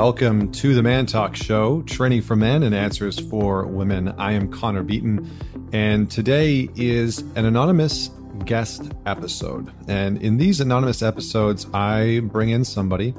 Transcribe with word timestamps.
Welcome 0.00 0.50
to 0.52 0.74
the 0.74 0.80
ManTalks 0.80 1.36
Show, 1.36 1.82
training 1.82 2.22
for 2.22 2.34
men 2.34 2.62
and 2.62 2.74
answers 2.74 3.18
for 3.18 3.66
women. 3.66 4.08
I 4.16 4.32
am 4.32 4.50
Connor 4.50 4.82
Beaton, 4.82 5.30
and 5.74 6.10
today 6.10 6.70
is 6.74 7.18
an 7.36 7.44
anonymous 7.44 8.08
guest 8.46 8.92
episode. 9.04 9.70
And 9.88 10.16
in 10.22 10.38
these 10.38 10.58
anonymous 10.58 11.02
episodes, 11.02 11.66
I 11.74 12.20
bring 12.20 12.48
in 12.48 12.64
somebody 12.64 13.14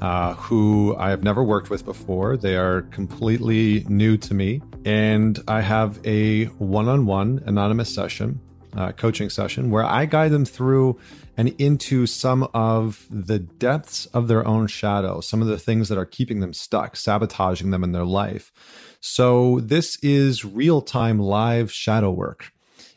uh, 0.00 0.32
who 0.32 0.96
I 0.96 1.10
have 1.10 1.22
never 1.22 1.44
worked 1.44 1.68
with 1.68 1.84
before. 1.84 2.38
They 2.38 2.56
are 2.56 2.80
completely 2.80 3.84
new 3.90 4.16
to 4.16 4.32
me. 4.32 4.62
And 4.86 5.38
I 5.48 5.60
have 5.60 6.00
a 6.06 6.46
one 6.46 6.88
on 6.88 7.04
one 7.04 7.42
anonymous 7.44 7.94
session, 7.94 8.40
uh, 8.74 8.92
coaching 8.92 9.28
session, 9.28 9.70
where 9.70 9.84
I 9.84 10.06
guide 10.06 10.30
them 10.30 10.46
through 10.46 10.98
and 11.36 11.48
into 11.60 12.06
some 12.06 12.48
of 12.54 13.06
the 13.10 13.38
depths 13.38 14.06
of 14.06 14.28
their 14.28 14.46
own 14.46 14.66
shadow, 14.66 15.20
some 15.20 15.40
of 15.40 15.48
the 15.48 15.58
things 15.58 15.88
that 15.88 15.98
are 15.98 16.04
keeping 16.04 16.40
them 16.40 16.52
stuck, 16.52 16.96
sabotaging 16.96 17.70
them 17.70 17.84
in 17.84 17.92
their 17.92 18.04
life. 18.04 18.52
So, 19.00 19.60
this 19.60 19.96
is 20.02 20.44
real 20.44 20.82
time 20.82 21.18
live 21.18 21.72
shadow 21.72 22.10
work. 22.10 22.52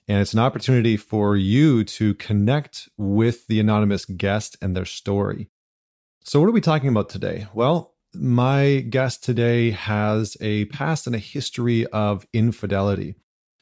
And 0.07 0.19
it's 0.19 0.33
an 0.33 0.39
opportunity 0.39 0.97
for 0.97 1.35
you 1.35 1.83
to 1.85 2.13
connect 2.15 2.87
with 2.97 3.47
the 3.47 3.59
anonymous 3.59 4.05
guest 4.05 4.55
and 4.61 4.75
their 4.75 4.85
story. 4.85 5.49
So, 6.23 6.39
what 6.39 6.47
are 6.47 6.53
we 6.53 6.61
talking 6.61 6.89
about 6.89 7.09
today? 7.09 7.47
Well, 7.53 7.95
my 8.13 8.85
guest 8.89 9.23
today 9.23 9.71
has 9.71 10.37
a 10.41 10.65
past 10.65 11.07
and 11.07 11.15
a 11.15 11.19
history 11.19 11.85
of 11.87 12.25
infidelity. 12.33 13.15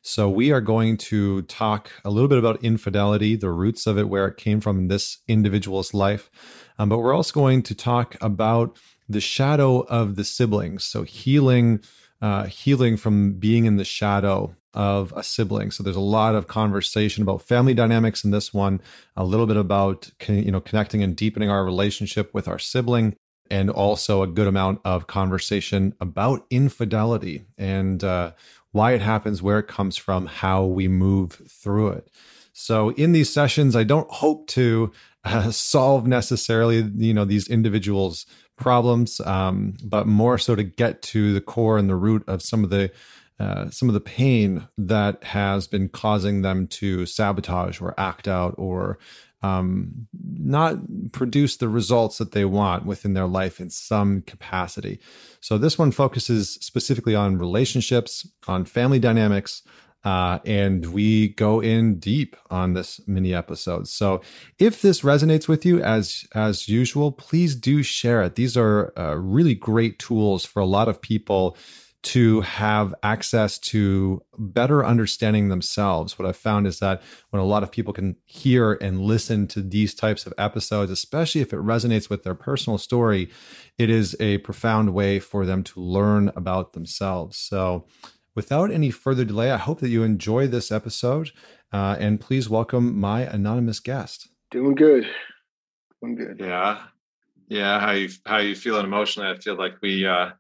So, 0.05 0.29
we 0.29 0.51
are 0.51 0.59
going 0.59 0.97
to 0.97 1.43
talk 1.43 1.89
a 2.03 2.09
little 2.09 2.27
bit 2.27 2.37
about 2.37 2.61
infidelity, 2.61 3.37
the 3.37 3.49
roots 3.49 3.87
of 3.87 3.97
it, 3.97 4.09
where 4.09 4.27
it 4.27 4.35
came 4.35 4.59
from 4.59 4.77
in 4.77 4.87
this 4.89 5.19
individual's 5.29 5.93
life. 5.93 6.29
Um, 6.77 6.89
but 6.89 6.97
we're 6.97 7.15
also 7.15 7.33
going 7.33 7.63
to 7.63 7.73
talk 7.73 8.17
about 8.19 8.77
the 9.07 9.21
shadow 9.21 9.79
of 9.83 10.17
the 10.17 10.25
siblings. 10.25 10.83
So, 10.83 11.03
healing, 11.03 11.79
uh, 12.21 12.47
healing 12.47 12.97
from 12.97 13.35
being 13.35 13.63
in 13.63 13.77
the 13.77 13.85
shadow 13.85 14.53
of 14.73 15.13
a 15.15 15.23
sibling. 15.23 15.71
So, 15.71 15.83
there's 15.83 15.95
a 15.95 16.01
lot 16.01 16.35
of 16.35 16.47
conversation 16.47 17.23
about 17.23 17.41
family 17.41 17.73
dynamics 17.73 18.25
in 18.25 18.31
this 18.31 18.53
one, 18.53 18.81
a 19.15 19.23
little 19.23 19.47
bit 19.47 19.55
about 19.55 20.11
you 20.27 20.51
know 20.51 20.59
connecting 20.59 21.01
and 21.01 21.15
deepening 21.15 21.49
our 21.49 21.63
relationship 21.63 22.33
with 22.33 22.49
our 22.49 22.59
sibling, 22.59 23.15
and 23.49 23.69
also 23.69 24.21
a 24.21 24.27
good 24.27 24.47
amount 24.47 24.81
of 24.83 25.07
conversation 25.07 25.93
about 26.01 26.45
infidelity 26.49 27.45
and 27.57 28.03
uh, 28.03 28.31
why 28.73 28.91
it 28.91 29.01
happens, 29.01 29.41
where 29.41 29.59
it 29.59 29.67
comes 29.67 29.95
from, 29.95 30.25
how 30.25 30.65
we 30.65 30.87
move 30.87 31.41
through 31.47 31.89
it. 31.89 32.09
So 32.51 32.89
in 32.91 33.13
these 33.13 33.31
sessions, 33.31 33.75
I 33.75 33.83
don't 33.83 34.09
hope 34.11 34.47
to 34.49 34.91
uh, 35.23 35.51
solve 35.51 36.05
necessarily, 36.05 36.81
you 36.97 37.13
know, 37.13 37.23
these 37.23 37.47
individuals' 37.47 38.25
problems, 38.57 39.21
um, 39.21 39.75
but 39.83 40.05
more 40.05 40.37
so 40.37 40.55
to 40.55 40.63
get 40.63 41.01
to 41.01 41.33
the 41.33 41.41
core 41.41 41.77
and 41.77 41.89
the 41.89 41.95
root 41.95 42.23
of 42.27 42.41
some 42.41 42.63
of 42.63 42.69
the 42.69 42.91
uh, 43.39 43.69
some 43.71 43.89
of 43.89 43.93
the 43.93 43.99
pain 43.99 44.67
that 44.77 45.23
has 45.23 45.67
been 45.67 45.89
causing 45.89 46.43
them 46.43 46.67
to 46.67 47.05
sabotage 47.05 47.81
or 47.81 47.93
act 47.97 48.27
out 48.27 48.53
or 48.57 48.99
um, 49.43 50.07
not 50.39 50.77
produce 51.11 51.57
the 51.57 51.69
results 51.69 52.17
that 52.17 52.31
they 52.31 52.45
want 52.45 52.85
within 52.85 53.13
their 53.13 53.27
life 53.27 53.59
in 53.59 53.69
some 53.69 54.21
capacity. 54.21 54.99
So, 55.41 55.57
this 55.57 55.77
one 55.77 55.91
focuses 55.91 56.53
specifically 56.61 57.13
on 57.13 57.37
relationships, 57.37 58.27
on 58.47 58.65
family 58.65 58.99
dynamics, 58.99 59.61
uh, 60.05 60.39
and 60.45 60.87
we 60.87 61.29
go 61.29 61.61
in 61.61 61.99
deep 61.99 62.35
on 62.49 62.73
this 62.73 62.99
mini 63.05 63.33
episode. 63.33 63.87
So, 63.87 64.21
if 64.59 64.81
this 64.81 65.01
resonates 65.01 65.47
with 65.47 65.65
you 65.65 65.81
as 65.81 66.25
as 66.33 66.69
usual, 66.69 67.11
please 67.11 67.55
do 67.55 67.83
share 67.83 68.23
it. 68.23 68.35
These 68.35 68.55
are 68.55 68.93
uh, 68.97 69.15
really 69.15 69.55
great 69.55 69.99
tools 69.99 70.45
for 70.45 70.61
a 70.61 70.65
lot 70.65 70.87
of 70.87 71.01
people 71.01 71.57
to 72.03 72.41
have 72.41 72.93
access 73.01 73.57
to 73.57 74.21
better 74.37 74.85
understanding 74.85 75.47
themselves. 75.47 76.19
What 76.19 76.27
I've 76.27 76.37
found 76.37 76.67
is 76.67 76.79
that 76.79 77.01
when 77.29 77.41
a 77.41 77.45
lot 77.45 77.63
of 77.63 77.71
people 77.71 77.93
can 77.93 78.17
hear 78.25 78.73
and 78.73 79.01
listen 79.01 79.47
to 79.47 79.61
these 79.61 79.93
types 79.93 80.25
of 80.25 80.33
episodes, 80.37 80.91
especially 80.91 81.41
if 81.41 81.53
it 81.53 81.59
resonates 81.59 82.09
with 82.09 82.23
their 82.23 82.35
personal 82.35 82.77
story, 82.77 83.29
it 83.77 83.89
is 83.89 84.17
a 84.19 84.39
profound 84.39 84.93
way 84.93 85.19
for 85.19 85.45
them 85.45 85.63
to 85.63 85.79
learn 85.79 86.29
about 86.35 86.73
themselves. 86.73 87.37
So, 87.37 87.85
without 88.35 88.69
any 88.69 88.91
further 88.91 89.23
delay, 89.23 89.51
I 89.51 89.57
hope 89.57 89.79
that 89.79 89.89
you 89.89 90.03
enjoy 90.03 90.47
this 90.47 90.71
episode 90.71 91.31
uh, 91.71 91.95
and 91.99 92.19
please 92.19 92.49
welcome 92.49 92.99
my 92.99 93.21
anonymous 93.21 93.79
guest. 93.79 94.27
Doing 94.51 94.75
good. 94.75 95.09
Doing 96.01 96.15
good. 96.15 96.39
Yeah. 96.39 96.83
Yeah. 97.47 97.79
How 97.79 97.91
you 97.91 98.09
how 98.25 98.37
you 98.37 98.55
feeling 98.55 98.85
emotionally? 98.85 99.29
I 99.29 99.39
feel 99.39 99.55
like 99.55 99.81
we 99.81 100.05
uh 100.05 100.31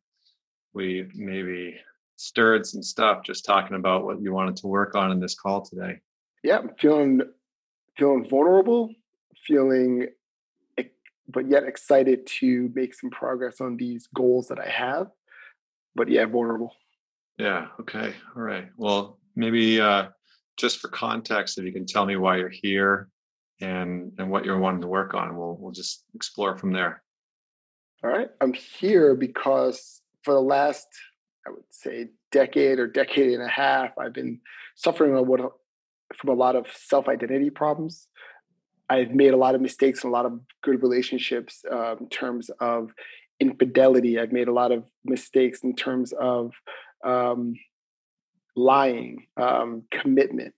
we 0.73 1.07
maybe 1.13 1.79
stirred 2.15 2.65
some 2.65 2.83
stuff 2.83 3.23
just 3.23 3.45
talking 3.45 3.75
about 3.75 4.05
what 4.05 4.21
you 4.21 4.33
wanted 4.33 4.55
to 4.57 4.67
work 4.67 4.95
on 4.95 5.11
in 5.11 5.19
this 5.19 5.35
call 5.35 5.61
today. 5.61 5.99
Yeah, 6.43 6.59
I'm 6.59 6.71
feeling 6.79 7.21
feeling 7.97 8.27
vulnerable, 8.29 8.93
feeling 9.45 10.07
but 11.29 11.49
yet 11.49 11.63
excited 11.63 12.27
to 12.27 12.71
make 12.75 12.93
some 12.93 13.09
progress 13.09 13.61
on 13.61 13.77
these 13.77 14.07
goals 14.13 14.47
that 14.49 14.59
I 14.59 14.67
have. 14.67 15.07
But 15.95 16.09
yeah, 16.09 16.25
vulnerable. 16.25 16.75
Yeah, 17.37 17.67
okay. 17.79 18.13
All 18.35 18.41
right. 18.41 18.67
Well, 18.77 19.19
maybe 19.35 19.79
uh 19.79 20.07
just 20.57 20.79
for 20.79 20.87
context 20.89 21.57
if 21.57 21.65
you 21.65 21.73
can 21.73 21.85
tell 21.85 22.05
me 22.05 22.15
why 22.15 22.37
you're 22.37 22.49
here 22.49 23.09
and 23.61 24.11
and 24.17 24.29
what 24.29 24.45
you're 24.45 24.59
wanting 24.59 24.81
to 24.81 24.87
work 24.87 25.13
on, 25.13 25.35
we'll 25.35 25.57
we'll 25.59 25.71
just 25.71 26.03
explore 26.13 26.57
from 26.57 26.73
there. 26.73 27.01
All 28.03 28.09
right. 28.09 28.29
I'm 28.41 28.53
here 28.53 29.15
because 29.15 30.02
for 30.23 30.33
the 30.33 30.41
last, 30.41 30.87
I 31.47 31.51
would 31.51 31.63
say, 31.69 32.07
decade 32.31 32.79
or 32.79 32.87
decade 32.87 33.33
and 33.33 33.43
a 33.43 33.47
half, 33.47 33.97
I've 33.97 34.13
been 34.13 34.39
suffering 34.75 35.13
from 36.17 36.29
a 36.29 36.33
lot 36.33 36.55
of 36.55 36.67
self 36.73 37.07
identity 37.07 37.49
problems. 37.49 38.07
I've 38.89 39.11
made 39.11 39.33
a 39.33 39.37
lot 39.37 39.55
of 39.55 39.61
mistakes 39.61 40.03
in 40.03 40.09
a 40.09 40.13
lot 40.13 40.25
of 40.25 40.39
good 40.61 40.81
relationships 40.81 41.63
um, 41.71 41.97
in 42.01 42.09
terms 42.09 42.49
of 42.59 42.91
infidelity. 43.39 44.19
I've 44.19 44.31
made 44.31 44.47
a 44.47 44.53
lot 44.53 44.71
of 44.71 44.83
mistakes 45.03 45.63
in 45.63 45.75
terms 45.75 46.13
of 46.13 46.51
um, 47.03 47.55
lying, 48.55 49.25
um, 49.37 49.83
commitment, 49.91 50.53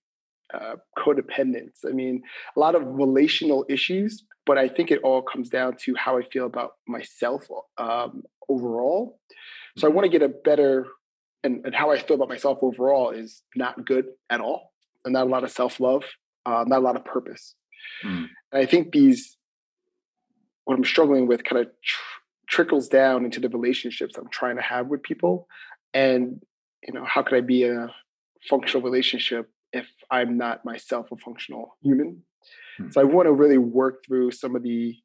uh, 0.53 0.75
codependence. 0.97 1.79
I 1.87 1.91
mean, 1.91 2.21
a 2.55 2.59
lot 2.59 2.75
of 2.75 2.83
relational 2.85 3.65
issues, 3.69 4.23
but 4.45 4.57
I 4.57 4.67
think 4.67 4.91
it 4.91 5.01
all 5.03 5.21
comes 5.21 5.49
down 5.49 5.75
to 5.81 5.95
how 5.95 6.17
I 6.17 6.23
feel 6.23 6.45
about 6.45 6.73
myself 6.87 7.47
um, 7.77 8.23
overall. 8.47 9.19
So 9.77 9.87
I 9.87 9.91
want 9.91 10.05
to 10.05 10.09
get 10.09 10.21
a 10.21 10.29
better, 10.29 10.85
and, 11.43 11.65
and 11.65 11.75
how 11.75 11.91
I 11.91 11.99
feel 11.99 12.15
about 12.15 12.29
myself 12.29 12.59
overall 12.61 13.11
is 13.11 13.43
not 13.55 13.85
good 13.85 14.05
at 14.29 14.39
all, 14.39 14.71
and 15.03 15.13
not 15.13 15.27
a 15.27 15.29
lot 15.29 15.43
of 15.43 15.51
self 15.51 15.79
love, 15.79 16.03
uh, 16.45 16.63
not 16.67 16.79
a 16.79 16.81
lot 16.81 16.95
of 16.95 17.03
purpose. 17.03 17.55
Mm. 18.03 18.29
And 18.51 18.61
I 18.61 18.65
think 18.65 18.91
these, 18.91 19.37
what 20.65 20.77
I'm 20.77 20.85
struggling 20.85 21.27
with, 21.27 21.43
kind 21.43 21.65
of 21.65 21.71
tr- 21.83 22.01
trickles 22.47 22.87
down 22.87 23.25
into 23.25 23.39
the 23.39 23.49
relationships 23.49 24.15
I'm 24.17 24.29
trying 24.29 24.55
to 24.57 24.61
have 24.61 24.87
with 24.87 25.03
people, 25.03 25.47
and 25.93 26.41
you 26.87 26.93
know, 26.93 27.03
how 27.03 27.23
could 27.23 27.37
I 27.37 27.41
be 27.41 27.63
a 27.63 27.91
functional 28.47 28.83
relationship 28.83 29.49
if 29.73 29.87
I'm 30.11 30.37
not 30.37 30.63
myself 30.63 31.07
a 31.11 31.17
functional 31.17 31.75
human? 31.81 32.21
Mm. 32.79 32.93
So 32.93 33.01
I 33.01 33.03
want 33.03 33.27
to 33.27 33.33
really 33.33 33.57
work 33.57 34.05
through 34.05 34.31
some 34.31 34.55
of 34.55 34.63
the 34.63 34.95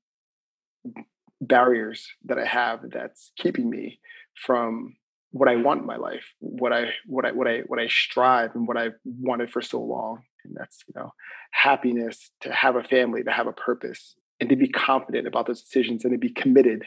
barriers 1.41 2.07
that 2.25 2.39
I 2.39 2.45
have 2.45 2.91
that's 2.91 3.33
keeping 3.37 3.71
me 3.71 4.01
from 4.35 4.97
what 5.33 5.49
I 5.49 5.57
want 5.57 5.81
in 5.81 5.87
my 5.87 5.97
life, 5.97 6.25
what 6.41 6.73
I 6.73 6.91
what 7.07 7.25
I 7.25 7.33
what 7.33 7.47
I 7.47 7.61
what 7.67 7.79
I 7.79 7.89
strive 7.89 8.55
and 8.55 8.67
what 8.67 8.77
I've 8.77 8.95
wanted 9.05 9.51
for 9.51 9.63
so 9.63 9.81
long. 9.81 10.23
And 10.45 10.55
that's, 10.57 10.83
you 10.89 10.95
know, 10.99 11.13
happiness, 11.53 12.31
to 12.41 12.53
have 12.53 12.77
a 12.77 12.83
family, 12.83 13.23
to 13.23 13.31
have 13.31 13.47
a 13.47 13.53
purpose, 13.53 14.17
and 14.41 14.49
to 14.49 14.57
be 14.57 14.69
confident 14.69 15.27
about 15.27 15.47
those 15.47 15.63
decisions 15.63 16.05
and 16.05 16.13
to 16.13 16.19
be 16.19 16.31
committed, 16.31 16.85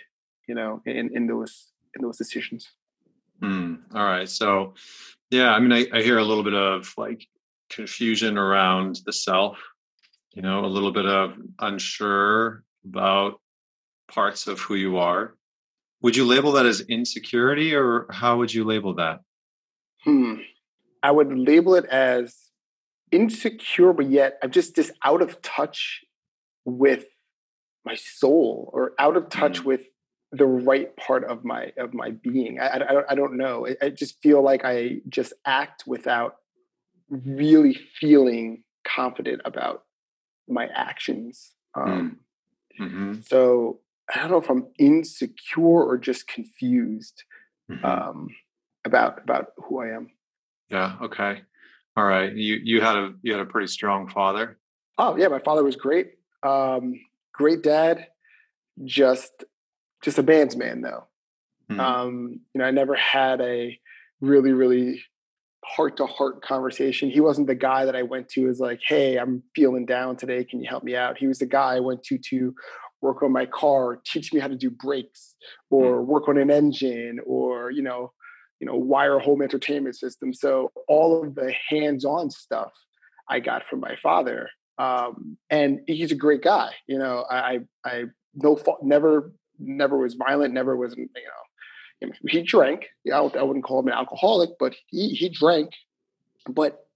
you 0.47 0.55
know, 0.55 0.81
in, 0.85 1.15
in 1.15 1.27
those 1.27 1.71
in 1.95 2.01
those 2.01 2.17
decisions. 2.17 2.71
Mm, 3.41 3.79
all 3.93 4.05
right. 4.05 4.29
So 4.29 4.73
yeah, 5.29 5.51
I 5.51 5.59
mean 5.59 5.71
I, 5.71 5.85
I 5.93 6.01
hear 6.01 6.17
a 6.17 6.23
little 6.23 6.43
bit 6.43 6.55
of 6.55 6.93
like 6.97 7.27
confusion 7.69 8.37
around 8.37 9.01
the 9.05 9.13
self, 9.13 9.57
you 10.33 10.41
know, 10.41 10.65
a 10.65 10.67
little 10.67 10.91
bit 10.91 11.05
of 11.05 11.35
unsure 11.59 12.63
about 12.85 13.39
parts 14.11 14.47
of 14.47 14.59
who 14.59 14.75
you 14.75 14.97
are. 14.97 15.35
Would 16.01 16.15
you 16.15 16.25
label 16.25 16.53
that 16.53 16.65
as 16.65 16.81
insecurity 16.81 17.73
or 17.73 18.07
how 18.09 18.37
would 18.37 18.53
you 18.53 18.63
label 18.63 18.95
that? 18.95 19.21
Hmm. 20.03 20.35
I 21.01 21.11
would 21.11 21.37
label 21.37 21.75
it 21.75 21.85
as 21.85 22.35
insecure, 23.11 23.93
but 23.93 24.09
yet 24.09 24.37
I'm 24.41 24.51
just 24.51 24.75
just 24.75 24.91
out 25.03 25.21
of 25.21 25.41
touch 25.41 26.03
with 26.65 27.05
my 27.85 27.95
soul 27.95 28.69
or 28.73 28.93
out 28.99 29.17
of 29.17 29.29
touch 29.29 29.61
mm. 29.61 29.65
with 29.65 29.85
the 30.31 30.45
right 30.45 30.95
part 30.97 31.23
of 31.25 31.45
my 31.45 31.71
of 31.77 31.93
my 31.93 32.11
being. 32.11 32.59
I, 32.59 32.67
I, 32.67 33.11
I 33.11 33.15
don't 33.15 33.37
know. 33.37 33.67
I, 33.67 33.85
I 33.85 33.89
just 33.89 34.21
feel 34.21 34.41
like 34.41 34.65
I 34.65 35.01
just 35.07 35.33
act 35.45 35.83
without 35.85 36.37
really 37.09 37.77
feeling 37.99 38.63
confident 38.83 39.41
about 39.45 39.83
my 40.47 40.67
actions. 40.73 41.51
Um, 41.75 42.19
mm. 42.79 42.85
mm-hmm. 42.85 43.13
So 43.21 43.79
I 44.13 44.19
don't 44.19 44.31
know 44.31 44.41
if 44.41 44.49
I'm 44.49 44.67
insecure 44.77 45.83
or 45.83 45.97
just 45.97 46.27
confused 46.27 47.23
mm-hmm. 47.71 47.85
um, 47.85 48.29
about 48.85 49.21
about 49.23 49.47
who 49.57 49.81
I 49.81 49.95
am. 49.95 50.11
Yeah. 50.69 50.95
Okay. 51.01 51.41
All 51.95 52.03
right. 52.03 52.33
You 52.33 52.59
you 52.63 52.81
had 52.81 52.95
a 52.95 53.13
you 53.21 53.31
had 53.31 53.41
a 53.41 53.45
pretty 53.45 53.67
strong 53.67 54.09
father. 54.09 54.57
Oh 54.97 55.15
yeah, 55.15 55.27
my 55.27 55.39
father 55.39 55.63
was 55.63 55.75
great. 55.75 56.13
Um, 56.43 56.99
great 57.33 57.63
dad. 57.63 58.07
Just 58.83 59.43
just 60.03 60.17
a 60.17 60.23
band's 60.23 60.55
man 60.55 60.81
though. 60.81 61.07
Mm-hmm. 61.71 61.79
Um, 61.79 62.39
you 62.53 62.59
know, 62.59 62.65
I 62.65 62.71
never 62.71 62.95
had 62.95 63.41
a 63.41 63.79
really 64.21 64.51
really 64.51 65.03
heart 65.65 65.97
to 65.97 66.05
heart 66.05 66.41
conversation. 66.41 67.09
He 67.09 67.19
wasn't 67.19 67.47
the 67.47 67.55
guy 67.55 67.85
that 67.85 67.95
I 67.95 68.03
went 68.03 68.29
to 68.29 68.47
as 68.47 68.59
like, 68.59 68.81
hey, 68.85 69.17
I'm 69.17 69.43
feeling 69.55 69.85
down 69.85 70.15
today. 70.15 70.43
Can 70.43 70.59
you 70.59 70.69
help 70.69 70.83
me 70.83 70.95
out? 70.95 71.17
He 71.17 71.27
was 71.27 71.39
the 71.39 71.45
guy 71.45 71.75
I 71.75 71.79
went 71.79 72.03
to 72.03 72.17
to 72.29 72.53
work 73.01 73.21
on 73.21 73.31
my 73.31 73.45
car, 73.45 73.99
teach 74.05 74.33
me 74.33 74.39
how 74.39 74.47
to 74.47 74.55
do 74.55 74.69
brakes, 74.69 75.35
or 75.69 76.01
mm. 76.01 76.05
work 76.05 76.27
on 76.27 76.37
an 76.37 76.49
engine, 76.49 77.19
or 77.25 77.71
you 77.71 77.81
know, 77.81 78.11
you 78.59 78.67
know, 78.67 78.75
wire 78.75 79.19
home 79.19 79.41
entertainment 79.41 79.95
system. 79.95 80.33
So 80.33 80.71
all 80.87 81.23
of 81.23 81.35
the 81.35 81.53
hands-on 81.69 82.31
stuff 82.31 82.71
I 83.29 83.39
got 83.39 83.65
from 83.65 83.79
my 83.79 83.95
father. 84.01 84.49
Um, 84.77 85.37
and 85.49 85.81
he's 85.87 86.11
a 86.11 86.15
great 86.15 86.41
guy. 86.41 86.71
You 86.87 86.97
know, 86.97 87.25
I 87.29 87.59
I 87.85 88.05
no 88.35 88.55
fault, 88.55 88.83
never 88.83 89.33
never 89.59 89.97
was 89.97 90.15
violent, 90.15 90.53
never 90.53 90.75
was 90.75 90.95
you 90.95 91.03
know 91.05 91.43
he 92.27 92.41
drank. 92.41 92.87
I, 93.11 93.17
I 93.17 93.43
wouldn't 93.43 93.65
call 93.65 93.79
him 93.79 93.87
an 93.87 93.93
alcoholic, 93.93 94.51
but 94.59 94.75
he 94.87 95.09
he 95.09 95.29
drank. 95.29 95.71
But 96.49 96.87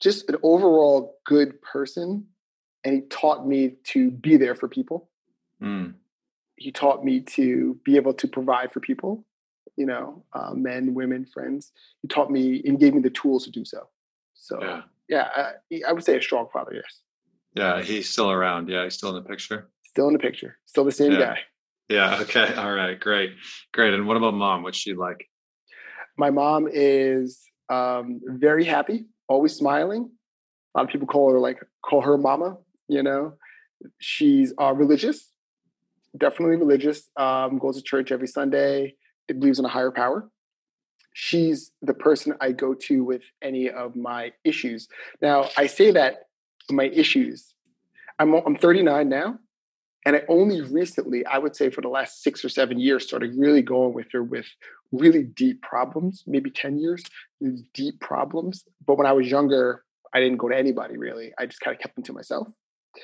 just 0.00 0.28
an 0.28 0.36
overall 0.42 1.18
good 1.26 1.60
person, 1.62 2.26
and 2.84 2.94
he 2.94 3.00
taught 3.02 3.46
me 3.46 3.76
to 3.84 4.10
be 4.10 4.36
there 4.36 4.54
for 4.54 4.68
people. 4.68 5.10
Mm. 5.62 5.94
He 6.56 6.72
taught 6.72 7.04
me 7.04 7.20
to 7.20 7.78
be 7.84 7.96
able 7.96 8.14
to 8.14 8.28
provide 8.28 8.72
for 8.72 8.80
people, 8.80 9.24
you 9.76 9.86
know, 9.86 10.24
uh, 10.32 10.52
men, 10.54 10.94
women, 10.94 11.24
friends. 11.24 11.72
He 12.02 12.08
taught 12.08 12.30
me 12.30 12.62
and 12.64 12.78
gave 12.78 12.94
me 12.94 13.00
the 13.00 13.10
tools 13.10 13.44
to 13.44 13.50
do 13.50 13.64
so. 13.64 13.88
So, 14.34 14.62
yeah, 14.62 14.82
yeah 15.08 15.28
I, 15.70 15.80
I 15.88 15.92
would 15.92 16.04
say 16.04 16.16
a 16.16 16.22
strong 16.22 16.48
father. 16.52 16.72
Yes. 16.74 17.00
Yeah, 17.54 17.82
he's 17.82 18.08
still 18.08 18.30
around. 18.30 18.68
Yeah, 18.68 18.84
he's 18.84 18.94
still 18.94 19.10
in 19.16 19.22
the 19.22 19.28
picture. 19.28 19.68
Still 19.84 20.06
in 20.06 20.12
the 20.12 20.18
picture. 20.18 20.58
Still 20.66 20.84
the 20.84 20.92
same 20.92 21.12
yeah. 21.12 21.18
guy. 21.18 21.38
Yeah. 21.90 22.20
Okay. 22.22 22.54
All 22.54 22.72
right. 22.72 22.98
Great. 22.98 23.32
Great. 23.74 23.92
And 23.92 24.06
what 24.06 24.16
about 24.16 24.32
mom? 24.34 24.62
What's 24.62 24.78
she 24.78 24.94
like? 24.94 25.28
My 26.16 26.30
mom 26.30 26.68
is 26.70 27.40
um, 27.68 28.20
very 28.24 28.64
happy, 28.64 29.06
always 29.28 29.54
smiling. 29.54 30.10
A 30.74 30.78
lot 30.78 30.84
of 30.86 30.90
people 30.90 31.08
call 31.08 31.32
her 31.32 31.38
like 31.40 31.58
call 31.82 32.00
her 32.02 32.16
mama. 32.16 32.58
You 32.88 33.02
know, 33.02 33.34
she's 33.98 34.52
uh, 34.60 34.72
religious, 34.72 35.30
definitely 36.16 36.56
religious. 36.56 37.08
Um, 37.16 37.58
goes 37.58 37.76
to 37.76 37.82
church 37.82 38.12
every 38.12 38.28
Sunday. 38.28 38.94
It 39.28 39.40
believes 39.40 39.58
in 39.58 39.64
a 39.64 39.68
higher 39.68 39.90
power. 39.90 40.28
She's 41.12 41.72
the 41.82 41.94
person 41.94 42.34
I 42.40 42.52
go 42.52 42.74
to 42.74 43.02
with 43.02 43.22
any 43.42 43.68
of 43.68 43.96
my 43.96 44.32
issues. 44.44 44.88
Now, 45.20 45.48
I 45.56 45.66
say 45.66 45.90
that 45.90 46.28
my 46.70 46.84
issues. 46.84 47.52
I'm 48.20 48.34
I'm 48.34 48.56
39 48.56 49.08
now. 49.08 49.38
And 50.06 50.16
I 50.16 50.22
only 50.28 50.62
recently, 50.62 51.26
I 51.26 51.38
would 51.38 51.54
say 51.54 51.68
for 51.68 51.82
the 51.82 51.88
last 51.88 52.22
six 52.22 52.44
or 52.44 52.48
seven 52.48 52.78
years, 52.78 53.06
started 53.06 53.34
really 53.36 53.62
going 53.62 53.92
with 53.92 54.06
her 54.12 54.22
with 54.22 54.46
really 54.92 55.24
deep 55.24 55.62
problems, 55.62 56.24
maybe 56.26 56.50
10 56.50 56.78
years, 56.78 57.04
deep 57.74 58.00
problems. 58.00 58.64
But 58.86 58.96
when 58.96 59.06
I 59.06 59.12
was 59.12 59.30
younger, 59.30 59.84
I 60.14 60.20
didn't 60.20 60.38
go 60.38 60.48
to 60.48 60.56
anybody 60.56 60.96
really. 60.96 61.32
I 61.38 61.46
just 61.46 61.60
kind 61.60 61.74
of 61.74 61.80
kept 61.80 61.94
them 61.96 62.04
to 62.04 62.12
myself. 62.12 62.48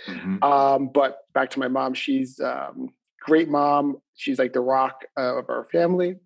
Mm-hmm. 0.08 0.42
Um, 0.42 0.88
but 0.92 1.18
back 1.34 1.50
to 1.50 1.58
my 1.58 1.68
mom, 1.68 1.94
she's 1.94 2.40
um, 2.40 2.88
great 3.20 3.48
mom. 3.48 3.98
She's 4.14 4.38
like 4.38 4.52
the 4.52 4.60
rock 4.60 5.04
uh, 5.18 5.38
of 5.38 5.48
our 5.48 5.68
family. 5.70 6.16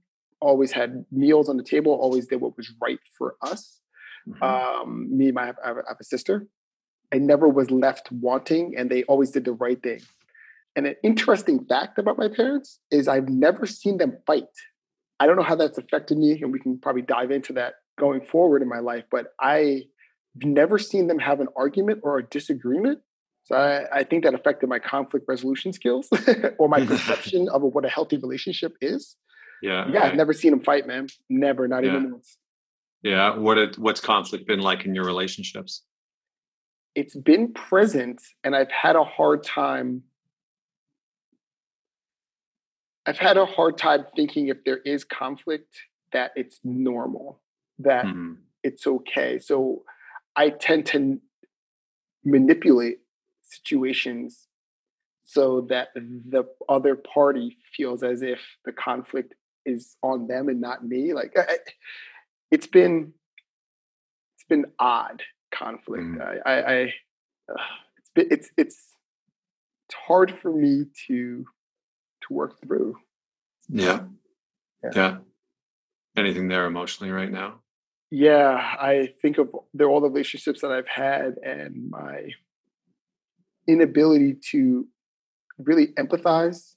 Always 0.40 0.72
had 0.72 1.04
meals 1.10 1.48
on 1.48 1.56
the 1.56 1.64
table. 1.64 1.92
Always 1.92 2.26
did 2.26 2.40
what 2.40 2.56
was 2.56 2.72
right 2.80 3.00
for 3.18 3.36
us. 3.42 3.80
Mm-hmm. 4.28 4.42
Um, 4.42 5.16
me 5.16 5.26
and 5.26 5.34
my 5.34 5.52
I 5.64 5.68
have 5.68 5.96
a 6.00 6.04
sister. 6.04 6.46
I 7.12 7.18
never 7.18 7.48
was 7.48 7.70
left 7.70 8.10
wanting, 8.12 8.74
and 8.76 8.88
they 8.88 9.02
always 9.04 9.30
did 9.30 9.44
the 9.44 9.52
right 9.52 9.82
thing. 9.82 10.00
And 10.76 10.86
an 10.86 10.94
interesting 11.02 11.64
fact 11.64 11.98
about 11.98 12.16
my 12.18 12.28
parents 12.28 12.78
is 12.90 13.08
I've 13.08 13.28
never 13.28 13.66
seen 13.66 13.98
them 13.98 14.18
fight. 14.26 14.44
I 15.18 15.26
don't 15.26 15.36
know 15.36 15.42
how 15.42 15.56
that's 15.56 15.78
affected 15.78 16.16
me, 16.16 16.40
and 16.40 16.52
we 16.52 16.60
can 16.60 16.78
probably 16.78 17.02
dive 17.02 17.30
into 17.30 17.52
that 17.54 17.74
going 17.98 18.22
forward 18.22 18.62
in 18.62 18.68
my 18.68 18.78
life, 18.78 19.04
but 19.10 19.34
I've 19.38 19.82
never 20.36 20.78
seen 20.78 21.06
them 21.06 21.18
have 21.18 21.40
an 21.40 21.48
argument 21.56 22.00
or 22.02 22.18
a 22.18 22.22
disagreement. 22.22 23.00
So 23.44 23.56
I, 23.56 24.00
I 24.00 24.04
think 24.04 24.24
that 24.24 24.34
affected 24.34 24.68
my 24.68 24.78
conflict 24.78 25.26
resolution 25.28 25.72
skills 25.72 26.08
or 26.58 26.68
my 26.68 26.86
perception 26.86 27.48
of 27.48 27.62
what 27.62 27.84
a 27.84 27.88
healthy 27.88 28.16
relationship 28.16 28.76
is. 28.80 29.16
Yeah. 29.62 29.86
Yeah, 29.92 30.04
I've 30.04 30.14
never 30.14 30.32
seen 30.32 30.52
them 30.52 30.62
fight, 30.62 30.86
man. 30.86 31.08
Never, 31.28 31.68
not 31.68 31.84
yeah. 31.84 31.90
even 31.90 32.12
once. 32.12 32.38
Yeah. 33.02 33.36
What 33.36 33.58
it, 33.58 33.78
what's 33.78 34.00
conflict 34.00 34.46
been 34.46 34.60
like 34.60 34.86
in 34.86 34.94
your 34.94 35.04
relationships? 35.04 35.82
It's 36.94 37.14
been 37.14 37.52
present, 37.52 38.20
and 38.42 38.56
I've 38.56 38.70
had 38.70 38.96
a 38.96 39.04
hard 39.04 39.44
time 39.44 40.02
I've 43.06 43.18
had 43.18 43.36
a 43.36 43.46
hard 43.46 43.78
time 43.78 44.04
thinking 44.14 44.48
if 44.48 44.64
there 44.64 44.78
is 44.78 45.04
conflict 45.04 45.74
that 46.12 46.32
it's 46.36 46.60
normal, 46.64 47.40
that 47.78 48.04
mm-hmm. 48.04 48.34
it's 48.62 48.86
okay. 48.86 49.38
So 49.38 49.84
I 50.36 50.50
tend 50.50 50.86
to 50.86 51.20
manipulate 52.24 52.98
situations 53.42 54.46
so 55.24 55.66
that 55.70 55.88
the 55.94 56.44
other 56.68 56.96
party 56.96 57.56
feels 57.76 58.02
as 58.02 58.22
if 58.22 58.40
the 58.64 58.72
conflict 58.72 59.34
is 59.64 59.96
on 60.02 60.26
them 60.26 60.48
and 60.48 60.60
not 60.60 60.84
me. 60.84 61.14
Like 61.14 61.32
I, 61.36 61.58
it's 62.50 62.66
been, 62.66 63.12
it's 64.36 64.44
been 64.48 64.66
odd 64.78 65.22
conflict. 65.54 66.04
Mm-hmm. 66.04 66.38
I, 66.44 66.52
I, 66.52 66.72
I 66.72 66.82
uh, 67.50 67.62
it's 67.98 68.10
been, 68.14 68.26
it's 68.30 68.50
it's 68.56 68.96
it's 69.88 69.96
hard 70.06 70.34
for 70.40 70.52
me 70.52 70.86
to 71.06 71.44
to 72.30 72.34
work 72.34 72.60
through. 72.60 72.96
Yeah. 73.68 73.92
Um, 73.92 74.18
yeah. 74.84 74.90
Yeah. 74.94 75.16
Anything 76.16 76.48
there 76.48 76.66
emotionally 76.66 77.12
right 77.12 77.30
now? 77.30 77.60
Yeah, 78.10 78.54
I 78.54 79.10
think 79.22 79.38
of 79.38 79.50
the, 79.72 79.84
all 79.84 80.00
the 80.00 80.08
relationships 80.08 80.62
that 80.62 80.72
I've 80.72 80.88
had 80.88 81.36
and 81.44 81.90
my 81.90 82.30
inability 83.68 84.36
to 84.50 84.88
really 85.58 85.88
empathize 85.98 86.74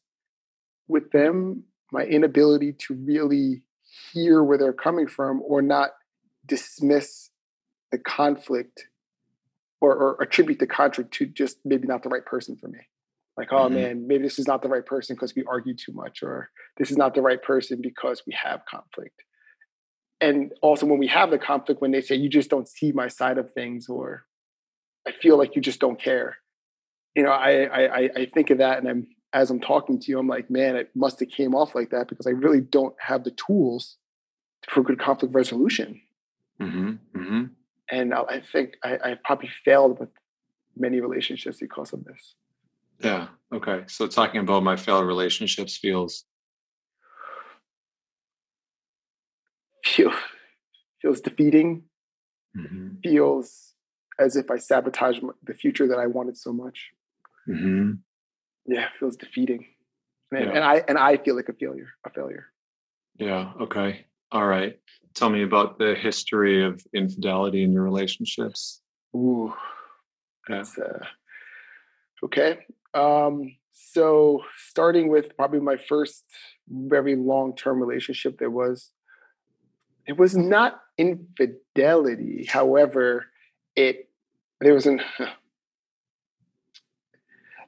with 0.88 1.12
them, 1.12 1.64
my 1.92 2.04
inability 2.04 2.74
to 2.88 2.94
really 2.94 3.64
hear 4.12 4.44
where 4.44 4.60
they're 4.60 4.74
coming 4.74 5.08
from 5.08 5.42
or 5.48 5.64
not 5.64 5.92
dismiss 6.46 7.32
the 7.92 7.98
conflict 7.98 8.88
or, 9.82 9.96
or 9.96 10.22
attribute 10.22 10.60
the 10.60 10.68
conflict 10.68 11.12
to 11.16 11.26
just 11.26 11.58
maybe 11.66 11.88
not 11.88 12.04
the 12.04 12.10
right 12.10 12.26
person 12.26 12.56
for 12.56 12.68
me 12.68 12.80
like 13.38 13.52
oh 13.52 13.66
mm-hmm. 13.66 13.76
man 13.76 14.08
maybe 14.08 14.24
this 14.24 14.40
is 14.40 14.48
not 14.48 14.62
the 14.62 14.70
right 14.70 14.86
person 14.86 15.16
because 15.16 15.36
we 15.36 15.44
argue 15.46 15.74
too 15.74 15.92
much 15.94 16.22
or 16.24 16.50
this 16.78 16.92
is 16.92 16.98
not 16.98 17.14
the 17.14 17.22
right 17.22 17.42
person 17.42 17.80
because 17.82 18.24
we 18.26 18.34
have 18.34 18.62
conflict 18.66 19.24
and 20.22 20.52
also 20.62 20.86
when 20.86 21.00
we 21.00 21.08
have 21.08 21.32
the 21.32 21.40
conflict 21.40 21.82
when 21.82 21.92
they 21.92 22.02
say 22.02 22.16
you 22.16 22.30
just 22.30 22.50
don't 22.50 22.68
see 22.68 22.92
my 22.92 23.08
side 23.08 23.38
of 23.38 23.52
things 23.54 23.90
or 23.90 24.26
i 25.08 25.12
feel 25.12 25.38
like 25.38 25.56
you 25.56 25.62
just 25.62 25.80
don't 25.80 26.02
care 26.02 26.38
you 27.16 27.24
know 27.24 27.32
i 27.32 27.64
i 27.64 28.10
i 28.16 28.26
think 28.34 28.50
of 28.50 28.60
that 28.60 28.78
and 28.80 28.88
i'm 28.88 29.08
as 29.34 29.50
i'm 29.50 29.60
talking 29.60 30.00
to 30.00 30.12
you 30.12 30.20
i'm 30.20 30.28
like 30.28 30.50
man 30.50 30.76
it 30.76 30.90
must 30.96 31.20
have 31.20 31.30
came 31.30 31.56
off 31.56 31.76
like 31.76 31.90
that 31.90 32.08
because 32.08 32.28
i 32.28 32.32
really 32.32 32.62
don't 32.62 32.96
have 33.00 33.24
the 33.24 33.32
tools 33.32 33.98
for 34.70 34.84
good 34.84 35.00
conflict 35.00 35.34
resolution 35.34 36.00
mm-hmm. 36.62 36.92
Mm-hmm. 37.16 37.44
and 37.90 38.14
I, 38.14 38.40
think 38.40 38.78
I, 38.84 38.98
I 39.04 39.18
probably 39.26 39.50
failed 39.66 40.00
with 40.00 40.10
many 40.78 41.02
relationships 41.02 41.58
because 41.60 41.92
of 41.92 42.06
this 42.06 42.36
yeah. 43.04 43.28
Okay. 43.54 43.84
So 43.88 44.08
talking 44.08 44.42
about 44.42 44.64
my 44.64 44.76
failed 44.76 45.06
relationships 45.06 45.78
feels 45.78 46.26
feel 49.84 50.12
feels 51.02 51.22
defeating. 51.22 51.84
Mm-hmm. 52.58 53.00
Feels 53.04 53.74
as 54.20 54.36
if 54.36 54.50
I 54.52 54.58
sabotaged 54.58 55.24
the 55.44 55.54
future 55.54 55.88
that 55.88 56.00
I 56.00 56.08
wanted 56.08 56.38
so 56.38 56.54
much. 56.54 56.92
Mm-hmm. 57.50 57.94
Yeah, 58.66 58.88
feels 59.00 59.18
defeating, 59.18 59.66
and, 60.32 60.46
yeah. 60.46 60.52
and 60.52 60.64
I 60.64 60.84
and 60.88 60.98
I 60.98 61.18
feel 61.18 61.36
like 61.36 61.50
a 61.50 61.54
failure. 61.54 61.90
A 62.06 62.10
failure. 62.10 62.46
Yeah. 63.18 63.52
Okay. 63.62 64.06
All 64.32 64.46
right. 64.48 64.80
Tell 65.14 65.30
me 65.30 65.44
about 65.44 65.78
the 65.78 65.94
history 65.96 66.64
of 66.66 66.82
infidelity 66.94 67.64
in 67.64 67.72
your 67.72 67.84
relationships. 67.84 68.82
Ooh, 69.16 69.54
that's 70.48 70.78
uh, 70.78 71.06
okay. 72.24 72.66
Um, 72.94 73.56
so 73.72 74.42
starting 74.68 75.10
with 75.10 75.36
probably 75.36 75.60
my 75.60 75.78
first 75.78 76.24
very 76.70 77.16
long-term 77.16 77.80
relationship, 77.80 78.38
there 78.40 78.52
was 78.52 78.92
it 80.06 80.18
was 80.18 80.36
not 80.36 80.82
infidelity. 80.98 82.46
However, 82.46 83.26
it 83.76 84.10
there 84.60 84.74
was 84.74 84.86
an 84.86 85.02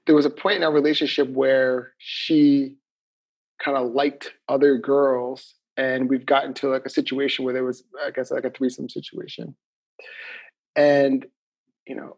there 0.05 0.15
was 0.15 0.25
a 0.25 0.29
point 0.29 0.58
in 0.58 0.63
our 0.63 0.72
relationship 0.72 1.29
where 1.29 1.94
she 1.98 2.75
kind 3.60 3.77
of 3.77 3.91
liked 3.94 4.34
other 4.48 4.77
girls 4.77 5.55
and 5.77 6.10
we've 6.10 6.25
gotten 6.25 6.53
to 6.53 6.70
like 6.70 6.86
a 6.86 6.89
situation 6.89 7.46
where 7.46 7.53
there 7.53 7.63
was 7.63 7.84
i 8.05 8.12
guess 8.12 8.32
like 8.32 8.44
a 8.44 8.50
threesome 8.50 8.89
situation 8.89 9.55
and 10.75 11.25
you 11.88 11.96
know 11.96 12.17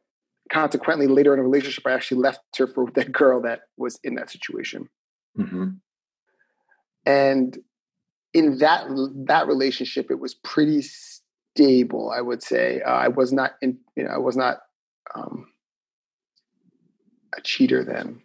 consequently 0.51 1.07
later 1.07 1.33
in 1.33 1.39
a 1.39 1.43
relationship 1.43 1.83
i 1.85 1.91
actually 1.91 2.19
left 2.19 2.39
her 2.57 2.67
for 2.67 2.89
that 2.91 3.11
girl 3.11 3.41
that 3.41 3.61
was 3.77 3.99
in 4.03 4.15
that 4.15 4.29
situation 4.29 4.87
mm-hmm. 5.37 5.69
and 7.05 7.59
in 8.33 8.57
that 8.59 8.85
that 9.27 9.47
relationship 9.47 10.11
it 10.11 10.19
was 10.19 10.35
pretty 10.35 10.81
stable 10.81 12.11
i 12.11 12.21
would 12.21 12.43
say 12.43 12.81
uh, 12.81 12.91
i 12.91 13.07
was 13.07 13.33
not 13.33 13.53
in 13.61 13.77
you 13.95 14.03
know 14.03 14.11
i 14.11 14.17
was 14.17 14.37
not 14.37 14.57
um, 15.15 15.47
a 17.37 17.41
cheater 17.41 17.83
then 17.83 18.21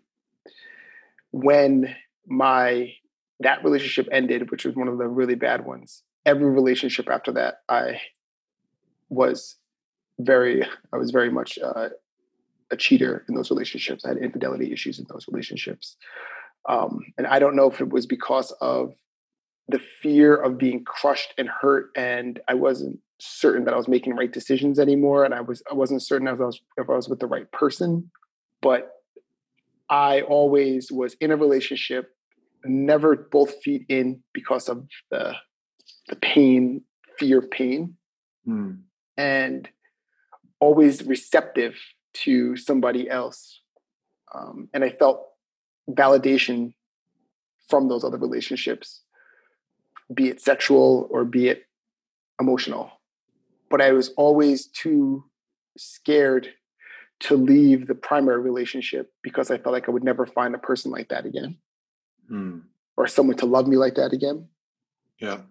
when 1.33 1.95
my 2.27 2.93
that 3.43 3.65
relationship 3.65 4.09
ended, 4.13 4.51
which 4.51 4.65
was 4.65 4.75
one 4.75 4.89
of 4.89 4.99
the 4.99 5.09
really 5.09 5.35
bad 5.35 5.65
ones. 5.65 6.03
Every 6.25 6.49
relationship 6.49 7.09
after 7.11 7.33
that, 7.33 7.57
I 7.69 8.01
was 9.09 9.57
very, 10.19 10.65
I 10.93 10.97
was 10.97 11.11
very 11.11 11.31
much 11.31 11.59
uh, 11.59 11.89
a 12.73 12.77
cheater 12.77 13.25
in 13.29 13.35
those 13.35 13.51
relationships. 13.51 14.05
I 14.05 14.09
had 14.09 14.17
infidelity 14.17 14.73
issues 14.73 14.99
in 14.99 15.07
those 15.09 15.27
relationships. 15.29 15.97
Um, 16.69 17.01
and 17.19 17.27
I 17.27 17.39
don't 17.39 17.55
know 17.55 17.71
if 17.71 17.81
it 17.81 17.91
was 17.91 18.07
because 18.07 18.51
of 18.61 18.95
the 19.69 19.79
fear 19.79 20.35
of 20.35 20.59
being 20.59 20.85
crushed 20.85 21.35
and 21.39 21.49
hurt, 21.49 21.91
and 21.97 22.41
I 22.49 22.55
wasn't 22.55 22.99
certain 23.21 23.65
that 23.65 23.75
I 23.75 23.77
was 23.77 23.89
making 23.89 24.17
right 24.17 24.33
decisions 24.33 24.79
anymore, 24.79 25.25
and 25.25 25.35
I 25.35 25.41
was 25.41 25.63
I 25.71 25.75
wasn't 25.75 26.03
certain 26.03 26.29
if 26.29 26.41
I 26.41 26.45
was 26.45 26.61
if 26.77 26.91
I 26.91 26.95
was 26.95 27.09
with 27.09 27.21
the 27.21 27.27
right 27.27 27.51
person. 27.53 28.11
But 28.61 28.91
I 29.89 30.23
always 30.23 30.91
was 30.91 31.15
in 31.21 31.31
a 31.31 31.37
relationship 31.37 32.15
never 32.65 33.17
both 33.17 33.61
feet 33.63 33.85
in 33.89 34.23
because 34.33 34.69
of 34.69 34.87
the 35.11 35.35
the 36.09 36.17
pain, 36.17 36.83
fear 37.19 37.39
of 37.39 37.51
pain, 37.51 37.97
mm. 38.47 38.79
and 39.17 39.69
always 40.61 41.05
receptive 41.05 41.75
to 42.15 42.57
somebody 42.57 43.09
else. 43.09 43.61
Um, 44.35 44.69
and 44.73 44.85
I 44.85 44.91
felt 44.91 45.27
validation 45.91 46.75
from 47.69 47.89
those 47.89 48.05
other 48.05 48.19
relationships, 48.19 49.03
be 50.13 50.29
it 50.29 50.41
sexual 50.41 51.09
or 51.11 51.25
be 51.25 51.49
it 51.49 51.65
emotional. 52.41 52.91
But 53.71 53.81
I 53.81 53.93
was 53.93 54.11
always 54.11 54.67
too 54.67 55.25
scared 55.77 56.49
to 57.21 57.37
leave 57.37 57.87
the 57.87 57.95
primary 57.95 58.41
relationship 58.41 59.13
because 59.23 59.51
I 59.51 59.59
felt 59.59 59.73
like 59.73 59.89
I 59.89 59.93
would 59.93 60.05
never 60.05 60.27
find 60.27 60.55
a 60.55 60.59
person 60.59 60.91
like 60.91 61.09
that 61.09 61.25
again 61.25 61.57
mm. 62.31 62.63
or 62.97 63.07
someone 63.07 63.37
to 63.39 63.47
love 63.47 63.67
me 63.67 63.77
like 63.77 63.95
that 63.95 64.13
again. 64.13 64.49
Yeah. 65.19 65.43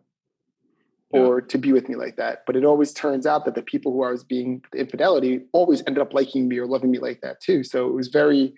Or 1.13 1.39
yeah. 1.39 1.47
to 1.47 1.57
be 1.57 1.73
with 1.73 1.89
me 1.89 1.95
like 1.95 2.15
that. 2.17 2.43
But 2.45 2.55
it 2.55 2.63
always 2.63 2.93
turns 2.93 3.25
out 3.25 3.45
that 3.45 3.55
the 3.55 3.61
people 3.61 3.91
who 3.91 4.03
I 4.03 4.11
was 4.11 4.23
being 4.23 4.63
the 4.71 4.79
infidelity 4.79 5.41
always 5.51 5.83
ended 5.85 6.01
up 6.01 6.13
liking 6.13 6.47
me 6.47 6.57
or 6.57 6.65
loving 6.65 6.91
me 6.91 6.99
like 6.99 7.21
that 7.21 7.41
too. 7.41 7.63
So 7.63 7.87
it 7.87 7.93
was 7.93 8.07
very, 8.07 8.53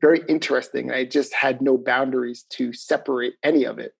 very 0.00 0.22
interesting. 0.28 0.90
I 0.90 1.04
just 1.04 1.34
had 1.34 1.60
no 1.60 1.76
boundaries 1.76 2.44
to 2.50 2.72
separate 2.72 3.34
any 3.42 3.64
of 3.64 3.78
it. 3.78 3.92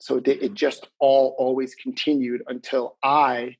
So 0.00 0.20
it 0.24 0.54
just 0.54 0.88
all 0.98 1.36
always 1.38 1.74
continued 1.74 2.42
until 2.48 2.96
I 3.04 3.56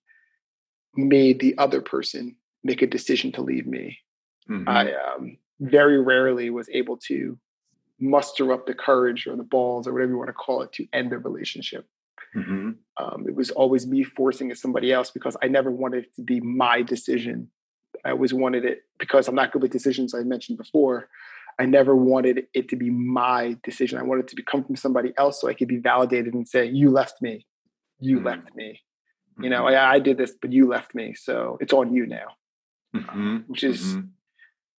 made 0.97 1.39
the 1.39 1.57
other 1.59 1.81
person 1.81 2.37
make 2.65 2.83
a 2.83 2.87
decision 2.87 3.31
to 3.33 3.43
leave 3.43 3.67
me. 3.67 3.99
Mm-hmm. 4.51 4.69
I 4.69 4.93
um, 4.93 5.37
very 5.61 6.01
rarely 6.03 6.51
was 6.51 6.69
able 6.71 6.97
to 7.09 7.39
muster 8.01 8.53
up 8.53 8.67
the 8.67 8.75
courage 8.75 9.27
or 9.27 9.37
the 9.37 9.45
balls 9.45 9.87
or 9.87 9.93
whatever 9.93 10.11
you 10.11 10.19
want 10.19 10.29
to 10.29 10.35
call 10.35 10.63
it 10.63 10.73
to 10.73 10.87
end 10.93 11.13
the 11.13 11.19
relationship. 11.19 11.87
Mm-hmm. 12.35 12.71
Um, 12.99 13.25
it 13.27 13.35
was 13.35 13.51
always 13.51 13.87
me 13.87 14.03
forcing 14.05 14.51
it 14.51 14.59
somebody 14.59 14.93
else 14.93 15.11
because 15.11 15.37
I 15.43 15.49
never 15.49 15.71
wanted 15.71 16.05
it 16.05 16.15
to 16.17 16.23
be 16.23 16.41
my 16.41 16.83
decision. 16.83 17.51
I 18.05 18.11
always 18.11 18.35
wanted 18.35 18.65
it 18.65 18.83
because 18.99 19.29
I'm 19.29 19.35
not 19.35 19.53
good 19.53 19.63
with 19.63 19.71
decisions. 19.71 20.15
I 20.15 20.23
mentioned 20.23 20.59
before. 20.59 21.09
I 21.59 21.67
never 21.67 21.95
wanted 21.95 22.47
it 22.55 22.69
to 22.71 22.77
be 22.77 22.91
my 22.91 23.57
decision. 23.63 23.99
I 23.99 24.03
wanted 24.03 24.31
it 24.31 24.37
to 24.37 24.43
come 24.43 24.65
from 24.65 24.77
somebody 24.77 25.13
else 25.19 25.41
so 25.41 25.49
I 25.49 25.55
could 25.55 25.69
be 25.69 25.79
validated 25.79 26.35
and 26.35 26.49
say, 26.49 26.67
"You 26.67 26.91
left 26.91 27.21
me. 27.21 27.47
You 27.99 28.17
mm-hmm. 28.17 28.27
left 28.27 28.55
me. 28.55 28.81
You 29.41 29.51
know, 29.51 29.65
mm-hmm. 29.65 29.77
I, 29.77 29.95
I, 29.95 29.99
did 29.99 30.19
this, 30.19 30.33
but 30.41 30.53
you 30.53 30.69
left 30.69 30.95
me. 30.95 31.15
So 31.15 31.59
it's 31.61 31.73
on 31.73 31.95
you 31.95 32.07
now." 32.07 32.37
Mm-hmm. 32.95 33.37
Which 33.47 33.65
is 33.65 33.83
mm-hmm. 33.83 34.07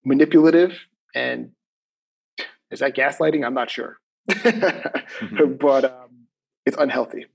manipulative 0.05 0.79
and 1.15 1.51
is 2.71 2.79
that 2.79 2.95
gaslighting? 2.95 3.45
I'm 3.45 3.53
not 3.53 3.69
sure, 3.69 3.99
mm-hmm. 4.29 5.53
but 5.59 5.85
um, 5.85 6.27
it's 6.65 6.77
unhealthy. 6.77 7.27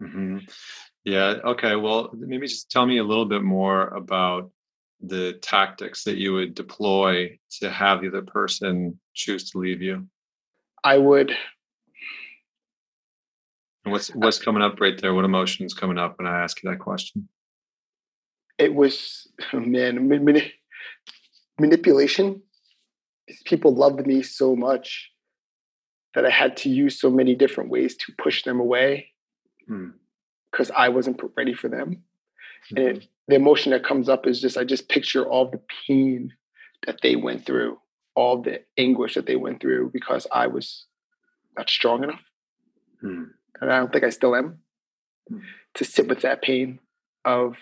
Mm-hmm. 0.00 0.38
Yeah. 1.04 1.36
Okay. 1.44 1.76
Well, 1.76 2.10
maybe 2.14 2.46
just 2.46 2.70
tell 2.70 2.86
me 2.86 2.98
a 2.98 3.04
little 3.04 3.24
bit 3.24 3.42
more 3.42 3.88
about 3.88 4.50
the 5.00 5.34
tactics 5.42 6.04
that 6.04 6.16
you 6.16 6.32
would 6.34 6.54
deploy 6.54 7.38
to 7.60 7.70
have 7.70 8.00
the 8.00 8.08
other 8.08 8.22
person 8.22 8.98
choose 9.14 9.50
to 9.50 9.58
leave 9.58 9.80
you. 9.80 10.06
I 10.84 10.98
would. 10.98 11.30
And 13.84 13.92
what's 13.92 14.08
what's 14.08 14.38
coming 14.38 14.62
up 14.62 14.80
right 14.80 15.00
there? 15.00 15.14
What 15.14 15.24
emotions 15.24 15.74
coming 15.74 15.98
up 15.98 16.18
when 16.18 16.26
I 16.26 16.42
ask 16.42 16.62
you 16.62 16.70
that 16.70 16.78
question? 16.78 17.28
It 18.58 18.74
was 18.74 19.28
man 19.52 20.08
mani- 20.08 20.52
manipulation 21.58 22.42
people 23.44 23.74
loved 23.74 24.06
me 24.06 24.22
so 24.22 24.56
much 24.56 25.10
that 26.14 26.24
I 26.24 26.30
had 26.30 26.56
to 26.58 26.70
use 26.70 26.98
so 26.98 27.10
many 27.10 27.34
different 27.34 27.70
ways 27.70 27.96
to 27.96 28.12
push 28.18 28.42
them 28.44 28.60
away 28.60 29.08
because 30.50 30.68
hmm. 30.68 30.76
I 30.76 30.88
wasn't 30.88 31.20
ready 31.36 31.54
for 31.54 31.68
them. 31.68 32.02
Mm-hmm. 32.72 32.76
And 32.76 32.86
it, 32.98 33.08
the 33.28 33.36
emotion 33.36 33.72
that 33.72 33.84
comes 33.84 34.08
up 34.08 34.26
is 34.26 34.40
just 34.40 34.56
I 34.56 34.64
just 34.64 34.88
picture 34.88 35.24
all 35.24 35.50
the 35.50 35.60
pain 35.86 36.32
that 36.86 37.00
they 37.02 37.16
went 37.16 37.46
through, 37.46 37.78
all 38.14 38.42
the 38.42 38.62
anguish 38.76 39.14
that 39.14 39.26
they 39.26 39.36
went 39.36 39.60
through 39.60 39.90
because 39.92 40.26
I 40.32 40.46
was 40.46 40.86
not 41.56 41.68
strong 41.68 42.04
enough. 42.04 42.22
Hmm. 43.00 43.24
And 43.60 43.72
I 43.72 43.78
don't 43.78 43.92
think 43.92 44.04
I 44.04 44.10
still 44.10 44.34
am 44.34 44.58
hmm. 45.28 45.38
to 45.74 45.84
sit 45.84 46.08
with 46.08 46.22
that 46.22 46.42
pain 46.42 46.80
of 47.24 47.56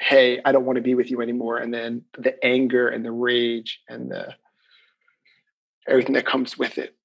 hey, 0.00 0.40
I 0.44 0.52
don't 0.52 0.64
want 0.64 0.76
to 0.76 0.82
be 0.82 0.94
with 0.94 1.10
you 1.10 1.20
anymore. 1.20 1.58
And 1.58 1.74
then 1.74 2.04
the 2.16 2.42
anger 2.42 2.88
and 2.88 3.04
the 3.04 3.12
rage 3.12 3.82
and 3.86 4.10
the 4.10 4.34
everything 5.86 6.14
that 6.14 6.24
comes 6.24 6.56
with 6.56 6.78
it. 6.78 6.96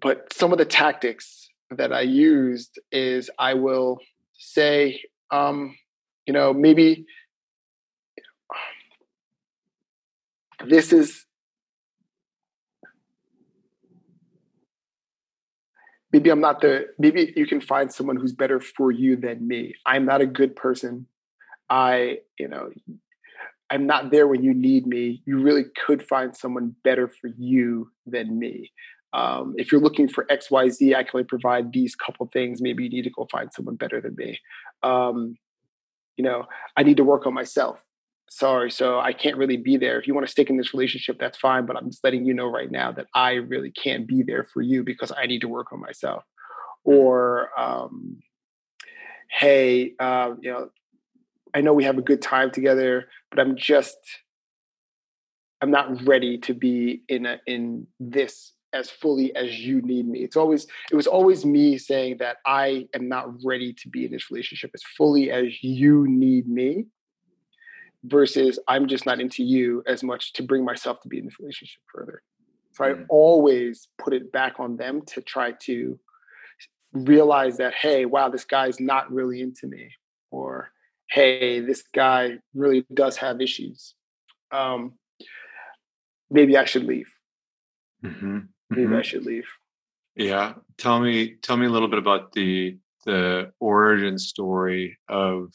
But 0.00 0.32
some 0.32 0.52
of 0.52 0.58
the 0.58 0.64
tactics 0.64 1.45
that 1.70 1.92
I 1.92 2.02
used 2.02 2.78
is 2.92 3.30
I 3.38 3.54
will 3.54 3.98
say, 4.38 5.00
um, 5.30 5.76
you 6.26 6.32
know, 6.32 6.52
maybe 6.52 7.06
this 10.66 10.92
is 10.92 11.26
maybe 16.12 16.30
I'm 16.30 16.40
not 16.40 16.60
the 16.60 16.86
maybe 16.98 17.32
you 17.36 17.46
can 17.46 17.60
find 17.60 17.92
someone 17.92 18.16
who's 18.16 18.32
better 18.32 18.60
for 18.60 18.90
you 18.90 19.16
than 19.16 19.46
me. 19.46 19.74
I'm 19.84 20.04
not 20.04 20.20
a 20.20 20.26
good 20.26 20.56
person. 20.56 21.06
I, 21.68 22.18
you 22.38 22.48
know, 22.48 22.70
I'm 23.70 23.86
not 23.86 24.10
there 24.10 24.28
when 24.28 24.44
you 24.44 24.54
need 24.54 24.86
me. 24.86 25.22
You 25.26 25.42
really 25.42 25.64
could 25.86 26.06
find 26.06 26.36
someone 26.36 26.76
better 26.84 27.08
for 27.08 27.28
you 27.36 27.90
than 28.06 28.38
me. 28.38 28.70
Um, 29.16 29.54
if 29.56 29.72
you're 29.72 29.80
looking 29.80 30.08
for 30.08 30.26
X, 30.30 30.50
Y, 30.50 30.68
Z, 30.68 30.94
I 30.94 31.02
can 31.02 31.10
only 31.14 31.24
provide 31.24 31.72
these 31.72 31.96
couple 31.96 32.28
things. 32.34 32.60
Maybe 32.60 32.84
you 32.84 32.90
need 32.90 33.04
to 33.04 33.10
go 33.10 33.26
find 33.32 33.50
someone 33.50 33.76
better 33.76 33.98
than 33.98 34.14
me. 34.14 34.38
Um, 34.82 35.36
you 36.18 36.24
know, 36.24 36.44
I 36.76 36.82
need 36.82 36.98
to 36.98 37.04
work 37.04 37.26
on 37.26 37.32
myself. 37.32 37.82
Sorry, 38.28 38.70
so 38.70 39.00
I 39.00 39.14
can't 39.14 39.38
really 39.38 39.56
be 39.56 39.78
there. 39.78 39.98
If 39.98 40.06
you 40.06 40.12
want 40.12 40.26
to 40.26 40.30
stick 40.30 40.50
in 40.50 40.58
this 40.58 40.74
relationship, 40.74 41.18
that's 41.18 41.38
fine. 41.38 41.64
But 41.64 41.76
I'm 41.76 41.88
just 41.88 42.04
letting 42.04 42.26
you 42.26 42.34
know 42.34 42.46
right 42.46 42.70
now 42.70 42.92
that 42.92 43.06
I 43.14 43.32
really 43.34 43.70
can't 43.70 44.06
be 44.06 44.22
there 44.22 44.44
for 44.52 44.60
you 44.60 44.84
because 44.84 45.12
I 45.16 45.24
need 45.24 45.40
to 45.40 45.48
work 45.48 45.72
on 45.72 45.80
myself. 45.80 46.22
Or, 46.84 47.48
um, 47.58 48.18
hey, 49.30 49.94
uh, 49.98 50.34
you 50.42 50.52
know, 50.52 50.68
I 51.54 51.62
know 51.62 51.72
we 51.72 51.84
have 51.84 51.96
a 51.96 52.02
good 52.02 52.20
time 52.20 52.50
together, 52.50 53.08
but 53.30 53.40
I'm 53.40 53.56
just 53.56 53.96
I'm 55.62 55.70
not 55.70 56.06
ready 56.06 56.36
to 56.38 56.52
be 56.52 57.02
in 57.08 57.24
a, 57.24 57.40
in 57.46 57.86
this 57.98 58.52
as 58.76 58.90
fully 58.90 59.34
as 59.34 59.58
you 59.58 59.80
need 59.82 60.06
me. 60.06 60.20
It's 60.20 60.36
always 60.36 60.66
it 60.92 60.96
was 60.96 61.06
always 61.06 61.44
me 61.44 61.78
saying 61.78 62.18
that 62.18 62.36
I 62.46 62.86
am 62.94 63.08
not 63.08 63.28
ready 63.44 63.72
to 63.72 63.88
be 63.88 64.04
in 64.04 64.12
this 64.12 64.30
relationship 64.30 64.70
as 64.74 64.82
fully 64.96 65.30
as 65.30 65.62
you 65.62 66.06
need 66.06 66.46
me 66.46 66.86
versus 68.04 68.58
I'm 68.68 68.86
just 68.86 69.06
not 69.06 69.20
into 69.20 69.42
you 69.42 69.82
as 69.86 70.02
much 70.02 70.32
to 70.34 70.42
bring 70.42 70.64
myself 70.64 71.00
to 71.00 71.08
be 71.08 71.18
in 71.18 71.24
this 71.24 71.40
relationship 71.40 71.80
further. 71.92 72.22
So 72.72 72.84
mm. 72.84 73.00
I 73.00 73.04
always 73.08 73.88
put 73.98 74.12
it 74.12 74.30
back 74.30 74.60
on 74.60 74.76
them 74.76 75.02
to 75.06 75.22
try 75.22 75.52
to 75.62 75.98
realize 76.92 77.56
that 77.56 77.74
hey, 77.74 78.04
wow, 78.04 78.28
this 78.28 78.44
guy's 78.44 78.78
not 78.78 79.10
really 79.10 79.40
into 79.40 79.66
me 79.66 79.90
or 80.30 80.70
hey, 81.08 81.60
this 81.60 81.84
guy 81.94 82.38
really 82.54 82.84
does 82.92 83.16
have 83.16 83.40
issues. 83.40 83.94
Um, 84.50 84.94
maybe 86.30 86.56
I 86.56 86.64
should 86.64 86.84
leave. 86.84 87.08
mm-hmm. 88.04 88.38
Maybe 88.70 88.84
mm-hmm. 88.84 88.96
I 88.96 89.02
should 89.02 89.24
leave. 89.24 89.46
Yeah, 90.14 90.54
tell 90.78 91.00
me 91.00 91.34
tell 91.42 91.56
me 91.56 91.66
a 91.66 91.70
little 91.70 91.88
bit 91.88 91.98
about 91.98 92.32
the 92.32 92.78
the 93.04 93.52
origin 93.60 94.18
story 94.18 94.98
of 95.08 95.52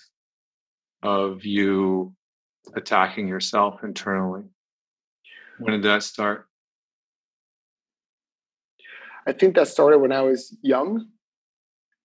of 1.04 1.46
you 1.46 2.14
attacking 2.76 3.28
yourself 3.28 3.84
internally. 3.84 4.44
When 5.60 5.74
did 5.74 5.84
that 5.84 6.04
start? 6.04 6.48
I 9.28 9.34
think 9.34 9.56
that 9.56 9.68
started 9.68 10.00
when 10.00 10.12
I 10.12 10.22
was 10.22 10.56
young, 10.62 11.08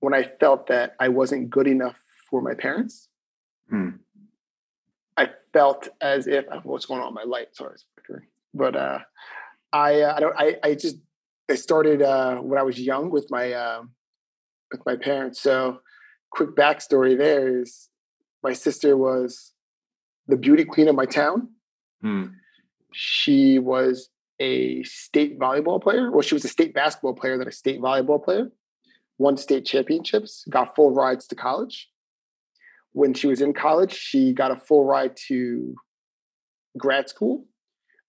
when 0.01 0.13
I 0.13 0.25
felt 0.25 0.67
that 0.67 0.95
I 1.01 1.09
wasn't 1.09 1.51
good 1.51 1.67
enough 1.67 1.97
for 2.29 2.43
my 2.43 2.55
parents. 2.55 3.09
Hmm. 3.71 3.91
I 5.17 5.31
felt 5.53 5.89
as 6.01 6.27
if 6.27 6.45
what's 6.65 6.85
going 6.85 7.01
on 7.01 7.15
with 7.15 7.25
my 7.25 7.31
light. 7.31 7.57
Sorry, 7.57 7.77
but 8.53 8.77
uh, 8.77 8.99
I 9.77 10.01
uh, 10.01 10.15
I 10.17 10.21
don't 10.21 10.37
I 10.39 10.57
I 10.63 10.75
just 10.75 10.97
I 11.51 11.55
started 11.55 12.03
uh, 12.03 12.37
when 12.37 12.59
I 12.59 12.63
was 12.63 12.81
young 12.81 13.11
with 13.11 13.27
my 13.31 13.53
uh, 13.53 13.83
with 14.71 14.83
my 14.87 14.97
parents. 14.97 15.41
So, 15.41 15.81
quick 16.31 16.57
backstory 16.57 17.17
there 17.17 17.61
is 17.61 17.89
my 18.43 18.55
sister 18.55 18.97
was 18.97 19.53
the 20.27 20.37
beauty 20.37 20.65
queen 20.65 20.89
of 20.89 20.97
my 20.97 21.05
town. 21.05 21.51
Hmm. 22.01 22.27
She 22.93 23.59
was 23.59 24.09
a 24.41 24.83
state 24.85 25.39
volleyball 25.39 25.83
player. 25.83 26.11
Well, 26.11 26.23
she 26.23 26.35
was 26.35 26.45
a 26.45 26.49
state 26.49 26.73
basketball 26.75 27.15
player, 27.15 27.37
then 27.37 27.49
a 27.49 27.53
state 27.53 27.81
volleyball 27.81 28.23
player. 28.23 28.51
Won 29.19 29.37
state 29.37 29.65
championships, 29.65 30.45
got 30.51 30.75
full 30.77 30.93
rides 30.93 31.27
to 31.29 31.35
college. 31.35 31.89
When 32.93 33.15
she 33.15 33.27
was 33.27 33.41
in 33.41 33.53
college, 33.53 33.93
she 33.93 34.33
got 34.33 34.51
a 34.51 34.57
full 34.57 34.85
ride 34.85 35.17
to 35.29 35.75
grad 36.79 37.09
school, 37.09 37.47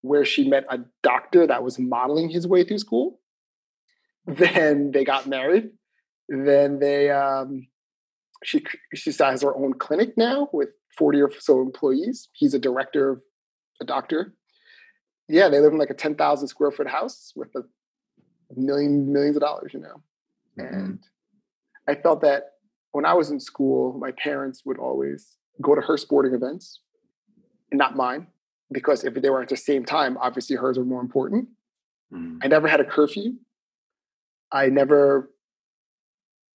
where 0.01 0.25
she 0.25 0.47
met 0.47 0.65
a 0.69 0.79
doctor 1.03 1.47
that 1.47 1.63
was 1.63 1.79
modeling 1.79 2.29
his 2.29 2.47
way 2.47 2.63
through 2.63 2.79
school. 2.79 3.19
Then 4.25 4.91
they 4.91 5.05
got 5.05 5.27
married. 5.27 5.69
Then 6.27 6.79
they 6.79 7.09
um, 7.09 7.67
she 8.43 8.63
she 8.93 9.11
has 9.11 9.41
her 9.41 9.55
own 9.55 9.73
clinic 9.73 10.17
now 10.17 10.49
with 10.51 10.69
40 10.97 11.21
or 11.21 11.31
so 11.39 11.61
employees. 11.61 12.29
He's 12.33 12.53
a 12.53 12.59
director, 12.59 13.11
of 13.11 13.21
a 13.81 13.85
doctor. 13.85 14.33
Yeah, 15.29 15.49
they 15.49 15.59
live 15.59 15.73
in 15.73 15.79
like 15.79 15.89
a 15.89 15.93
10,000 15.93 16.47
square 16.47 16.71
foot 16.71 16.87
house 16.87 17.33
with 17.35 17.49
a 17.55 17.63
million 18.55 19.11
millions 19.11 19.35
of 19.35 19.41
dollars, 19.41 19.71
you 19.73 19.79
know. 19.79 20.01
Mm-hmm. 20.59 20.75
And 20.75 20.99
I 21.87 21.95
felt 21.95 22.21
that 22.21 22.51
when 22.91 23.05
I 23.05 23.13
was 23.13 23.29
in 23.29 23.39
school, 23.39 23.97
my 23.99 24.11
parents 24.11 24.63
would 24.65 24.79
always 24.79 25.37
go 25.61 25.75
to 25.75 25.81
her 25.81 25.97
sporting 25.97 26.33
events 26.33 26.81
and 27.71 27.77
not 27.77 27.95
mine 27.95 28.27
because 28.71 29.03
if 29.03 29.13
they 29.15 29.29
were 29.29 29.41
at 29.41 29.49
the 29.49 29.57
same 29.57 29.85
time, 29.85 30.17
obviously 30.17 30.55
hers 30.55 30.77
were 30.77 30.85
more 30.85 31.01
important. 31.01 31.49
Mm-hmm. 32.13 32.39
I 32.43 32.47
never 32.47 32.67
had 32.67 32.79
a 32.79 32.85
curfew. 32.85 33.33
I 34.51 34.67
never 34.67 35.29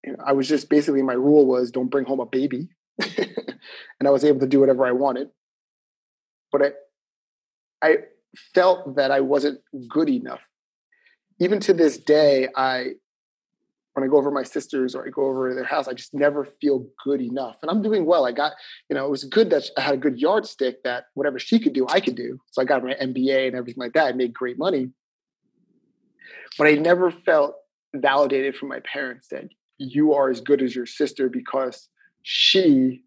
you 0.04 0.12
know, 0.12 0.18
I 0.24 0.32
was 0.32 0.48
just 0.48 0.68
basically 0.68 1.02
my 1.02 1.12
rule 1.12 1.46
was 1.46 1.70
don't 1.70 1.90
bring 1.90 2.06
home 2.06 2.20
a 2.20 2.26
baby, 2.26 2.68
and 2.98 4.06
I 4.06 4.10
was 4.10 4.24
able 4.24 4.40
to 4.40 4.46
do 4.46 4.60
whatever 4.60 4.86
I 4.86 4.92
wanted. 4.92 5.28
But 6.50 6.62
I, 6.62 6.70
I 7.82 7.96
felt 8.54 8.96
that 8.96 9.10
I 9.10 9.20
wasn't 9.20 9.60
good 9.88 10.08
enough. 10.08 10.40
Even 11.38 11.60
to 11.60 11.72
this 11.72 11.98
day, 11.98 12.48
I 12.54 12.94
when 13.94 14.04
I 14.04 14.08
go 14.08 14.16
over 14.16 14.30
my 14.30 14.42
sisters 14.42 14.94
or 14.94 15.06
I 15.06 15.10
go 15.10 15.26
over 15.26 15.54
their 15.54 15.64
house, 15.64 15.86
I 15.86 15.92
just 15.92 16.14
never 16.14 16.46
feel 16.60 16.86
good 17.04 17.20
enough. 17.20 17.56
And 17.62 17.70
I'm 17.70 17.82
doing 17.82 18.06
well. 18.06 18.26
I 18.26 18.32
got, 18.32 18.52
you 18.88 18.96
know, 18.96 19.04
it 19.04 19.10
was 19.10 19.24
good 19.24 19.50
that 19.50 19.64
I 19.76 19.82
had 19.82 19.94
a 19.94 19.98
good 19.98 20.18
yardstick 20.18 20.82
that 20.84 21.06
whatever 21.14 21.38
she 21.38 21.58
could 21.58 21.74
do, 21.74 21.86
I 21.88 22.00
could 22.00 22.14
do. 22.14 22.40
So 22.52 22.62
I 22.62 22.64
got 22.64 22.82
my 22.82 22.94
MBA 22.94 23.48
and 23.48 23.56
everything 23.56 23.80
like 23.80 23.92
that. 23.92 24.06
I 24.06 24.12
made 24.12 24.32
great 24.32 24.58
money. 24.58 24.90
But 26.58 26.68
I 26.68 26.72
never 26.74 27.10
felt 27.10 27.56
validated 27.94 28.56
from 28.56 28.68
my 28.68 28.80
parents 28.80 29.28
that 29.28 29.48
you 29.78 30.14
are 30.14 30.30
as 30.30 30.40
good 30.40 30.62
as 30.62 30.74
your 30.74 30.86
sister 30.86 31.28
because 31.28 31.88
she 32.22 33.02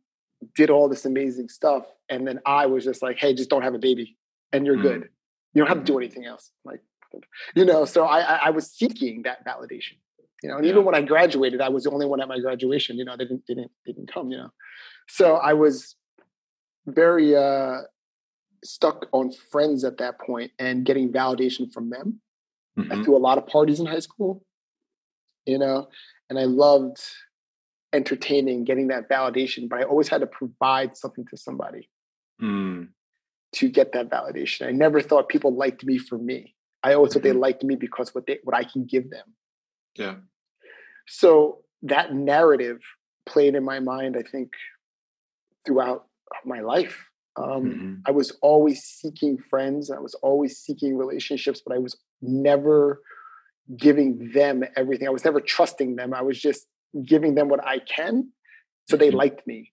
did 0.56 0.70
all 0.70 0.90
this 0.90 1.06
amazing 1.06 1.50
stuff. 1.50 1.86
And 2.10 2.28
then 2.28 2.40
I 2.46 2.68
was 2.68 2.84
just 2.84 3.02
like, 3.02 3.18
hey, 3.18 3.34
just 3.34 3.50
don't 3.50 3.64
have 3.64 3.74
a 3.74 3.80
baby 3.80 4.18
and 4.52 4.66
you're 4.66 4.78
mm 4.78 4.84
good. 4.84 5.10
You 5.54 5.62
don't 5.62 5.70
have 5.70 5.80
to 5.80 5.84
do 5.86 5.94
mm-hmm. 5.94 6.02
anything 6.04 6.26
else. 6.26 6.52
Like, 6.66 6.82
you 7.56 7.64
know, 7.64 7.86
so 7.86 8.04
I, 8.06 8.20
I 8.20 8.50
was 8.50 8.70
seeking 8.70 9.24
that 9.24 9.46
validation, 9.46 9.94
you 10.44 10.50
know, 10.50 10.58
and 10.58 10.66
yeah. 10.66 10.72
even 10.72 10.86
when 10.86 10.96
I 10.96 11.02
graduated, 11.02 11.62
I 11.62 11.70
was 11.70 11.84
the 11.84 11.92
only 11.92 12.06
one 12.06 12.22
at 12.22 12.28
my 12.28 12.40
graduation, 12.40 12.98
you 12.98 13.06
know, 13.06 13.16
they 13.18 13.26
didn't, 13.26 13.46
didn't, 13.46 13.72
didn't 13.86 14.12
come, 14.12 14.30
you 14.30 14.38
know? 14.38 14.52
So 15.08 15.36
I 15.36 15.54
was 15.54 15.96
very, 16.86 17.36
uh, 17.36 17.82
stuck 18.64 19.08
on 19.12 19.32
friends 19.52 19.84
at 19.84 19.98
that 19.98 20.20
point 20.20 20.52
and 20.60 20.86
getting 20.86 21.12
validation 21.12 21.72
from 21.72 21.90
them. 21.90 22.20
Mm-hmm. 22.78 22.92
I 22.92 23.04
threw 23.04 23.16
a 23.16 23.20
lot 23.20 23.38
of 23.38 23.48
parties 23.48 23.80
in 23.80 23.86
high 23.86 24.00
school, 24.00 24.44
you 25.46 25.58
know, 25.58 25.88
and 26.30 26.38
I 26.40 26.44
loved 26.44 27.00
entertaining, 27.94 28.66
getting 28.66 28.88
that 28.88 29.10
validation, 29.10 29.70
but 29.70 29.80
I 29.80 29.84
always 29.84 30.10
had 30.10 30.22
to 30.22 30.28
provide 30.28 30.98
something 30.98 31.26
to 31.28 31.38
somebody 31.38 31.90
mm. 32.42 32.90
to 33.54 33.70
get 33.70 33.94
that 33.94 34.10
validation. 34.10 34.68
I 34.68 34.72
never 34.72 35.02
thought 35.02 35.30
people 35.30 35.56
liked 35.56 35.86
me 35.86 35.98
for 35.98 36.18
me. 36.18 36.56
I 36.84 36.94
always 36.94 37.12
mm-hmm. 37.12 37.20
thought 37.20 37.24
they 37.24 37.30
mm-hmm. 37.30 37.40
liked 37.40 37.64
me 37.64 37.76
because 37.76 38.14
what 38.14 38.28
they 38.28 38.40
what 38.44 38.56
I 38.56 38.64
can 38.64 38.86
give 38.86 39.10
them. 39.10 39.26
Yeah. 39.96 40.16
So 41.08 41.60
that 41.84 42.14
narrative 42.14 42.80
played 43.26 43.56
in 43.56 43.64
my 43.64 43.80
mind, 43.80 44.16
I 44.18 44.24
think, 44.24 44.52
throughout 45.66 46.08
my 46.46 46.62
life. 46.62 47.06
Um, 47.38 47.46
mm-hmm. 47.46 47.94
I 48.06 48.12
was 48.12 48.32
always 48.42 48.84
seeking 48.84 49.38
friends. 49.38 49.92
I 49.92 50.00
was 50.00 50.14
always 50.16 50.58
seeking 50.58 50.98
relationships, 50.98 51.62
but 51.66 51.76
I 51.76 51.80
was 51.80 51.98
never 52.22 53.02
giving 53.78 54.32
them 54.34 54.64
everything. 54.76 55.08
I 55.08 55.12
was 55.12 55.26
never 55.26 55.42
trusting 55.42 55.96
them. 55.96 56.14
I 56.14 56.22
was 56.22 56.40
just 56.40 56.68
giving 57.04 57.36
them 57.36 57.50
what 57.50 57.66
I 57.66 57.80
can 57.80 58.30
so 58.88 58.98
they 58.98 59.10
mm-hmm. 59.10 59.18
liked 59.18 59.48
me. 59.48 59.72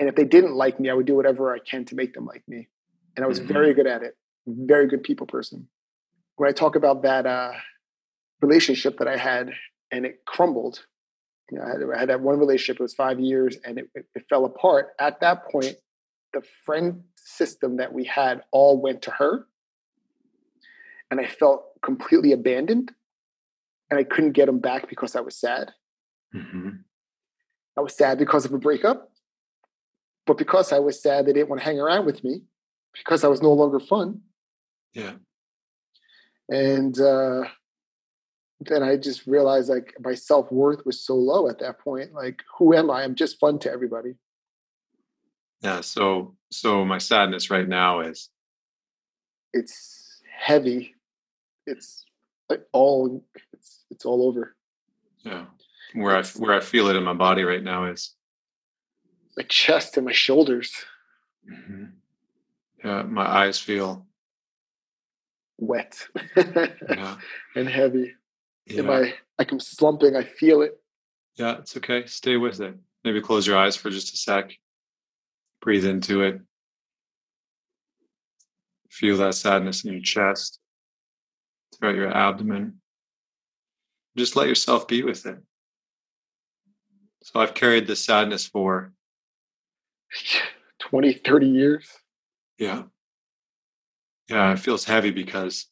And 0.00 0.08
if 0.08 0.14
they 0.14 0.24
didn't 0.24 0.54
like 0.54 0.78
me, 0.78 0.90
I 0.90 0.94
would 0.94 1.06
do 1.06 1.16
whatever 1.16 1.54
I 1.54 1.58
can 1.58 1.84
to 1.86 1.94
make 1.94 2.14
them 2.14 2.24
like 2.24 2.42
me. 2.46 2.68
And 3.16 3.24
I 3.24 3.28
was 3.28 3.40
mm-hmm. 3.40 3.52
very 3.52 3.74
good 3.74 3.86
at 3.86 4.02
it. 4.02 4.16
Very 4.46 4.86
good 4.86 5.02
people 5.02 5.26
person. 5.26 5.68
When 6.36 6.48
I 6.48 6.52
talk 6.52 6.76
about 6.76 7.02
that 7.02 7.26
uh, 7.26 7.52
relationship 8.40 8.98
that 8.98 9.08
I 9.08 9.16
had 9.16 9.52
and 9.90 10.06
it 10.06 10.24
crumbled, 10.26 10.84
you 11.50 11.58
know, 11.58 11.64
I 11.64 11.68
had, 11.68 11.78
I 11.94 11.98
had 12.00 12.08
that 12.10 12.20
one 12.20 12.38
relationship, 12.38 12.80
it 12.80 12.82
was 12.82 12.94
five 12.94 13.18
years 13.18 13.56
and 13.64 13.78
it, 13.78 13.90
it, 13.94 14.06
it 14.14 14.24
fell 14.28 14.44
apart. 14.44 14.88
At 15.00 15.20
that 15.20 15.50
point, 15.50 15.76
the 16.32 16.42
friend 16.64 17.02
system 17.16 17.76
that 17.78 17.92
we 17.92 18.04
had 18.04 18.42
all 18.52 18.80
went 18.80 19.02
to 19.02 19.10
her. 19.12 19.46
And 21.10 21.20
I 21.20 21.26
felt 21.26 21.64
completely 21.82 22.32
abandoned 22.32 22.92
and 23.90 23.98
I 23.98 24.04
couldn't 24.04 24.32
get 24.32 24.46
them 24.46 24.58
back 24.58 24.88
because 24.88 25.16
I 25.16 25.20
was 25.20 25.36
sad. 25.36 25.72
Mm-hmm. 26.34 26.68
I 27.76 27.80
was 27.80 27.96
sad 27.96 28.18
because 28.18 28.44
of 28.44 28.52
a 28.52 28.58
breakup, 28.58 29.10
but 30.26 30.36
because 30.36 30.72
I 30.72 30.80
was 30.80 31.00
sad, 31.02 31.26
they 31.26 31.32
didn't 31.32 31.48
want 31.48 31.60
to 31.60 31.64
hang 31.64 31.80
around 31.80 32.04
with 32.04 32.22
me 32.24 32.42
because 32.92 33.24
I 33.24 33.28
was 33.28 33.40
no 33.40 33.52
longer 33.52 33.80
fun. 33.80 34.20
Yeah. 34.92 35.12
And 36.48 36.98
uh, 37.00 37.44
then 38.60 38.82
I 38.82 38.96
just 38.96 39.26
realized 39.26 39.68
like 39.68 39.94
my 40.00 40.14
self 40.14 40.50
worth 40.50 40.84
was 40.84 41.00
so 41.00 41.14
low 41.14 41.48
at 41.48 41.60
that 41.60 41.78
point. 41.78 42.12
Like, 42.12 42.42
who 42.58 42.74
am 42.74 42.90
I? 42.90 43.02
I'm 43.02 43.14
just 43.14 43.38
fun 43.38 43.58
to 43.60 43.70
everybody. 43.70 44.14
Yeah. 45.62 45.80
So, 45.80 46.36
so 46.50 46.84
my 46.84 46.98
sadness 46.98 47.50
right 47.50 47.68
now 47.68 48.00
is 48.00 48.30
it's 49.52 50.22
heavy. 50.38 50.94
It's 51.66 52.04
like 52.48 52.62
all 52.72 53.24
it's 53.52 53.84
it's 53.90 54.04
all 54.04 54.26
over. 54.26 54.56
Yeah, 55.24 55.46
where 55.94 56.16
I 56.16 56.22
where 56.36 56.54
I 56.54 56.60
feel 56.60 56.88
it 56.88 56.96
in 56.96 57.04
my 57.04 57.14
body 57.14 57.42
right 57.42 57.62
now 57.62 57.86
is 57.86 58.14
my 59.36 59.44
chest 59.44 59.96
and 59.96 60.06
my 60.06 60.12
shoulders. 60.12 60.72
Mm-hmm. 61.50 61.84
Yeah, 62.84 63.02
my 63.02 63.26
eyes 63.26 63.58
feel 63.58 64.06
wet 65.58 66.06
yeah. 66.36 67.16
and 67.54 67.68
heavy. 67.68 68.14
Yeah. 68.68 68.80
Am 68.82 68.90
I 68.90 69.14
like 69.38 69.52
I'm 69.52 69.60
slumping? 69.60 70.16
I 70.16 70.24
feel 70.24 70.62
it. 70.62 70.78
Yeah, 71.36 71.58
it's 71.58 71.76
okay. 71.76 72.04
Stay 72.06 72.36
with 72.36 72.60
it. 72.60 72.74
Maybe 73.04 73.20
close 73.20 73.46
your 73.46 73.56
eyes 73.56 73.76
for 73.76 73.90
just 73.90 74.12
a 74.12 74.16
sec. 74.16 74.52
Breathe 75.60 75.84
into 75.84 76.22
it. 76.22 76.40
Feel 78.90 79.16
that 79.18 79.34
sadness 79.34 79.84
in 79.84 79.92
your 79.92 80.02
chest 80.02 80.58
throughout 81.74 81.94
your 81.94 82.14
abdomen. 82.14 82.80
Just 84.16 84.36
let 84.36 84.48
yourself 84.48 84.88
be 84.88 85.02
with 85.02 85.26
it. 85.26 85.38
So 87.22 87.40
I've 87.40 87.54
carried 87.54 87.86
this 87.86 88.04
sadness 88.04 88.46
for 88.46 88.92
20, 90.80 91.12
30 91.12 91.46
years. 91.46 91.88
Yeah. 92.58 92.84
Yeah, 94.28 94.52
it 94.52 94.58
feels 94.58 94.84
heavy 94.84 95.10
because 95.10 95.66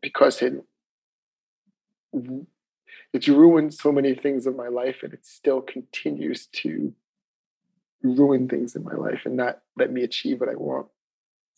because 0.00 0.42
it 0.42 0.54
it's 3.12 3.28
ruined 3.28 3.74
so 3.74 3.92
many 3.92 4.14
things 4.14 4.46
in 4.46 4.56
my 4.56 4.68
life 4.68 4.98
and 5.02 5.12
it 5.12 5.24
still 5.26 5.60
continues 5.60 6.46
to 6.46 6.92
ruin 8.02 8.48
things 8.48 8.74
in 8.76 8.84
my 8.84 8.94
life 8.94 9.22
and 9.24 9.36
not 9.36 9.60
let 9.76 9.92
me 9.92 10.02
achieve 10.02 10.40
what 10.40 10.48
I 10.48 10.54
want. 10.54 10.86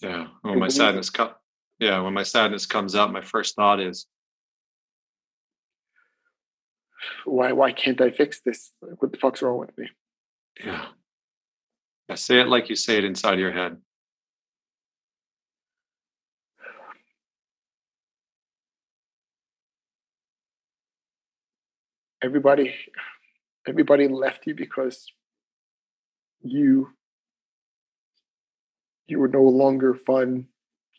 Yeah. 0.00 0.28
When 0.42 0.58
my 0.58 0.68
sadness 0.68 1.10
comes, 1.10 1.32
yeah, 1.78 2.00
when 2.00 2.14
my 2.14 2.22
sadness 2.22 2.66
comes 2.66 2.94
up, 2.94 3.10
my 3.10 3.20
first 3.20 3.54
thought 3.54 3.80
is, 3.80 4.06
why 7.24 7.52
why 7.52 7.72
can't 7.72 8.00
I 8.00 8.10
fix 8.10 8.40
this? 8.40 8.72
What 8.80 9.12
the 9.12 9.18
fuck's 9.18 9.42
wrong 9.42 9.58
with 9.58 9.76
me? 9.76 9.90
Yeah. 10.64 10.86
Yeah. 12.08 12.14
Say 12.14 12.40
it 12.40 12.48
like 12.48 12.68
you 12.68 12.76
say 12.76 12.98
it 12.98 13.04
inside 13.04 13.38
your 13.38 13.52
head. 13.52 13.76
Everybody 22.22 22.74
everybody 23.66 24.08
left 24.08 24.46
you 24.46 24.54
because 24.54 25.06
you 26.42 26.88
you 29.06 29.18
were 29.18 29.28
no 29.28 29.42
longer 29.42 29.94
fun. 29.94 30.46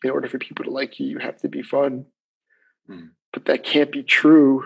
In 0.02 0.10
order 0.10 0.28
for 0.28 0.38
people 0.38 0.66
to 0.66 0.70
like 0.70 1.00
you, 1.00 1.06
you 1.06 1.18
have 1.18 1.38
to 1.38 1.48
be 1.48 1.62
fun. 1.62 2.04
Mm. 2.90 3.10
But 3.32 3.46
that 3.46 3.64
can't 3.64 3.90
be 3.90 4.02
true. 4.02 4.64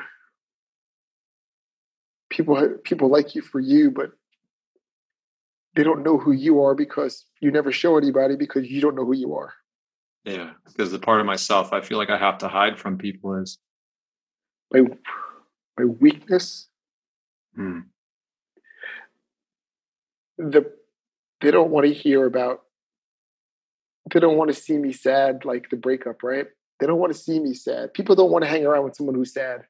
People 2.29 2.77
people 2.83 3.09
like 3.09 3.35
you 3.35 3.42
for 3.42 3.61
you, 3.61 3.90
but 3.90 4.11
they 5.75 5.85
don't 5.85 6.03
know 6.03 6.18
who 6.18 6.33
you 6.33 6.62
are 6.62 6.75
because 6.75 7.25
you 7.40 7.53
never 7.53 7.71
show 7.71 7.97
anybody 7.97 8.35
because 8.35 8.68
you 8.68 8.81
don't 8.81 8.97
know 8.97 9.05
who 9.05 9.14
you 9.14 9.35
are. 9.37 9.55
Yeah, 10.25 10.51
because 10.66 10.90
the 10.90 10.99
part 10.99 11.21
of 11.21 11.27
myself 11.27 11.73
I 11.73 11.81
feel 11.81 11.99
like 11.99 12.11
I 12.11 12.18
have 12.18 12.38
to 12.38 12.49
hide 12.49 12.79
from 12.79 12.99
people 12.99 13.40
is 13.40 13.59
my 14.73 14.83
my 15.79 15.85
weakness. 15.85 16.69
Hmm. 17.55 17.81
The 20.37 20.73
they 21.41 21.51
don't 21.51 21.71
want 21.71 21.87
to 21.87 21.93
hear 21.93 22.27
about 22.27 22.62
they 24.12 24.21
don't 24.21 24.37
want 24.37 24.53
to 24.53 24.61
see 24.61 24.79
me 24.79 24.93
sad 24.93 25.45
like 25.45 25.71
the 25.71 25.77
breakup, 25.77 26.23
right? 26.23 26.47
They 26.81 26.87
don't 26.87 26.99
want 26.99 27.12
to 27.12 27.19
see 27.19 27.38
me 27.38 27.55
sad. 27.55 27.93
People 27.93 28.14
don't 28.14 28.31
want 28.31 28.45
to 28.45 28.51
hang 28.51 28.64
around 28.64 28.85
with 28.85 28.97
someone 28.97 29.14
who's 29.14 29.35
sad. 29.35 29.64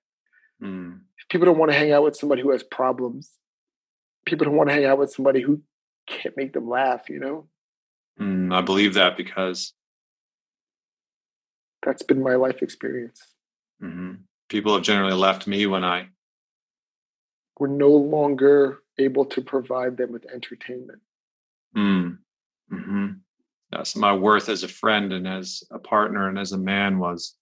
Mm. 0.62 1.00
People 1.30 1.46
don't 1.46 1.58
want 1.58 1.72
to 1.72 1.76
hang 1.76 1.92
out 1.92 2.04
with 2.04 2.16
somebody 2.16 2.42
who 2.42 2.50
has 2.50 2.62
problems. 2.62 3.30
People 4.26 4.44
don't 4.44 4.56
want 4.56 4.68
to 4.68 4.74
hang 4.74 4.84
out 4.84 4.98
with 4.98 5.12
somebody 5.12 5.40
who 5.40 5.62
can't 6.06 6.36
make 6.36 6.52
them 6.52 6.68
laugh, 6.68 7.08
you 7.08 7.18
know? 7.18 7.48
Mm, 8.20 8.54
I 8.54 8.60
believe 8.60 8.94
that 8.94 9.16
because 9.16 9.72
that's 11.82 12.02
been 12.02 12.22
my 12.22 12.34
life 12.34 12.62
experience. 12.62 13.22
Mm-hmm. 13.82 14.14
People 14.48 14.74
have 14.74 14.82
generally 14.82 15.14
left 15.14 15.46
me 15.46 15.66
when 15.66 15.84
I. 15.84 16.08
We're 17.58 17.68
no 17.68 17.90
longer 17.90 18.78
able 18.98 19.26
to 19.26 19.40
provide 19.42 19.96
them 19.96 20.12
with 20.12 20.26
entertainment. 20.32 21.00
Mm. 21.76 22.18
Mm-hmm. 22.72 23.06
So 23.82 24.00
my 24.00 24.14
worth 24.14 24.48
as 24.48 24.62
a 24.62 24.68
friend 24.68 25.12
and 25.12 25.28
as 25.28 25.62
a 25.70 25.78
partner 25.78 26.28
and 26.28 26.38
as 26.38 26.52
a 26.52 26.58
man 26.58 26.98
was 26.98 27.34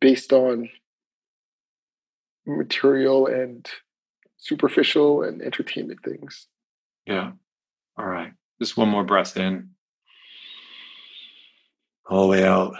based 0.00 0.32
on 0.32 0.68
material 2.46 3.28
and 3.28 3.68
superficial 4.36 5.22
and 5.22 5.40
entertainment 5.40 6.00
things. 6.04 6.48
Yeah. 7.06 7.32
All 7.96 8.06
right. 8.06 8.32
Just 8.60 8.76
one 8.76 8.88
more 8.88 9.04
breath 9.04 9.36
in. 9.36 9.70
All 12.10 12.22
the 12.22 12.28
way 12.28 12.44
out. 12.44 12.74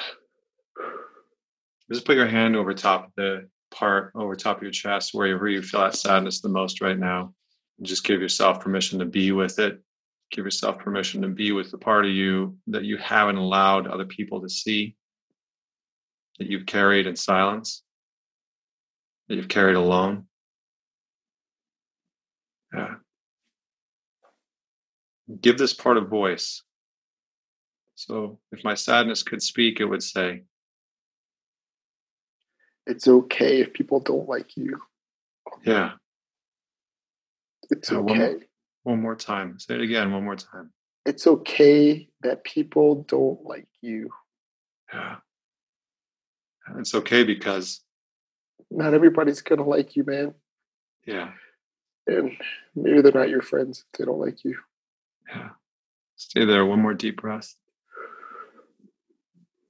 Just 1.92 2.06
put 2.06 2.16
your 2.16 2.26
hand 2.26 2.56
over 2.56 2.72
top 2.72 3.06
of 3.06 3.12
the 3.16 3.48
part, 3.70 4.12
over 4.14 4.34
top 4.34 4.56
of 4.56 4.62
your 4.62 4.72
chest, 4.72 5.10
wherever 5.12 5.48
you 5.48 5.62
feel 5.62 5.80
that 5.80 5.94
sadness 5.94 6.40
the 6.40 6.48
most 6.48 6.80
right 6.80 6.98
now. 6.98 7.34
And 7.78 7.86
just 7.86 8.04
give 8.04 8.20
yourself 8.20 8.60
permission 8.60 8.98
to 9.00 9.04
be 9.04 9.32
with 9.32 9.58
it. 9.58 9.82
Give 10.30 10.44
yourself 10.44 10.78
permission 10.78 11.22
to 11.22 11.28
be 11.28 11.52
with 11.52 11.70
the 11.70 11.78
part 11.78 12.06
of 12.06 12.10
you 12.10 12.56
that 12.68 12.84
you 12.84 12.96
haven't 12.96 13.36
allowed 13.36 13.86
other 13.86 14.06
people 14.06 14.40
to 14.40 14.48
see, 14.48 14.96
that 16.38 16.48
you've 16.48 16.66
carried 16.66 17.06
in 17.06 17.16
silence, 17.16 17.82
that 19.28 19.36
you've 19.36 19.48
carried 19.48 19.76
alone. 19.76 20.26
Yeah 22.74 22.94
give 25.40 25.58
this 25.58 25.72
part 25.72 25.96
a 25.96 26.00
voice. 26.00 26.62
So 27.94 28.38
if 28.50 28.64
my 28.64 28.74
sadness 28.74 29.22
could 29.22 29.42
speak, 29.42 29.80
it 29.80 29.84
would 29.84 30.02
say, 30.02 30.42
It's 32.86 33.06
okay 33.06 33.60
if 33.60 33.72
people 33.72 34.00
don't 34.00 34.28
like 34.28 34.56
you. 34.56 34.80
Yeah. 35.64 35.92
It's 37.70 37.92
uh, 37.92 37.96
yeah, 37.96 38.00
okay. 38.00 38.10
One 38.12 38.18
more, 38.18 38.40
one 38.82 39.02
more 39.02 39.16
time. 39.16 39.58
Say 39.58 39.74
it 39.74 39.80
again 39.80 40.12
one 40.12 40.24
more 40.24 40.36
time. 40.36 40.72
It's 41.06 41.26
okay 41.26 42.08
that 42.22 42.44
people 42.44 43.04
don't 43.08 43.44
like 43.44 43.68
you. 43.80 44.10
Yeah. 44.92 45.16
It's 46.78 46.94
okay 46.94 47.24
because 47.24 47.80
not 48.70 48.94
everybody's 48.94 49.42
going 49.42 49.58
to 49.58 49.64
like 49.64 49.96
you, 49.96 50.04
man. 50.04 50.34
Yeah. 51.06 51.30
And 52.06 52.32
maybe 52.74 53.00
they're 53.00 53.12
not 53.12 53.28
your 53.28 53.42
friends 53.42 53.84
if 53.92 53.98
they 53.98 54.04
don't 54.04 54.20
like 54.20 54.44
you. 54.44 54.56
Yeah. 55.28 55.50
Stay 56.16 56.44
there. 56.44 56.64
One 56.64 56.80
more 56.80 56.94
deep 56.94 57.20
breath. 57.20 57.54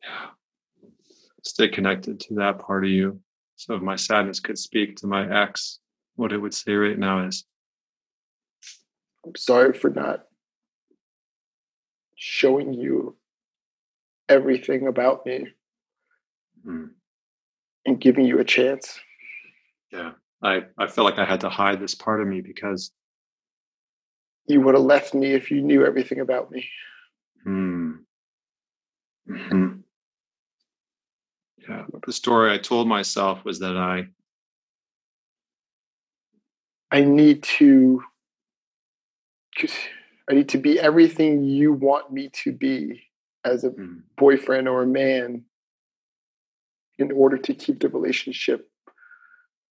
Yeah. 0.03 0.27
Stay 1.43 1.69
connected 1.69 2.21
to 2.21 2.35
that 2.35 2.59
part 2.59 2.85
of 2.85 2.91
you. 2.91 3.21
So 3.57 3.75
if 3.75 3.83
my 3.83 3.97
sadness 3.97 4.41
could 4.41 4.59
speak 4.59 4.97
to 4.97 5.07
my 5.07 5.43
ex, 5.43 5.81
what 6.17 6.33
it 6.33 6.39
would 6.39 6.55
say 6.55 6.73
right 6.73 6.99
now 6.99 7.27
is 7.27 7.45
I'm 9.25 9.37
sorry 9.37 9.73
for 9.73 9.91
not 9.91 10.25
showing 12.17 12.73
you 12.73 13.17
everything 14.29 14.87
about 14.87 15.27
me 15.27 15.49
mm. 16.67 16.89
and 17.87 18.01
giving 18.01 18.25
you 18.25 18.39
a 18.39 18.45
chance. 18.45 18.99
Yeah. 19.93 20.13
I, 20.43 20.63
I 20.77 20.87
felt 20.89 21.05
like 21.05 21.19
I 21.19 21.25
had 21.25 21.41
to 21.41 21.49
hide 21.49 21.81
this 21.81 21.95
part 21.95 22.21
of 22.21 22.27
me 22.27 22.41
because 22.41 22.91
you 24.47 24.61
would 24.61 24.75
have 24.75 24.85
left 24.85 25.15
me 25.15 25.33
if 25.33 25.51
you 25.51 25.63
knew 25.63 25.87
everything 25.87 26.21
about 26.21 26.51
me. 26.51 26.69
Hmm. 27.45 27.93
Mm-hmm. 29.29 29.72
The 32.07 32.13
story 32.13 32.53
I 32.53 32.59
told 32.59 32.89
myself 32.89 33.45
was 33.45 33.61
that 33.61 33.77
I 33.77 34.09
I 36.91 37.03
need 37.03 37.43
to 37.45 38.03
I 40.29 40.35
need 40.35 40.49
to 40.51 40.59
be 40.59 40.79
everything 40.79 41.45
you 41.45 41.73
want 41.73 42.13
me 42.13 42.31
to 42.45 42.53
be 42.53 43.03
as 43.45 43.65
a 43.65 43.71
mm. 43.71 44.03
boyfriend 44.17 44.69
or 44.69 44.83
a 44.83 44.87
man 44.87 45.45
in 46.99 47.13
order 47.13 47.37
to 47.39 47.55
keep 47.55 47.81
the 47.81 47.89
relationship 47.89 48.69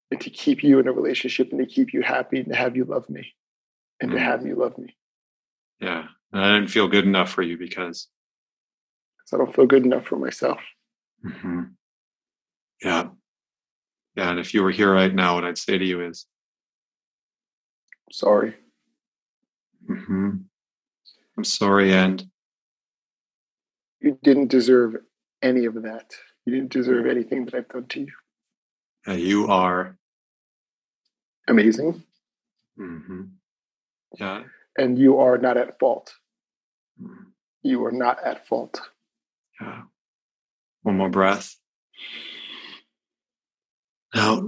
and 0.10 0.20
to 0.22 0.30
keep 0.30 0.64
you 0.64 0.80
in 0.80 0.88
a 0.88 0.92
relationship 0.92 1.52
and 1.52 1.60
to 1.60 1.66
keep 1.66 1.94
you 1.94 2.02
happy 2.02 2.40
and 2.40 2.50
to 2.50 2.56
have 2.56 2.76
you 2.76 2.84
love 2.84 3.10
me 3.10 3.34
and 4.00 4.12
mm. 4.12 4.16
to 4.16 4.20
have 4.20 4.46
you 4.46 4.56
love 4.56 4.78
me. 4.78 4.96
Yeah. 5.80 6.08
And 6.32 6.44
I 6.44 6.54
didn't 6.54 6.70
feel 6.70 6.88
good 6.88 7.06
enough 7.06 7.32
for 7.32 7.42
you 7.42 7.58
because 7.58 8.08
I 9.34 9.38
don't 9.38 9.56
feel 9.56 9.66
good 9.66 9.86
enough 9.86 10.06
for 10.06 10.18
myself. 10.18 10.60
Mm-hmm. 11.26 11.62
Yeah. 12.84 13.10
Yeah. 14.16 14.32
And 14.32 14.40
if 14.40 14.54
you 14.54 14.64
were 14.64 14.72
here 14.72 14.94
right 14.94 15.14
now, 15.14 15.36
what 15.36 15.46
I'd 15.46 15.58
say 15.58 15.78
to 15.78 15.86
you 15.86 16.02
is 16.02 16.26
sorry. 18.12 18.56
Mm-hmm. 19.90 20.30
I'm 21.38 21.44
sorry. 21.44 21.94
And 21.94 22.24
you 24.00 24.18
didn't 24.24 24.48
deserve 24.48 24.96
any 25.42 25.66
of 25.66 25.76
that. 25.84 26.12
You 26.46 26.54
didn't 26.54 26.72
deserve 26.72 27.06
anything 27.06 27.46
that 27.46 27.54
I've 27.54 27.70
done 27.70 27.86
to 27.88 28.00
you. 28.02 28.12
Yeah, 29.08 29.14
you 29.14 29.48
are 29.48 29.98
amazing. 31.48 32.04
Mm-hmm. 32.80 33.22
Yeah. 34.20 34.44
And 34.78 34.98
you 34.98 35.20
are 35.20 35.38
not 35.38 35.58
at 35.58 35.80
fault. 35.80 36.14
Mm. 37.02 37.26
You 37.64 37.86
are 37.86 37.92
not 37.92 38.24
at 38.24 38.48
fault. 38.48 38.82
Yeah. 39.60 39.82
One 40.84 40.98
more 40.98 41.10
breath. 41.10 41.56
Out. 44.16 44.44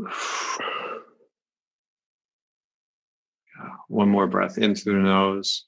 One 3.88 4.10
more 4.10 4.28
breath 4.28 4.58
in 4.58 4.76
through 4.76 4.94
the 4.94 5.08
nose, 5.08 5.66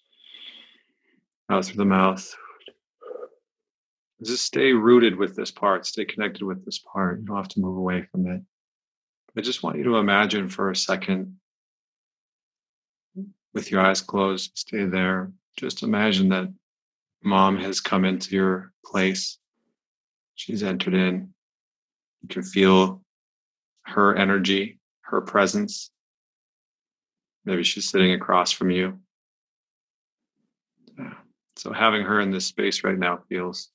out 1.50 1.66
through 1.66 1.78
the 1.78 1.86
mouth. 1.86 2.36
Just 4.24 4.46
stay 4.46 4.74
rooted 4.74 5.16
with 5.16 5.36
this 5.36 5.52
part, 5.52 5.86
stay 5.86 6.06
connected 6.06 6.44
with 6.44 6.66
this 6.66 6.80
part. 6.80 7.20
You 7.20 7.26
don't 7.26 7.38
have 7.38 7.50
to 7.50 7.60
move 7.60 7.78
away 7.78 8.02
from 8.12 8.28
it. 8.28 8.42
I 9.38 9.42
just 9.42 9.64
want 9.64 9.78
you 9.78 9.84
to 9.84 9.98
imagine 9.98 10.50
for 10.50 10.72
a 10.72 10.76
second 10.76 11.38
with 13.54 13.72
your 13.72 13.82
eyes 13.82 14.02
closed, 14.02 14.52
stay 14.56 14.86
there. 14.86 15.32
Just 15.58 15.84
imagine 15.84 16.30
that 16.30 16.52
mom 17.24 17.58
has 17.58 17.80
come 17.80 18.06
into 18.06 18.36
your 18.36 18.72
place. 18.86 19.38
She's 20.36 20.64
entered 20.64 20.94
in. 20.94 21.34
You 22.22 22.30
can 22.30 22.44
feel 22.44 23.05
her 23.86 24.16
energy, 24.16 24.80
her 25.02 25.22
presence. 25.22 25.92
Maybe 27.46 27.64
she's 27.64 27.90
sitting 27.90 28.12
across 28.12 28.52
from 28.52 28.72
you. 28.72 29.00
So 31.58 31.72
having 31.72 32.02
her 32.02 32.20
in 32.20 32.32
this 32.32 32.46
space 32.46 32.84
right 32.84 32.98
now 32.98 33.20
feels. 33.30 33.70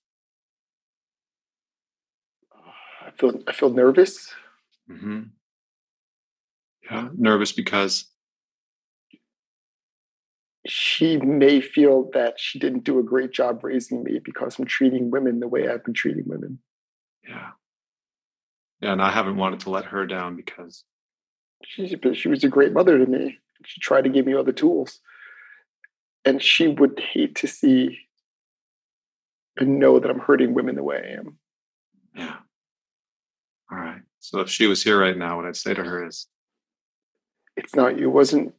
I 2.52 3.10
feel 3.18 3.40
I 3.48 3.52
feel 3.52 3.70
nervous. 3.70 4.32
Mm-hmm. 4.90 5.22
Yeah, 6.84 6.98
um, 6.98 7.14
nervous 7.16 7.52
because 7.52 8.06
she 10.66 11.16
may 11.16 11.60
feel 11.60 12.10
that 12.12 12.38
she 12.38 12.58
didn't 12.58 12.84
do 12.84 12.98
a 12.98 13.02
great 13.02 13.32
job 13.32 13.64
raising 13.64 14.04
me 14.04 14.20
because 14.22 14.58
I'm 14.58 14.66
treating 14.66 15.10
women 15.10 15.40
the 15.40 15.48
way 15.48 15.68
I've 15.68 15.84
been 15.84 15.94
treating 15.94 16.24
women. 16.26 16.58
Yeah. 17.26 17.50
Yeah, 18.80 18.92
and 18.92 19.02
I 19.02 19.10
haven't 19.10 19.36
wanted 19.36 19.60
to 19.60 19.70
let 19.70 19.84
her 19.86 20.06
down 20.06 20.36
because 20.36 20.84
she, 21.64 21.94
she 22.14 22.28
was 22.28 22.44
a 22.44 22.48
great 22.48 22.72
mother 22.72 22.98
to 22.98 23.06
me. 23.06 23.38
She 23.64 23.80
tried 23.80 24.04
to 24.04 24.10
give 24.10 24.26
me 24.26 24.34
other 24.34 24.52
tools. 24.52 25.00
And 26.24 26.42
she 26.42 26.68
would 26.68 26.98
hate 26.98 27.34
to 27.36 27.46
see 27.46 27.98
and 29.56 29.78
know 29.78 29.98
that 29.98 30.10
I'm 30.10 30.18
hurting 30.18 30.54
women 30.54 30.76
the 30.76 30.82
way 30.82 30.96
I 30.96 31.18
am. 31.18 31.38
Yeah. 32.14 32.36
All 33.70 33.78
right. 33.78 34.00
So 34.18 34.40
if 34.40 34.48
she 34.48 34.66
was 34.66 34.82
here 34.82 34.98
right 34.98 35.16
now, 35.16 35.36
what 35.36 35.46
I'd 35.46 35.56
say 35.56 35.74
to 35.74 35.84
her 35.84 36.06
is 36.06 36.26
It's 37.56 37.74
not, 37.74 37.98
it 37.98 38.06
wasn't, 38.06 38.54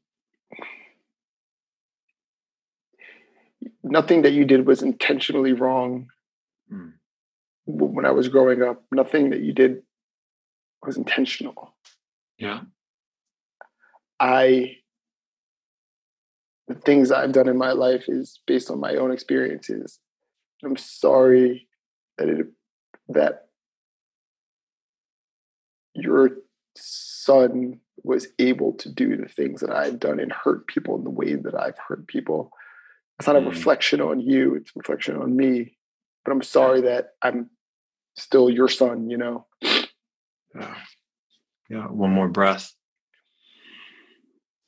nothing 3.84 4.22
that 4.22 4.34
you 4.34 4.46
did 4.46 4.66
was 4.68 4.84
intentionally 4.84 5.54
wrong. 5.54 6.08
Mm. 6.72 6.94
When 7.66 8.06
I 8.06 8.12
was 8.12 8.28
growing 8.28 8.62
up, 8.62 8.84
nothing 8.92 9.32
that 9.32 9.42
you 9.42 9.54
did 9.54 9.84
was 10.86 10.98
intentional. 10.98 11.76
Yeah. 12.38 12.62
I 14.20 14.78
the 16.68 16.76
things 16.76 17.12
I've 17.12 17.34
done 17.34 17.50
in 17.50 17.58
my 17.58 17.72
life 17.72 18.06
is 18.08 18.40
based 18.48 18.72
on 18.72 18.80
my 18.80 18.96
own 18.96 19.12
experiences. 19.12 20.00
I'm 20.64 20.78
sorry 20.78 21.68
that 22.18 22.30
it 22.30 22.48
that 23.10 23.48
your 25.94 26.30
son 26.76 27.80
was 28.04 28.28
able 28.40 28.74
to 28.74 28.90
do 28.90 29.18
the 29.18 29.28
things 29.28 29.62
that 29.62 29.72
I've 29.72 30.00
done 30.00 30.20
and 30.20 30.32
hurt 30.32 30.68
people 30.68 30.96
in 30.96 31.04
the 31.04 31.10
way 31.10 31.36
that 31.36 31.56
I've 31.56 31.78
hurt 31.78 32.08
people. 32.08 32.52
It's 33.20 33.28
not 33.28 33.36
a 33.36 33.40
mm. 33.40 33.50
reflection 33.50 34.02
on 34.02 34.20
you, 34.20 34.56
it's 34.56 34.72
a 34.72 34.80
reflection 34.80 35.18
on 35.18 35.36
me. 35.36 35.78
But 36.24 36.32
I'm 36.32 36.42
sorry 36.42 36.82
that 36.82 37.12
I'm 37.22 37.50
still 38.16 38.50
your 38.50 38.70
son, 38.70 39.10
you 39.10 39.18
know? 39.18 39.46
Yeah. 40.56 40.76
Yeah. 41.70 41.86
One 41.88 42.12
more 42.12 42.28
breath. 42.28 42.74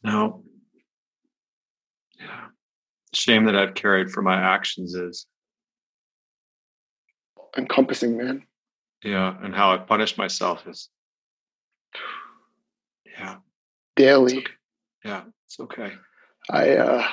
No. 0.03 0.43
Yeah. 2.19 2.47
Shame 3.13 3.45
that 3.45 3.55
I've 3.55 3.73
carried 3.73 4.11
for 4.11 4.21
my 4.21 4.35
actions 4.35 4.95
is 4.95 5.25
encompassing, 7.57 8.17
man. 8.17 8.43
Yeah. 9.03 9.35
And 9.41 9.53
how 9.55 9.73
I 9.73 9.77
punish 9.77 10.17
myself 10.17 10.67
is 10.67 10.89
yeah. 13.05 13.35
Daily. 13.95 14.37
It's 14.37 14.39
okay. 14.39 14.53
Yeah. 15.05 15.23
It's 15.45 15.59
okay. 15.59 15.91
I 16.49 16.69
uh 16.77 17.07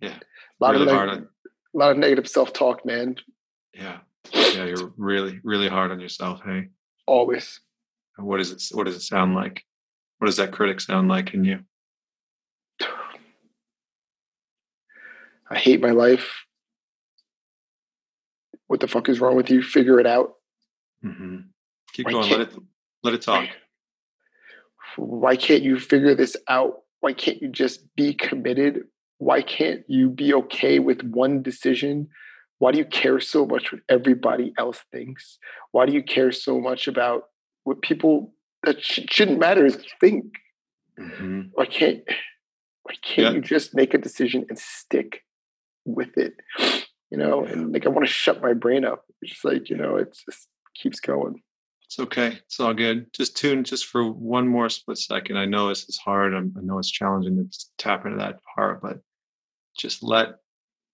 yeah. 0.00 0.10
A 0.10 0.64
lot 0.64 0.72
really 0.72 0.90
of 0.92 1.06
neg- 1.06 1.28
a 1.74 1.78
lot 1.78 1.90
of 1.92 1.98
negative 1.98 2.28
self 2.28 2.52
talk, 2.52 2.84
man. 2.84 3.16
Yeah. 3.74 3.98
Yeah, 4.32 4.64
you're 4.66 4.92
really, 4.96 5.40
really 5.42 5.68
hard 5.68 5.90
on 5.90 6.00
yourself, 6.00 6.42
hey? 6.44 6.68
Always. 7.12 7.60
What 8.16 8.38
does 8.38 8.50
it 8.52 8.74
what 8.74 8.84
does 8.84 8.96
it 8.96 9.02
sound 9.02 9.34
like? 9.34 9.62
What 10.16 10.28
does 10.28 10.38
that 10.38 10.50
critic 10.50 10.80
sound 10.80 11.08
like 11.08 11.34
in 11.34 11.44
you? 11.44 11.58
I 15.50 15.58
hate 15.58 15.82
my 15.82 15.90
life. 15.90 16.32
What 18.66 18.80
the 18.80 18.88
fuck 18.88 19.10
is 19.10 19.20
wrong 19.20 19.36
with 19.36 19.50
you? 19.50 19.62
Figure 19.62 20.00
it 20.00 20.06
out. 20.06 20.36
Mm-hmm. 21.04 21.36
Keep 21.92 22.06
why 22.06 22.12
going. 22.12 22.30
Let 22.30 22.40
it 22.40 22.54
let 23.02 23.12
it 23.12 23.20
talk. 23.20 23.46
Why 24.96 25.36
can't 25.36 25.62
you 25.62 25.78
figure 25.78 26.14
this 26.14 26.34
out? 26.48 26.76
Why 27.00 27.12
can't 27.12 27.42
you 27.42 27.48
just 27.48 27.94
be 27.94 28.14
committed? 28.14 28.84
Why 29.18 29.42
can't 29.42 29.82
you 29.86 30.08
be 30.08 30.32
okay 30.32 30.78
with 30.78 31.02
one 31.02 31.42
decision? 31.42 32.08
Why 32.62 32.70
do 32.70 32.78
you 32.78 32.84
care 32.84 33.18
so 33.18 33.44
much 33.44 33.72
what 33.72 33.80
everybody 33.88 34.52
else 34.56 34.80
thinks? 34.92 35.38
Why 35.72 35.84
do 35.84 35.92
you 35.92 36.02
care 36.02 36.30
so 36.30 36.60
much 36.60 36.86
about 36.86 37.24
what 37.64 37.82
people 37.82 38.32
that 38.62 38.82
sh- 38.84 39.00
shouldn't 39.10 39.40
matter 39.40 39.68
think. 40.00 40.24
Mm-hmm. 40.98 41.40
Why 41.54 41.66
can't 41.66 42.02
why 42.82 42.94
can't 43.02 43.28
yeah. 43.28 43.30
you 43.32 43.40
just 43.40 43.74
make 43.74 43.94
a 43.94 43.98
decision 43.98 44.46
and 44.48 44.58
stick 44.58 45.22
with 45.84 46.16
it? 46.16 46.34
You 47.10 47.18
know, 47.18 47.44
yeah. 47.44 47.52
and 47.52 47.72
like 47.72 47.86
I 47.86 47.88
want 47.88 48.06
to 48.06 48.12
shut 48.12 48.40
my 48.40 48.52
brain 48.52 48.84
up. 48.84 49.04
It's 49.20 49.32
just 49.32 49.44
like, 49.44 49.68
you 49.68 49.76
know, 49.76 49.96
it 49.96 50.16
just 50.24 50.48
keeps 50.74 51.00
going. 51.00 51.42
It's 51.86 51.98
okay. 51.98 52.38
It's 52.46 52.58
all 52.58 52.74
good. 52.74 53.12
Just 53.12 53.36
tune 53.36 53.64
just 53.64 53.86
for 53.86 54.10
one 54.10 54.48
more 54.48 54.68
split 54.68 54.98
second. 54.98 55.36
I 55.36 55.44
know 55.44 55.68
this 55.68 55.88
is 55.88 55.98
hard. 55.98 56.32
I 56.34 56.40
know 56.62 56.78
it's 56.78 56.90
challenging 56.90 57.36
to 57.36 57.66
tap 57.76 58.06
into 58.06 58.18
that 58.18 58.38
part, 58.54 58.80
but 58.80 59.00
just 59.76 60.02
let 60.02 60.36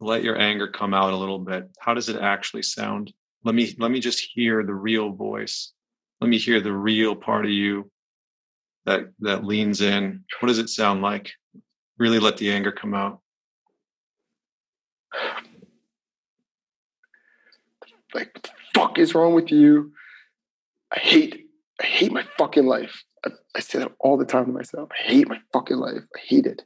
let 0.00 0.22
your 0.22 0.38
anger 0.38 0.68
come 0.68 0.94
out 0.94 1.12
a 1.12 1.16
little 1.16 1.38
bit. 1.38 1.68
How 1.80 1.94
does 1.94 2.08
it 2.08 2.16
actually 2.20 2.62
sound? 2.62 3.12
Let 3.44 3.54
me 3.54 3.74
let 3.78 3.90
me 3.90 4.00
just 4.00 4.26
hear 4.32 4.64
the 4.64 4.74
real 4.74 5.10
voice. 5.12 5.72
Let 6.20 6.28
me 6.28 6.38
hear 6.38 6.60
the 6.60 6.72
real 6.72 7.14
part 7.14 7.44
of 7.44 7.50
you 7.50 7.90
that 8.86 9.08
that 9.20 9.44
leans 9.44 9.80
in. 9.80 10.24
What 10.40 10.48
does 10.48 10.58
it 10.58 10.68
sound 10.68 11.02
like? 11.02 11.32
Really 11.98 12.18
let 12.18 12.36
the 12.36 12.50
anger 12.50 12.72
come 12.72 12.94
out. 12.94 13.20
Like 18.14 18.30
what 18.34 18.42
the 18.42 18.50
fuck 18.74 18.98
is 18.98 19.14
wrong 19.14 19.34
with 19.34 19.50
you? 19.52 19.92
I 20.92 20.98
hate 21.00 21.44
i 21.80 21.84
hate 21.84 22.10
my 22.10 22.24
fucking 22.36 22.66
life. 22.66 23.04
I, 23.24 23.30
I 23.54 23.60
say 23.60 23.78
that 23.78 23.92
all 24.00 24.16
the 24.16 24.24
time 24.24 24.46
to 24.46 24.52
myself. 24.52 24.88
I 24.92 25.02
hate 25.02 25.28
my 25.28 25.38
fucking 25.52 25.76
life. 25.76 26.02
I 26.16 26.18
hate 26.18 26.46
it. 26.46 26.62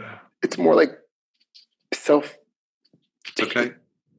Yeah. 0.00 0.18
it's 0.42 0.58
more 0.58 0.74
like 0.74 0.98
self 1.94 2.34
it's 3.28 3.42
okay 3.42 3.72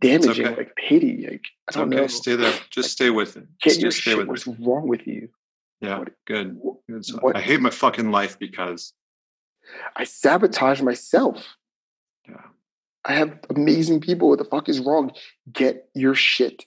damaging, 0.03 0.45
okay. 0.45 0.55
like 0.55 0.75
pity. 0.75 1.27
Like 1.29 1.45
I 1.69 1.71
don't 1.71 1.87
okay. 1.93 2.01
know. 2.01 2.07
Stay 2.07 2.35
there. 2.35 2.53
Just 2.69 2.91
stay 2.91 3.09
with 3.09 3.37
it. 3.37 3.47
Get 3.61 3.79
your 3.79 3.91
stay 3.91 4.11
shit. 4.11 4.27
What's 4.27 4.45
it. 4.45 4.55
wrong 4.59 4.87
with 4.87 5.07
you? 5.07 5.29
Yeah, 5.81 5.99
what, 5.99 6.11
good. 6.25 6.59
good. 6.89 7.05
So 7.05 7.17
what, 7.17 7.35
I 7.35 7.41
hate 7.41 7.59
my 7.59 7.69
fucking 7.69 8.11
life 8.11 8.37
because 8.37 8.93
I 9.95 10.03
sabotage 10.03 10.81
myself. 10.81 11.55
Yeah. 12.27 12.41
I 13.05 13.13
have 13.13 13.39
amazing 13.49 14.01
people. 14.01 14.29
What 14.29 14.39
the 14.39 14.45
fuck 14.45 14.69
is 14.69 14.79
wrong? 14.79 15.11
Get 15.51 15.89
your 15.93 16.15
shit 16.15 16.65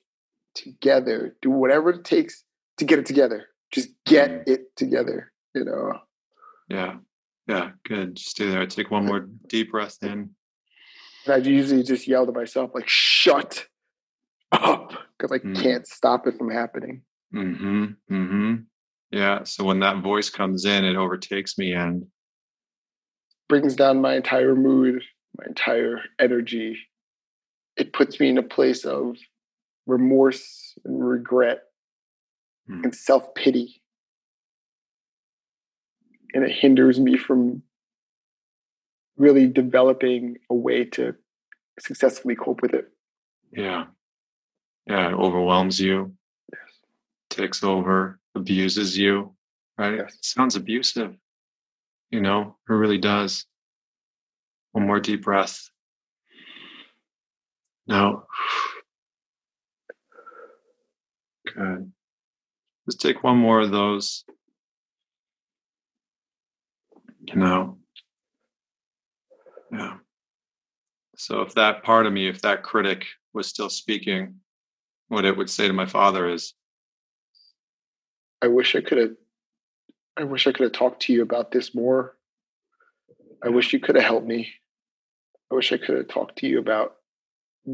together. 0.55 1.37
Do 1.41 1.51
whatever 1.51 1.91
it 1.91 2.05
takes 2.05 2.45
to 2.79 2.85
get 2.85 2.99
it 2.99 3.07
together. 3.07 3.47
Just 3.71 3.91
get 4.05 4.31
mm. 4.31 4.49
it 4.49 4.77
together. 4.77 5.33
You 5.55 5.65
know. 5.65 5.93
Yeah. 6.69 6.97
Yeah. 7.47 7.71
Good. 7.87 8.17
Just 8.17 8.31
stay 8.31 8.51
there. 8.51 8.67
Take 8.67 8.91
one 8.91 9.07
more 9.07 9.29
deep 9.47 9.71
breath 9.71 9.99
in. 10.03 10.31
And 11.27 11.35
I 11.35 11.49
usually 11.49 11.83
just 11.83 12.07
yell 12.07 12.25
to 12.27 12.33
myself, 12.33 12.71
like, 12.75 12.89
shut 12.89 13.67
up, 14.53 14.93
because 15.19 15.33
I 15.33 15.39
mm. 15.45 15.61
can't 15.61 15.87
stop 15.87 16.27
it 16.27 16.39
from 16.39 16.51
happening. 16.51 17.03
Mm-hmm. 17.35 17.85
Mm-hmm. 18.11 18.55
Yeah. 19.11 19.45
So 19.45 19.65
when 19.65 19.81
that 19.81 20.03
voice 20.03 20.31
comes 20.31 20.65
in, 20.65 20.85
it 20.85 20.97
overtakes 20.97 21.59
me 21.59 21.73
and 21.73 22.07
brings 23.49 23.75
down 23.75 24.01
my 24.01 24.15
entire 24.15 24.55
mood, 24.55 25.03
my 25.39 25.47
entire 25.47 26.03
energy. 26.19 26.79
It 27.77 27.93
puts 27.93 28.19
me 28.21 28.29
in 28.29 28.39
a 28.39 28.43
place 28.43 28.85
of 28.85 29.17
remorse 29.87 30.75
and 30.85 31.07
regret 31.07 31.63
mm. 32.71 32.83
and 32.85 32.95
self 32.95 33.35
pity. 33.35 33.83
And 36.35 36.45
it 36.45 36.53
hinders 36.53 37.01
me 37.01 37.17
from 37.17 37.63
really 39.17 39.47
developing 39.47 40.37
a 40.51 40.55
way 40.55 40.85
to 40.85 41.15
successfully 41.81 42.35
cope 42.35 42.63
with 42.63 42.75
it. 42.75 42.89
Yeah. 43.53 43.87
Yeah. 44.87 45.09
It 45.09 45.15
overwhelms 45.15 45.81
you, 45.81 46.15
yes. 46.53 46.61
takes 47.31 47.63
over, 47.65 48.21
abuses 48.35 48.97
you, 48.97 49.35
right? 49.79 49.97
Yes. 49.97 50.15
It 50.15 50.25
sounds 50.25 50.57
abusive, 50.57 51.17
you 52.11 52.21
know, 52.21 52.57
it 52.69 52.73
really 52.73 52.99
does. 52.99 53.47
One 54.73 54.87
more 54.87 55.01
deep 55.01 55.23
breath. 55.23 55.71
Now, 57.87 58.25
good. 61.55 61.93
Just 62.87 63.01
take 63.01 63.25
one 63.25 63.39
more 63.39 63.61
of 63.61 63.71
those. 63.71 64.25
You 67.27 67.37
know, 67.37 67.79
yeah. 69.73 69.97
So 71.17 71.41
if 71.41 71.55
that 71.55 71.83
part 71.83 72.07
of 72.07 72.13
me, 72.13 72.29
if 72.29 72.43
that 72.43 72.63
critic 72.63 73.07
was 73.33 73.47
still 73.47 73.71
speaking, 73.71 74.37
what 75.09 75.25
it 75.25 75.37
would 75.37 75.51
say 75.51 75.67
to 75.67 75.73
my 75.73 75.87
father 75.87 76.29
is, 76.29 76.55
I 78.43 78.49
wish 78.49 78.77
I 78.77 78.81
could 78.81 78.99
have 78.99 79.17
I 80.19 80.25
wish 80.25 80.47
I 80.47 80.53
could 80.53 80.65
have 80.65 80.73
talked 80.73 81.03
to 81.03 81.13
you 81.13 81.23
about 81.23 81.51
this 81.51 81.75
more. 81.75 82.17
I 83.43 83.51
wish 83.51 83.73
you 83.73 83.81
could 83.81 83.97
have 83.97 84.05
helped 84.05 84.27
me. 84.27 84.49
I 85.51 85.55
wish 85.55 85.73
I 85.73 85.79
could 85.79 85.97
have 85.97 86.09
talked 86.09 86.39
to 86.39 86.47
you 86.47 86.59
about 86.59 86.97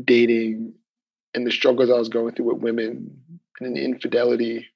dating 0.05 0.75
and 1.35 1.47
the 1.47 1.51
struggles 1.51 1.91
I 1.91 1.99
was 1.99 2.09
going 2.09 2.35
through 2.35 2.53
with 2.53 2.63
women 2.63 3.17
and 3.61 3.77
an 3.77 3.83
infidelity, 3.83 4.67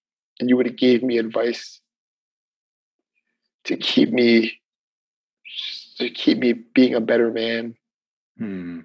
and 0.40 0.48
you 0.48 0.56
would 0.56 0.66
have 0.66 0.76
gave 0.76 1.02
me 1.02 1.18
advice 1.18 1.80
to 3.64 3.76
keep 3.76 4.10
me 4.10 4.60
to 5.96 6.10
keep 6.10 6.38
me 6.38 6.52
being 6.52 6.94
a 6.94 7.00
better 7.00 7.30
man. 7.30 7.74
Hmm. 8.38 8.80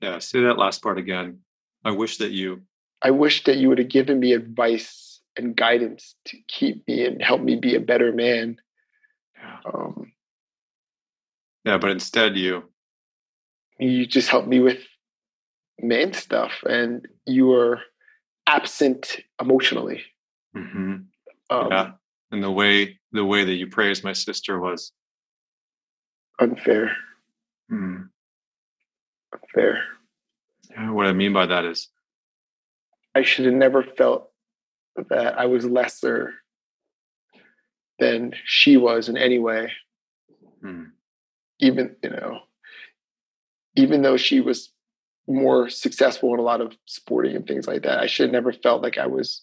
Yeah, 0.00 0.18
say 0.18 0.42
that 0.42 0.58
last 0.58 0.82
part 0.82 0.98
again. 0.98 1.40
I 1.84 1.90
wish 1.90 2.18
that 2.18 2.30
you. 2.30 2.62
I 3.02 3.10
wish 3.10 3.44
that 3.44 3.56
you 3.56 3.68
would 3.68 3.78
have 3.78 3.88
given 3.88 4.20
me 4.20 4.32
advice 4.32 5.20
and 5.36 5.56
guidance 5.56 6.14
to 6.26 6.38
keep 6.48 6.86
me 6.86 7.04
and 7.04 7.20
help 7.22 7.40
me 7.42 7.56
be 7.56 7.74
a 7.74 7.80
better 7.80 8.12
man. 8.12 8.56
Yeah. 9.36 9.56
Um, 9.72 10.12
yeah, 11.64 11.78
but 11.78 11.90
instead 11.90 12.36
you. 12.36 12.64
You 13.78 14.06
just 14.06 14.28
helped 14.28 14.48
me 14.48 14.60
with 14.60 14.78
man 15.80 16.12
stuff, 16.12 16.52
and 16.64 17.08
you 17.26 17.46
were 17.46 17.80
absent 18.46 19.16
emotionally. 19.40 20.02
Mm-hmm. 20.56 20.94
Um, 21.50 21.68
yeah, 21.70 21.92
and 22.30 22.42
the 22.42 22.50
way 22.50 22.98
the 23.12 23.24
way 23.24 23.44
that 23.44 23.54
you 23.54 23.66
praised 23.66 24.04
my 24.04 24.12
sister 24.12 24.60
was 24.60 24.92
unfair. 26.40 26.96
Mm. 27.70 28.08
Unfair. 29.32 29.84
Yeah, 30.70 30.90
what 30.90 31.06
I 31.06 31.12
mean 31.12 31.32
by 31.32 31.46
that 31.46 31.64
is, 31.64 31.88
I 33.14 33.22
should 33.22 33.44
have 33.44 33.54
never 33.54 33.82
felt 33.82 34.30
that 35.10 35.38
I 35.38 35.46
was 35.46 35.64
lesser 35.64 36.34
than 37.98 38.32
she 38.44 38.76
was 38.76 39.08
in 39.08 39.16
any 39.16 39.38
way. 39.38 39.72
Mm. 40.64 40.90
Even 41.60 41.96
you 42.02 42.10
know, 42.10 42.40
even 43.76 44.02
though 44.02 44.16
she 44.16 44.40
was 44.40 44.70
more 45.26 45.68
successful 45.68 46.34
in 46.34 46.40
a 46.40 46.42
lot 46.42 46.60
of 46.60 46.76
sporting 46.86 47.36
and 47.36 47.46
things 47.46 47.66
like 47.66 47.82
that, 47.82 48.00
I 48.00 48.06
should 48.06 48.24
have 48.24 48.32
never 48.32 48.52
felt 48.52 48.82
like 48.82 48.98
I 48.98 49.06
was 49.06 49.42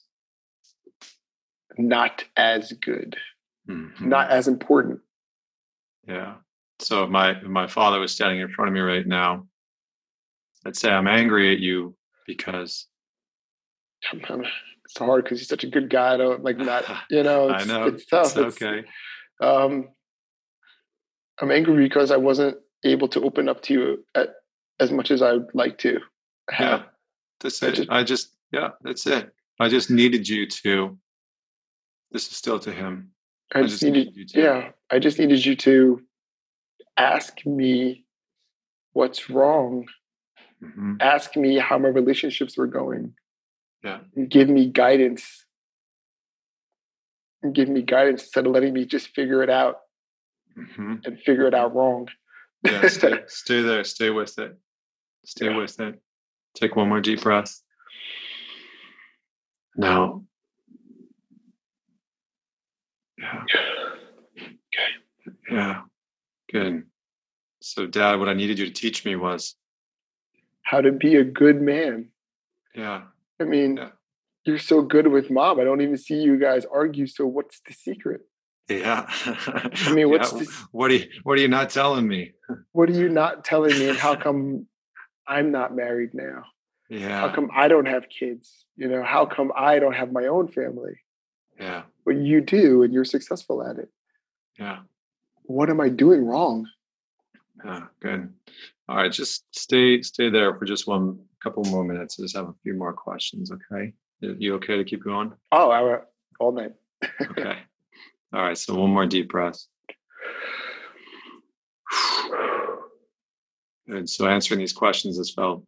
not 1.77 2.23
as 2.35 2.71
good, 2.73 3.17
mm-hmm. 3.69 4.09
not 4.09 4.29
as 4.29 4.47
important. 4.47 4.99
Yeah. 6.07 6.35
So 6.81 7.03
if 7.03 7.09
my 7.09 7.31
if 7.31 7.43
my 7.43 7.67
father 7.67 7.99
was 7.99 8.11
standing 8.11 8.39
in 8.39 8.49
front 8.49 8.69
of 8.69 8.73
me 8.73 8.81
right 8.81 9.05
now, 9.05 9.47
I'd 10.65 10.75
say 10.75 10.91
I'm 10.91 11.07
angry 11.07 11.53
at 11.53 11.59
you 11.59 11.95
because 12.27 12.87
it's 14.11 14.97
hard 14.97 15.23
because 15.23 15.39
he's 15.39 15.47
such 15.47 15.63
a 15.63 15.69
good 15.69 15.89
guy. 15.89 16.15
I 16.15 16.17
don't 16.17 16.43
like 16.43 16.57
not 16.57 16.85
you 17.09 17.23
know. 17.23 17.49
I 17.49 17.63
know 17.63 17.85
it's 17.85 18.05
tough. 18.05 18.35
It's 18.37 18.61
okay. 18.61 18.79
It's, 18.79 18.89
um, 19.41 19.89
I'm 21.39 21.51
angry 21.51 21.83
because 21.87 22.11
I 22.11 22.17
wasn't 22.17 22.57
able 22.83 23.07
to 23.09 23.21
open 23.21 23.47
up 23.47 23.61
to 23.63 23.73
you 23.73 24.05
at, 24.15 24.29
as 24.79 24.91
much 24.91 25.11
as 25.11 25.21
I 25.21 25.33
would 25.33 25.49
like 25.53 25.77
to. 25.79 25.99
Have. 26.49 26.81
Yeah, 26.81 26.83
that's 27.39 27.61
I 27.63 27.67
it. 27.67 27.75
Just, 27.75 27.89
I 27.89 28.03
just 28.03 28.33
yeah, 28.51 28.69
that's 28.81 29.05
it. 29.07 29.31
I 29.59 29.69
just 29.69 29.91
needed 29.91 30.27
you 30.27 30.47
to. 30.47 30.97
This 32.11 32.27
is 32.27 32.35
still 32.35 32.59
to 32.59 32.71
him. 32.71 33.11
I, 33.53 33.59
I 33.59 33.63
just, 33.63 33.83
needed, 33.83 34.15
needed 34.15 34.31
yeah. 34.35 34.69
I 34.89 34.99
just 34.99 35.19
needed 35.19 35.45
you 35.45 35.55
to 35.57 36.01
ask 37.01 37.45
me 37.45 38.05
what's 38.93 39.29
wrong. 39.29 39.85
Mm-hmm. 40.63 40.95
Ask 40.99 41.35
me 41.35 41.57
how 41.57 41.77
my 41.77 41.89
relationships 41.89 42.57
were 42.57 42.67
going. 42.67 43.15
Yeah. 43.83 43.99
give 44.29 44.47
me 44.47 44.67
guidance. 44.67 45.45
And 47.41 47.55
give 47.55 47.67
me 47.67 47.81
guidance 47.81 48.21
instead 48.21 48.45
of 48.45 48.51
letting 48.51 48.73
me 48.73 48.85
just 48.85 49.07
figure 49.15 49.41
it 49.41 49.49
out 49.49 49.77
mm-hmm. 50.55 50.97
and 51.03 51.19
figure 51.25 51.47
it 51.47 51.55
out 51.55 51.73
wrong. 51.73 52.07
yeah, 52.63 52.87
stay, 52.87 53.13
stay 53.27 53.61
there. 53.63 53.83
Stay 53.83 54.11
with 54.11 54.37
it. 54.37 54.55
Stay 55.25 55.47
yeah. 55.47 55.57
with 55.57 55.79
it. 55.79 55.99
Take 56.55 56.75
one 56.75 56.89
more 56.89 57.01
deep 57.01 57.21
breath. 57.21 57.59
Now, 59.75 60.23
yeah. 63.17 63.43
Okay. 64.73 65.55
Yeah. 65.55 65.81
Good. 66.51 66.83
So, 67.61 67.85
Dad, 67.85 68.19
what 68.19 68.27
I 68.27 68.33
needed 68.33 68.59
you 68.59 68.65
to 68.65 68.71
teach 68.71 69.05
me 69.05 69.15
was 69.15 69.55
how 70.63 70.81
to 70.81 70.91
be 70.91 71.15
a 71.15 71.23
good 71.23 71.61
man. 71.61 72.09
Yeah. 72.75 73.03
I 73.39 73.43
mean, 73.43 73.77
yeah. 73.77 73.89
you're 74.45 74.59
so 74.59 74.81
good 74.81 75.07
with 75.07 75.29
mom. 75.29 75.59
I 75.59 75.63
don't 75.63 75.81
even 75.81 75.97
see 75.97 76.15
you 76.15 76.39
guys 76.39 76.65
argue. 76.65 77.07
So, 77.07 77.25
what's 77.25 77.61
the 77.67 77.73
secret? 77.73 78.21
Yeah. 78.69 79.05
I 79.07 79.93
mean, 79.93 80.09
what's 80.11 80.33
yeah. 80.33 80.39
the, 80.39 80.65
what 80.71 80.91
are 80.91 80.95
you 80.95 81.07
what 81.23 81.37
are 81.37 81.41
you 81.41 81.47
not 81.47 81.69
telling 81.69 82.07
me? 82.07 82.33
What 82.71 82.89
are 82.89 82.93
you 82.93 83.09
not 83.09 83.43
telling 83.43 83.77
me? 83.77 83.89
And 83.89 83.97
how 83.97 84.15
come 84.23 84.67
I'm 85.27 85.51
not 85.51 85.75
married 85.75 86.13
now? 86.13 86.43
Yeah. 86.89 87.21
How 87.21 87.33
come 87.33 87.49
I 87.53 87.67
don't 87.67 87.87
have 87.87 88.07
kids? 88.09 88.65
You 88.75 88.87
know, 88.87 89.03
how 89.03 89.25
come 89.25 89.51
I 89.55 89.79
don't 89.79 89.95
have 89.95 90.11
my 90.11 90.25
own 90.25 90.47
family? 90.47 90.93
Yeah. 91.59 91.83
But 92.05 92.17
you 92.17 92.41
do, 92.41 92.83
and 92.83 92.93
you're 92.93 93.05
successful 93.05 93.63
at 93.63 93.77
it. 93.77 93.89
Yeah 94.59 94.79
what 95.51 95.69
am 95.69 95.81
I 95.81 95.89
doing 95.89 96.25
wrong? 96.25 96.67
Yeah, 97.63 97.85
good. 98.01 98.33
All 98.89 98.95
right, 98.97 99.11
just 99.11 99.45
stay 99.51 100.01
stay 100.01 100.29
there 100.29 100.55
for 100.55 100.65
just 100.65 100.87
one 100.87 101.19
couple 101.41 101.63
more 101.65 101.83
minutes. 101.83 102.19
I 102.19 102.23
just 102.23 102.35
have 102.35 102.49
a 102.49 102.55
few 102.63 102.73
more 102.73 102.93
questions. 102.93 103.51
Okay, 103.51 103.93
you 104.19 104.55
okay 104.55 104.77
to 104.77 104.83
keep 104.83 105.03
going? 105.03 105.33
Oh, 105.51 105.71
I 105.71 105.99
all 106.39 106.51
night. 106.51 106.73
okay. 107.21 107.57
All 108.33 108.41
right. 108.41 108.57
So 108.57 108.75
one 108.75 108.91
more 108.91 109.05
deep 109.05 109.29
breath. 109.29 109.59
And 113.87 114.09
So 114.09 114.27
answering 114.27 114.59
these 114.59 114.73
questions 114.73 115.17
has 115.17 115.31
felt. 115.31 115.65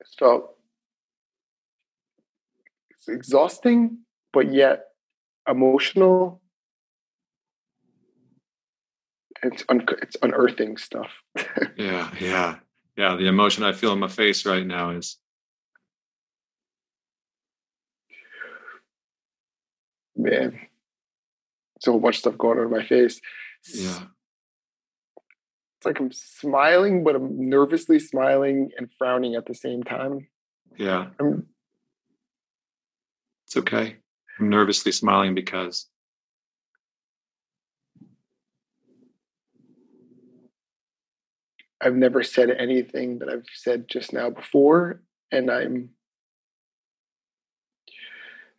It's 0.00 0.14
felt. 0.14 0.54
It's 2.90 3.08
exhausting, 3.08 3.98
but 4.32 4.52
yet 4.52 4.84
emotional 5.48 6.40
it's 9.42 9.64
un- 9.68 9.86
it's 10.02 10.16
unearthing 10.22 10.76
stuff. 10.76 11.10
yeah, 11.76 12.10
yeah, 12.20 12.56
yeah. 12.96 13.16
The 13.16 13.28
emotion 13.28 13.64
I 13.64 13.72
feel 13.72 13.92
in 13.92 13.98
my 13.98 14.08
face 14.08 14.44
right 14.46 14.66
now 14.66 14.90
is. 14.90 15.18
Man, 20.16 20.58
so 21.80 21.98
much 22.00 22.18
stuff 22.18 22.36
going 22.36 22.58
on 22.58 22.64
in 22.64 22.70
my 22.70 22.84
face. 22.84 23.20
Yeah. 23.72 24.00
It's 25.76 25.86
like 25.86 26.00
I'm 26.00 26.10
smiling, 26.10 27.04
but 27.04 27.14
I'm 27.14 27.48
nervously 27.48 28.00
smiling 28.00 28.70
and 28.76 28.90
frowning 28.98 29.36
at 29.36 29.46
the 29.46 29.54
same 29.54 29.84
time. 29.84 30.26
Yeah. 30.76 31.10
I'm, 31.20 31.46
it's 33.46 33.56
okay. 33.58 33.96
I'm 34.40 34.48
nervously 34.48 34.90
smiling 34.90 35.36
because 35.36 35.86
I've 41.80 41.94
never 41.94 42.22
said 42.22 42.50
anything 42.50 43.20
that 43.20 43.28
I've 43.28 43.46
said 43.54 43.88
just 43.88 44.12
now 44.12 44.30
before, 44.30 45.02
and 45.30 45.50
I'm 45.50 45.90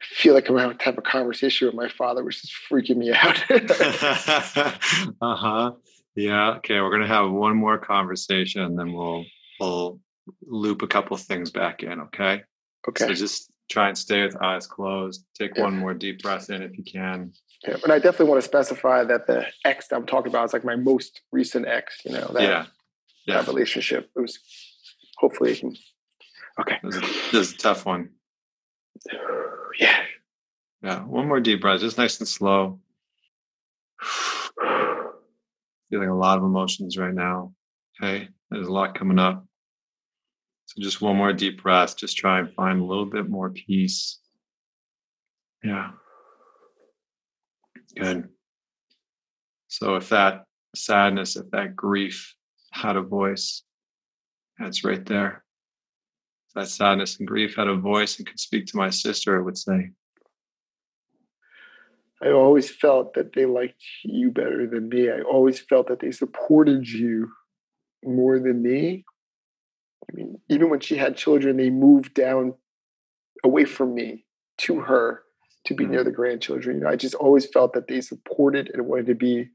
feel 0.01 0.33
like 0.33 0.49
I'm 0.49 0.55
going 0.55 0.77
to 0.77 0.85
have 0.85 0.97
a 0.97 1.01
conversation 1.01 1.67
with 1.67 1.75
my 1.75 1.89
father, 1.89 2.23
which 2.23 2.43
is 2.43 2.51
freaking 2.69 2.97
me 2.97 3.11
out. 3.13 3.43
uh 5.21 5.35
huh. 5.35 5.71
Yeah. 6.15 6.51
Okay. 6.57 6.79
We're 6.79 6.91
gonna 6.91 7.07
have 7.07 7.31
one 7.31 7.55
more 7.55 7.77
conversation, 7.77 8.61
and 8.61 8.77
then 8.77 8.93
we'll 8.93 9.25
we'll 9.59 9.99
loop 10.47 10.81
a 10.81 10.87
couple 10.87 11.15
things 11.17 11.51
back 11.51 11.83
in. 11.83 11.99
Okay. 12.01 12.43
Okay. 12.87 13.07
So 13.07 13.13
just 13.13 13.51
try 13.69 13.89
and 13.89 13.97
stay 13.97 14.23
with 14.23 14.35
eyes 14.41 14.65
closed. 14.65 15.25
Take 15.37 15.55
yeah. 15.55 15.63
one 15.63 15.77
more 15.77 15.93
deep 15.93 16.21
breath 16.21 16.49
in 16.49 16.61
if 16.61 16.77
you 16.77 16.83
can. 16.83 17.33
Yeah, 17.67 17.75
but 17.81 17.91
I 17.91 17.99
definitely 17.99 18.27
want 18.27 18.41
to 18.41 18.47
specify 18.47 19.03
that 19.03 19.27
the 19.27 19.45
ex 19.65 19.89
that 19.89 19.97
I'm 19.97 20.05
talking 20.05 20.31
about 20.31 20.45
is 20.45 20.53
like 20.53 20.63
my 20.63 20.77
most 20.77 21.21
recent 21.31 21.67
ex. 21.67 22.01
You 22.05 22.13
know. 22.13 22.31
That, 22.33 22.41
yeah 22.41 22.65
yeah. 23.29 23.41
that 23.41 23.47
relationship. 23.47 24.09
It 24.15 24.19
was 24.19 24.39
hopefully 25.17 25.55
can, 25.55 25.75
okay. 26.59 26.77
This 26.83 26.95
is, 26.95 27.01
this 27.31 27.47
is 27.49 27.53
a 27.53 27.57
tough 27.57 27.85
one. 27.85 28.09
Yeah. 29.79 29.99
Yeah. 30.81 31.03
One 31.03 31.27
more 31.27 31.39
deep 31.39 31.61
breath, 31.61 31.79
just 31.79 31.97
nice 31.97 32.19
and 32.19 32.27
slow. 32.27 32.79
Feeling 35.89 36.09
a 36.09 36.17
lot 36.17 36.39
of 36.39 36.43
emotions 36.43 36.97
right 36.97 37.13
now. 37.13 37.53
Okay. 38.01 38.27
There's 38.49 38.67
a 38.67 38.71
lot 38.71 38.97
coming 38.97 39.19
up. 39.19 39.45
So 40.65 40.81
just 40.81 41.01
one 41.01 41.15
more 41.15 41.31
deep 41.33 41.61
breath. 41.61 41.95
Just 41.95 42.17
try 42.17 42.39
and 42.39 42.51
find 42.53 42.81
a 42.81 42.83
little 42.83 43.05
bit 43.05 43.29
more 43.29 43.51
peace. 43.51 44.19
Yeah. 45.63 45.91
Good. 47.95 48.27
So 49.67 49.95
if 49.95 50.09
that 50.09 50.45
sadness, 50.75 51.35
if 51.35 51.49
that 51.51 51.75
grief 51.75 52.35
had 52.71 52.95
a 52.95 53.01
voice. 53.01 53.63
That's 54.57 54.83
right 54.83 55.05
there. 55.05 55.43
If 56.49 56.53
that 56.55 56.67
sadness 56.67 57.19
and 57.19 57.27
grief 57.27 57.55
had 57.55 57.67
a 57.67 57.75
voice 57.75 58.17
and 58.17 58.27
could 58.27 58.39
speak 58.39 58.65
to 58.67 58.77
my 58.77 58.89
sister, 58.89 59.37
it 59.37 59.43
would 59.43 59.57
say. 59.57 59.91
I 62.21 62.31
always 62.31 62.69
felt 62.69 63.13
that 63.13 63.33
they 63.33 63.45
liked 63.45 63.81
you 64.03 64.31
better 64.31 64.67
than 64.67 64.89
me. 64.89 65.09
I 65.09 65.21
always 65.21 65.59
felt 65.59 65.87
that 65.87 66.01
they 66.01 66.11
supported 66.11 66.87
you 66.87 67.31
more 68.03 68.39
than 68.39 68.61
me. 68.61 69.05
I 70.09 70.15
mean, 70.15 70.39
even 70.49 70.69
when 70.69 70.81
she 70.81 70.97
had 70.97 71.15
children, 71.15 71.57
they 71.57 71.69
moved 71.69 72.13
down 72.13 72.55
away 73.43 73.63
from 73.65 73.93
me 73.93 74.25
to 74.59 74.81
her 74.81 75.23
to 75.65 75.75
be 75.75 75.85
near 75.85 76.01
mm. 76.01 76.05
the 76.05 76.11
grandchildren. 76.11 76.77
You 76.77 76.83
know, 76.83 76.89
I 76.89 76.95
just 76.95 77.15
always 77.15 77.45
felt 77.45 77.73
that 77.73 77.87
they 77.87 78.01
supported 78.01 78.69
and 78.73 78.87
wanted 78.87 79.07
to 79.07 79.15
be 79.15 79.47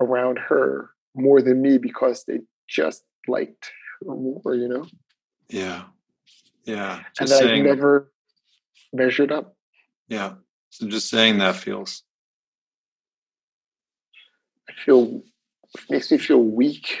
around 0.00 0.38
her 0.38 0.90
more 1.14 1.40
than 1.40 1.62
me 1.62 1.78
because 1.78 2.24
they 2.24 2.40
just 2.72 3.04
liked 3.28 3.70
her 4.00 4.14
more, 4.14 4.54
you 4.54 4.68
know? 4.68 4.86
Yeah. 5.48 5.84
Yeah. 6.64 7.02
Just 7.16 7.20
and 7.20 7.28
saying, 7.28 7.62
I 7.62 7.64
never 7.64 8.10
measured 8.92 9.32
up. 9.32 9.56
Yeah. 10.08 10.34
So 10.70 10.88
just 10.88 11.08
saying 11.10 11.38
that 11.38 11.56
feels. 11.56 12.02
I 14.68 14.72
feel, 14.84 15.22
makes 15.90 16.10
me 16.10 16.18
feel 16.18 16.42
weak. 16.42 16.98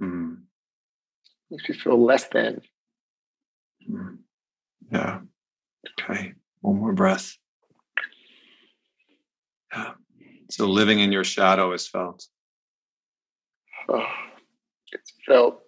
Mm. 0.00 0.38
Makes 1.50 1.68
me 1.68 1.76
feel 1.76 2.04
less 2.04 2.24
than. 2.28 2.62
Mm. 3.88 4.18
Yeah. 4.90 5.20
Okay. 6.00 6.34
One 6.60 6.78
more 6.78 6.92
breath. 6.92 7.36
Yeah. 9.72 9.92
So 10.50 10.66
living 10.66 11.00
in 11.00 11.12
your 11.12 11.24
shadow 11.24 11.72
is 11.72 11.86
felt. 11.88 12.26
Oh, 13.88 14.04
it's 14.92 15.12
felt 15.26 15.62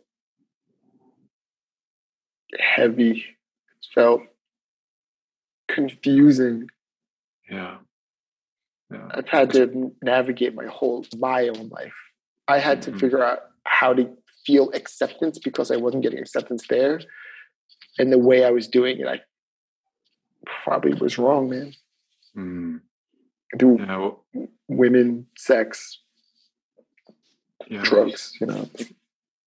heavy. 2.58 3.24
It's 3.78 3.88
felt 3.94 4.22
confusing. 5.68 6.68
Yeah. 7.50 7.78
yeah. 8.92 9.08
I've 9.10 9.28
had 9.28 9.52
to 9.52 9.92
navigate 10.02 10.54
my 10.54 10.66
whole 10.66 11.04
my 11.18 11.48
own 11.48 11.68
life. 11.68 11.94
I 12.46 12.58
had 12.58 12.80
mm-hmm. 12.80 12.92
to 12.92 12.98
figure 12.98 13.22
out 13.22 13.40
how 13.64 13.92
to 13.94 14.10
feel 14.46 14.70
acceptance 14.72 15.38
because 15.38 15.70
I 15.70 15.76
wasn't 15.76 16.02
getting 16.02 16.18
acceptance 16.18 16.66
there. 16.68 17.00
And 17.98 18.12
the 18.12 18.18
way 18.18 18.44
I 18.44 18.50
was 18.50 18.68
doing 18.68 18.98
it, 18.98 19.06
I 19.06 19.20
probably 20.64 20.94
was 20.94 21.18
wrong, 21.18 21.50
man. 21.50 21.74
Mm. 22.36 22.80
Do 23.56 23.76
yeah, 23.78 23.96
well, 23.96 24.24
women, 24.68 25.26
sex, 25.36 26.00
yeah. 27.66 27.82
drugs, 27.82 28.32
you 28.40 28.46
know. 28.46 28.68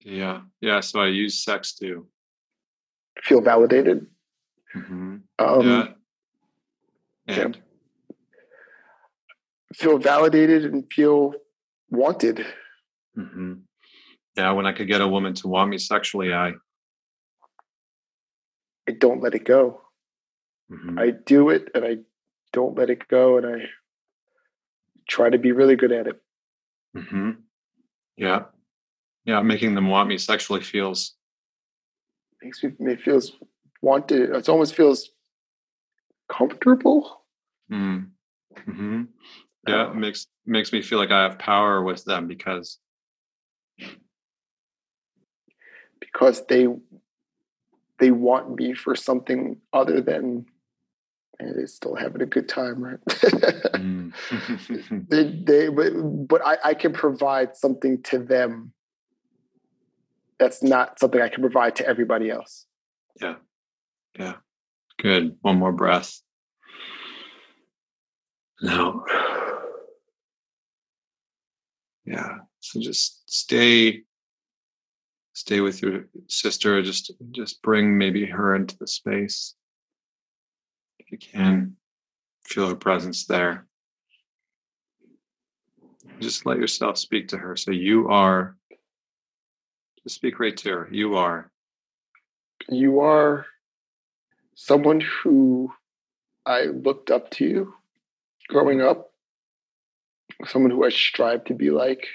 Yeah. 0.04 0.42
Yeah. 0.60 0.80
So 0.80 1.00
I 1.00 1.08
use 1.08 1.44
sex 1.44 1.74
to 1.76 2.08
feel 3.22 3.42
validated. 3.42 4.08
Mm-hmm. 4.76 5.18
Um, 5.40 5.68
yeah. 5.68 5.88
And? 7.28 7.56
yeah. 7.56 8.16
Feel 9.74 9.98
validated 9.98 10.66
and 10.66 10.92
feel 10.92 11.34
wanted. 11.90 12.46
Mm-hmm. 13.18 13.54
Yeah. 14.38 14.52
When 14.52 14.66
I 14.66 14.74
could 14.74 14.88
get 14.88 15.02
a 15.02 15.08
woman 15.08 15.34
to 15.36 15.48
want 15.48 15.70
me 15.70 15.78
sexually, 15.78 16.34
I. 16.34 16.54
I 18.88 18.94
don't 18.94 19.22
let 19.22 19.36
it 19.36 19.46
go. 19.46 19.82
Mm-hmm. 20.72 20.98
I 20.98 21.12
do 21.12 21.50
it 21.50 21.70
and 21.76 21.86
I 21.86 21.98
don't 22.54 22.78
let 22.78 22.90
it 22.90 23.08
go 23.08 23.38
and 23.38 23.46
I 23.46 23.70
try 25.08 25.30
to 25.30 25.38
be 25.38 25.52
really 25.52 25.76
good 25.76 25.92
at 25.92 26.08
it. 26.08 26.22
Mm-hmm. 26.96 27.32
Yeah. 28.18 28.44
Yeah. 29.26 29.42
Making 29.42 29.76
them 29.76 29.90
want 29.90 30.10
me 30.10 30.18
sexually 30.18 30.62
feels 30.62 31.16
makes 32.42 32.64
me 32.64 32.72
it 32.80 33.02
feels 33.02 33.34
wanted. 33.82 34.30
It 34.30 34.50
almost 34.50 34.76
feels 34.76 35.10
comfortable. 36.30 37.24
Mm. 37.72 38.10
Mm-hmm. 38.68 39.04
Yeah, 39.68 39.94
makes 39.94 40.28
makes 40.46 40.74
me 40.74 40.82
feel 40.82 40.98
like 40.98 41.12
I 41.12 41.24
have 41.24 41.40
power 41.40 41.84
with 41.84 42.04
them 42.04 42.28
because 42.28 42.80
because 46.00 46.46
they 46.48 46.68
they 48.00 48.12
want 48.12 48.56
me 48.56 48.74
for 48.74 48.96
something 48.96 49.58
other 49.72 50.02
than 50.02 50.46
and 51.40 51.58
they're 51.58 51.68
still 51.68 51.96
having 51.96 52.22
a 52.22 52.26
good 52.26 52.48
time, 52.48 52.84
right? 52.84 53.00
mm. 53.06 54.14
they, 55.10 55.24
they, 55.44 55.70
but, 55.70 55.92
but 56.28 56.46
I, 56.46 56.58
I 56.64 56.74
can 56.76 56.94
provide 56.94 57.56
something 57.56 58.04
to 58.04 58.20
them 58.20 58.74
that's 60.42 60.64
not 60.64 61.00
something 61.00 61.22
I 61.22 61.30
can 61.30 61.42
provide 61.42 61.76
to 61.78 61.88
everybody 61.88 62.32
else. 62.32 62.66
Yeah. 63.22 63.36
Yeah. 64.18 64.34
Good. 65.00 65.38
One 65.42 65.58
more 65.58 65.72
breath. 65.72 66.20
Now. 68.62 69.04
Yeah. 72.06 72.40
So 72.60 72.82
just 72.82 73.30
stay 73.32 74.02
stay 75.34 75.62
with 75.62 75.82
your 75.82 76.08
sister 76.28 76.82
just 76.82 77.14
just 77.32 77.62
bring 77.62 77.98
maybe 77.98 78.26
her 78.26 78.54
into 78.54 78.78
the 78.78 78.88
space 78.88 79.56
if 81.00 81.10
you 81.12 81.18
can 81.18 81.78
feel 82.44 82.68
her 82.68 82.76
presence 82.76 83.26
there. 83.26 83.68
Just 86.20 86.46
let 86.46 86.58
yourself 86.58 86.98
speak 86.98 87.30
to 87.30 87.38
her. 87.38 87.56
So 87.56 87.72
you 87.72 88.10
are, 88.10 88.58
speak 90.08 90.40
right 90.40 90.56
to 90.58 90.70
her. 90.70 90.90
You 90.92 91.16
are. 91.16 91.52
You 92.70 93.00
are 93.02 93.46
someone 94.56 95.02
who 95.02 95.72
I 96.46 96.66
looked 96.66 97.12
up 97.12 97.30
to 97.32 97.74
growing 98.48 98.82
up, 98.82 99.12
someone 100.48 100.72
who 100.72 100.84
I 100.86 100.90
strive 100.90 101.46
to 101.46 101.54
be 101.54 101.70
like. 101.70 102.08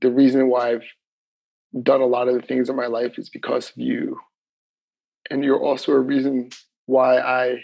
The 0.00 0.10
reason 0.10 0.48
why 0.48 0.70
I've 0.70 0.88
done 1.82 2.00
a 2.00 2.06
lot 2.06 2.28
of 2.28 2.34
the 2.34 2.42
things 2.42 2.68
in 2.68 2.76
my 2.76 2.86
life 2.86 3.18
is 3.18 3.30
because 3.30 3.70
of 3.70 3.76
you. 3.76 4.18
And 5.30 5.44
you're 5.44 5.62
also 5.62 5.92
a 5.92 6.00
reason 6.00 6.50
why 6.86 7.18
I 7.18 7.62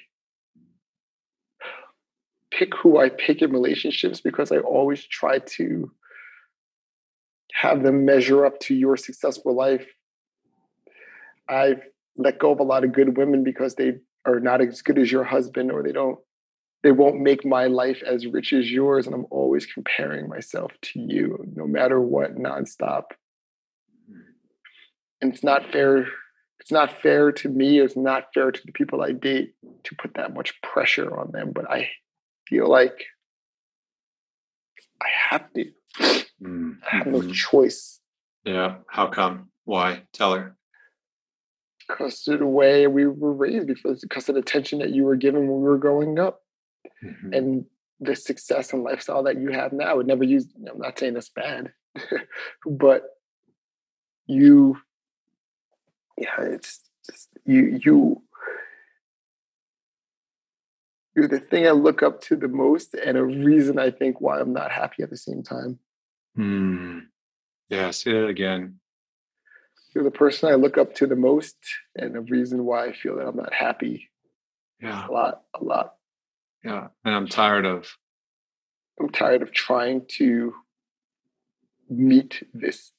pick 2.50 2.74
who 2.74 2.98
I 2.98 3.10
pick 3.10 3.42
in 3.42 3.52
relationships 3.52 4.20
because 4.20 4.50
I 4.50 4.58
always 4.58 5.04
try 5.04 5.38
to 5.38 5.90
have 7.61 7.82
them 7.82 8.04
measure 8.04 8.46
up 8.46 8.61
to 8.61 8.74
your 8.74 8.96
successful 8.96 9.54
life. 9.54 9.86
I've 11.48 11.82
let 12.16 12.38
go 12.38 12.52
of 12.52 12.61
a 12.61 12.64
lot 12.64 12.84
of 12.84 12.92
good 12.92 13.16
women 13.16 13.42
because 13.42 13.74
they 13.74 13.94
are 14.24 14.40
not 14.40 14.61
as 14.61 14.82
good 14.82 14.98
as 14.98 15.11
your 15.11 15.24
husband 15.24 15.70
or 15.72 15.82
they 15.82 15.92
don't 15.92 16.18
they 16.84 16.92
won't 16.92 17.20
make 17.20 17.44
my 17.44 17.66
life 17.66 18.02
as 18.06 18.26
rich 18.26 18.52
as 18.52 18.70
yours 18.70 19.06
and 19.06 19.14
i'm 19.14 19.26
always 19.30 19.64
comparing 19.66 20.28
myself 20.28 20.72
to 20.82 21.00
you 21.00 21.44
no 21.54 21.66
matter 21.66 22.00
what 22.00 22.36
nonstop 22.36 23.04
and 25.20 25.32
it's 25.32 25.44
not 25.44 25.70
fair 25.72 26.06
it's 26.61 26.72
not 26.72 27.00
fair 27.00 27.32
to 27.32 27.48
me 27.48 27.80
it's 27.80 27.96
not 27.96 28.24
fair 28.34 28.50
to 28.50 28.61
the 28.66 28.72
people 28.72 29.00
i 29.00 29.12
date 29.12 29.54
to 29.84 29.94
put 29.94 30.14
that 30.14 30.34
much 30.34 30.61
pressure 30.62 31.16
on 31.16 31.30
them 31.32 31.52
but 31.54 31.70
i 31.70 31.88
feel 32.48 32.68
like 32.68 33.06
I 35.00 35.06
have 35.30 35.52
to. 35.54 36.24
Mm-hmm. 36.43 36.72
I 36.91 36.97
have 36.97 37.07
no 37.07 37.20
mm-hmm. 37.20 37.32
choice. 37.32 38.01
Yeah. 38.45 38.76
How 38.89 39.09
come? 39.09 39.51
Why? 39.64 40.03
Tell 40.12 40.34
her. 40.34 40.57
Because 41.86 42.26
of 42.28 42.41
the 42.41 42.47
way 42.47 42.86
we 42.86 43.07
were 43.07 43.32
raised, 43.32 43.66
because 43.66 44.01
because 44.03 44.28
of 44.28 44.34
the 44.34 44.41
attention 44.41 44.78
that 44.80 44.91
you 44.91 45.05
were 45.05 45.16
given 45.16 45.49
when 45.49 45.61
we 45.61 45.68
were 45.68 45.78
growing 45.78 46.18
up, 46.18 46.43
mm-hmm. 47.03 47.32
and 47.32 47.64
the 48.01 48.14
success 48.14 48.72
and 48.72 48.84
lifestyle 48.84 49.22
that 49.24 49.41
you 49.41 49.51
have 49.51 49.72
now. 49.72 49.86
I 49.86 49.95
would 49.95 50.07
never 50.07 50.24
use. 50.24 50.47
I'm 50.70 50.78
not 50.78 50.99
saying 50.99 51.14
that's 51.14 51.30
bad, 51.30 51.72
but 52.66 53.05
you, 54.26 54.76
yeah, 56.16 56.41
it's 56.41 56.80
just 57.07 57.28
you. 57.45 57.80
You 57.82 58.22
you're 61.16 61.28
the 61.28 61.41
thing 61.41 61.66
I 61.66 61.72
look 61.72 62.03
up 62.03 62.20
to 62.22 62.36
the 62.36 62.49
most, 62.49 62.95
and 62.95 63.16
a 63.16 63.24
reason 63.24 63.78
I 63.78 63.91
think 63.91 64.20
why 64.20 64.39
I'm 64.39 64.53
not 64.53 64.70
happy 64.70 65.03
at 65.03 65.11
the 65.11 65.16
same 65.16 65.43
time. 65.43 65.78
Hmm. 66.39 66.99
Yeah, 67.68 67.91
say 67.91 68.12
that 68.12 68.28
again. 68.28 68.78
You're 69.93 70.05
the 70.05 70.11
person 70.12 70.49
I 70.49 70.55
look 70.55 70.78
up 70.78 70.95
to 70.97 71.07
the 71.09 71.16
most, 71.16 71.57
and 71.97 72.14
the 72.14 72.20
reason 72.20 72.64
why 72.64 72.86
I 72.86 72.93
feel 72.93 73.16
that 73.16 73.26
I'm 73.26 73.36
not 73.36 73.53
happy. 73.53 74.09
Yeah. 74.80 75.09
A 75.09 75.11
lot, 75.11 75.43
a 75.61 75.64
lot. 75.64 75.95
Yeah. 76.64 76.89
And 77.05 77.14
I'm 77.14 77.26
tired 77.26 77.66
of. 77.66 77.89
I'm 79.01 79.11
tired 79.11 79.43
of 79.43 79.53
trying 79.53 80.07
to 80.18 80.55
meet 81.91 82.47
this 82.55 82.93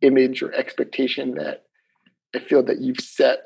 image 0.00 0.42
or 0.42 0.54
expectation 0.54 1.34
that 1.34 1.64
I 2.34 2.38
feel 2.38 2.62
that 2.62 2.80
you've 2.80 3.00
set 3.00 3.40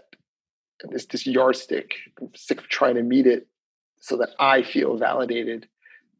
this 0.90 1.06
this 1.06 1.26
yardstick. 1.26 1.94
I'm 2.20 2.30
sick 2.36 2.58
of 2.58 2.68
trying 2.68 2.94
to 2.94 3.02
meet 3.02 3.26
it 3.26 3.48
so 4.00 4.16
that 4.18 4.30
I 4.38 4.62
feel 4.62 4.96
validated 4.96 5.66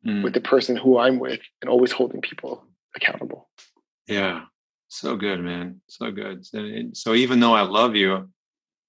mm. 0.07 0.23
with 0.23 0.35
the 0.35 0.41
person 0.41 0.77
who 0.77 0.99
I'm 0.99 1.19
with 1.19 1.41
and 1.61 1.71
always 1.71 1.93
holding 1.93 2.21
people 2.21 2.65
accountable. 2.97 3.49
Yeah. 4.07 4.45
So 4.89 5.17
good, 5.17 5.41
man. 5.41 5.81
So 5.87 6.11
good. 6.11 6.47
So 6.97 7.15
even 7.15 7.41
though 7.41 7.55
I 7.55 7.63
love 7.63 7.95
you, 7.95 8.29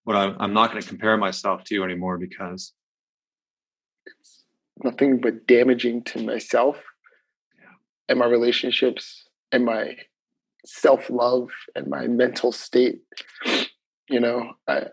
what 0.03 0.15
I, 0.15 0.33
I'm 0.39 0.53
not 0.53 0.71
going 0.71 0.81
to 0.81 0.87
compare 0.87 1.17
myself 1.17 1.63
to 1.65 1.75
you 1.75 1.83
anymore 1.83 2.17
because 2.17 2.73
it's 4.05 4.43
nothing 4.83 5.19
but 5.19 5.45
damaging 5.45 6.03
to 6.05 6.23
myself 6.23 6.77
yeah. 7.59 7.75
and 8.07 8.17
my 8.17 8.25
relationships 8.25 9.27
and 9.51 9.65
my 9.65 9.97
self 10.65 11.09
love 11.09 11.49
and 11.75 11.87
my 11.87 12.07
mental 12.07 12.51
state. 12.51 13.01
You 14.09 14.19
know, 14.19 14.53
I, 14.67 14.85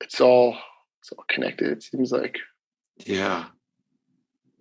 it's 0.00 0.20
all 0.20 0.56
it's 1.00 1.12
all 1.12 1.24
connected. 1.28 1.70
It 1.70 1.82
seems 1.82 2.10
like. 2.10 2.38
Yeah. 3.06 3.44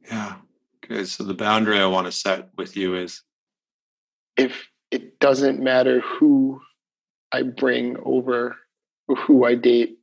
Yeah. 0.06 0.36
Okay. 0.84 1.06
So 1.06 1.24
the 1.24 1.34
boundary 1.34 1.80
I 1.80 1.86
want 1.86 2.06
to 2.08 2.12
set 2.12 2.49
with 2.58 2.76
you 2.76 2.95
is 2.95 3.22
if 4.38 4.68
it 4.91 5.20
doesn't 5.20 5.62
matter 5.62 6.01
who 6.01 6.62
I 7.32 7.43
bring 7.43 7.97
over 8.04 8.56
or 9.08 9.16
who 9.16 9.45
I 9.45 9.56
date, 9.56 9.97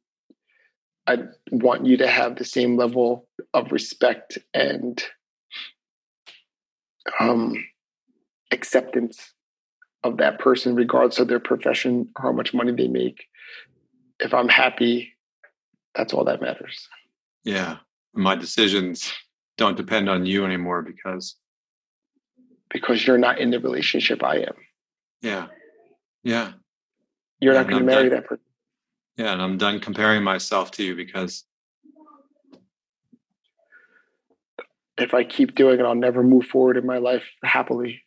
I 1.07 1.19
want 1.51 1.87
you 1.87 1.97
to 1.99 2.09
have 2.09 2.37
the 2.37 2.45
same 2.45 2.77
level 2.77 3.29
of 3.55 3.73
respect 3.73 4.39
and 4.55 5.03
um, 7.19 7.55
acceptance 8.51 9.33
of 10.03 10.17
that 10.19 10.39
person, 10.39 10.75
regardless 10.75 11.19
of 11.19 11.29
their 11.29 11.41
profession 11.41 12.09
or 12.17 12.23
how 12.23 12.33
much 12.33 12.55
money 12.55 12.73
they 12.73 12.89
make. 12.89 13.25
If 14.19 14.33
I'm 14.35 14.49
happy, 14.49 15.13
that's 15.95 16.13
all 16.13 16.25
that 16.25 16.41
matters. 16.41 16.89
Yeah. 17.45 17.79
My 18.15 18.35
decisions 18.35 19.13
don't 19.61 19.77
depend 19.77 20.09
on 20.09 20.25
you 20.25 20.47
anymore 20.47 20.81
because 20.81 21.37
because 22.71 23.07
you're 23.07 23.19
not 23.19 23.39
in 23.39 23.51
the 23.51 23.61
relationship 23.61 24.25
I 24.25 24.37
am. 24.39 24.55
Yeah. 25.21 25.49
Yeah. 26.25 26.53
You're 27.41 27.55
not 27.55 27.69
going 27.69 27.81
to 27.81 27.85
marry 27.85 28.09
done, 28.09 28.19
that 28.19 28.27
person. 28.27 28.45
Yeah, 29.19 29.33
and 29.33 29.43
I'm 29.43 29.59
done 29.59 29.79
comparing 29.81 30.23
myself 30.23 30.71
to 30.73 30.83
you 30.83 30.97
because 30.97 31.45
if 34.97 35.13
I 35.13 35.25
keep 35.25 35.55
doing 35.55 35.79
it, 35.79 35.85
I'll 35.85 35.95
never 35.95 36.23
move 36.23 36.47
forward 36.47 36.79
in 36.79 36.87
my 36.87 36.99
life 36.99 37.29
happily. 37.45 38.03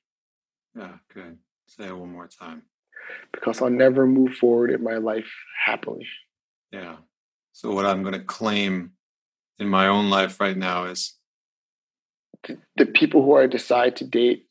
Yeah, 0.76 0.94
good. 1.14 1.38
Say 1.68 1.86
it 1.86 1.96
one 1.96 2.12
more 2.12 2.28
time. 2.28 2.64
Because 3.32 3.62
I'll 3.62 3.70
never 3.70 4.08
move 4.08 4.34
forward 4.36 4.72
in 4.72 4.84
my 4.84 4.98
life 4.98 5.32
happily. 5.64 6.08
Yeah. 6.72 6.98
So, 7.52 7.74
what 7.74 7.86
I'm 7.86 8.02
going 8.02 8.14
to 8.14 8.24
claim 8.24 8.94
in 9.60 9.68
my 9.68 9.88
own 9.88 10.10
life 10.10 10.40
right 10.40 10.58
now 10.58 10.86
is 10.86 11.16
the, 12.48 12.58
the 12.78 12.86
people 12.86 13.24
who 13.24 13.38
I 13.38 13.48
decide 13.48 13.96
to 13.98 14.06
date 14.06 14.48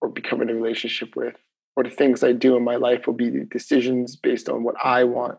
or 0.00 0.08
become 0.08 0.42
in 0.42 0.50
a 0.50 0.54
relationship 0.54 1.16
with, 1.16 1.34
or 1.76 1.84
the 1.84 1.90
things 1.90 2.22
I 2.22 2.32
do 2.32 2.56
in 2.56 2.64
my 2.64 2.76
life 2.76 3.06
will 3.06 3.14
be 3.14 3.30
the 3.30 3.44
decisions 3.44 4.16
based 4.16 4.48
on 4.48 4.64
what 4.64 4.76
I 4.82 5.04
want 5.04 5.38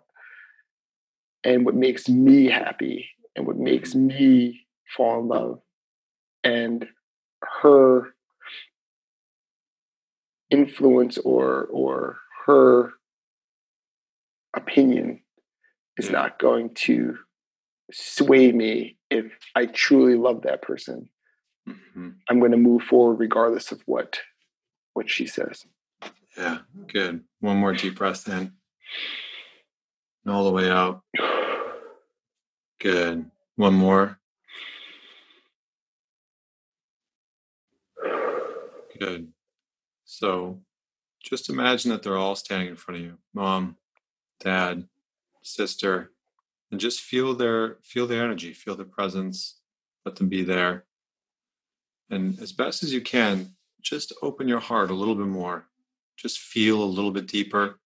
and 1.43 1.65
what 1.65 1.75
makes 1.75 2.09
me 2.09 2.49
happy 2.49 3.09
and 3.35 3.45
what 3.47 3.57
makes 3.57 3.93
mm-hmm. 3.93 4.07
me 4.07 4.67
fall 4.95 5.19
in 5.19 5.27
love. 5.27 5.59
And 6.43 6.87
her 7.61 8.13
influence 10.49 11.17
or 11.19 11.65
or 11.65 12.17
her 12.45 12.93
opinion 14.55 15.21
is 15.97 16.09
not 16.09 16.39
going 16.39 16.73
to 16.73 17.17
sway 17.91 18.51
me 18.51 18.97
if 19.09 19.25
I 19.55 19.65
truly 19.65 20.15
love 20.15 20.41
that 20.43 20.61
person. 20.61 21.09
Mm-hmm. 21.69 22.09
I'm 22.29 22.39
going 22.39 22.51
to 22.51 22.57
move 22.57 22.83
forward 22.83 23.19
regardless 23.19 23.71
of 23.71 23.81
what 23.85 24.19
what 24.93 25.09
she 25.09 25.27
says. 25.27 25.65
Yeah, 26.37 26.59
good. 26.87 27.23
One 27.39 27.57
more 27.57 27.73
deep 27.73 27.97
breath 27.97 28.27
in. 28.27 28.53
And 30.25 30.33
all 30.33 30.45
the 30.45 30.51
way 30.51 30.69
out. 30.69 31.01
Good. 32.79 33.29
One 33.55 33.73
more. 33.73 34.19
Good. 38.99 39.31
So 40.05 40.59
just 41.23 41.49
imagine 41.49 41.91
that 41.91 42.03
they're 42.03 42.17
all 42.17 42.35
standing 42.35 42.69
in 42.69 42.75
front 42.75 42.99
of 42.99 43.05
you 43.05 43.17
mom, 43.33 43.77
dad, 44.39 44.87
sister, 45.41 46.11
and 46.71 46.79
just 46.79 47.01
feel 47.01 47.33
their 47.33 47.77
feel 47.81 48.07
their 48.07 48.23
energy, 48.23 48.53
feel 48.53 48.75
their 48.75 48.85
presence, 48.85 49.59
let 50.05 50.15
them 50.15 50.29
be 50.29 50.43
there. 50.43 50.85
And 52.09 52.39
as 52.39 52.51
best 52.51 52.83
as 52.83 52.93
you 52.93 53.01
can, 53.01 53.55
just 53.81 54.13
open 54.21 54.47
your 54.47 54.59
heart 54.59 54.91
a 54.91 54.95
little 54.95 55.15
bit 55.15 55.27
more. 55.27 55.67
Just 56.17 56.39
feel 56.39 56.81
a 56.81 56.83
little 56.83 57.11
bit 57.11 57.27
deeper. 57.27 57.79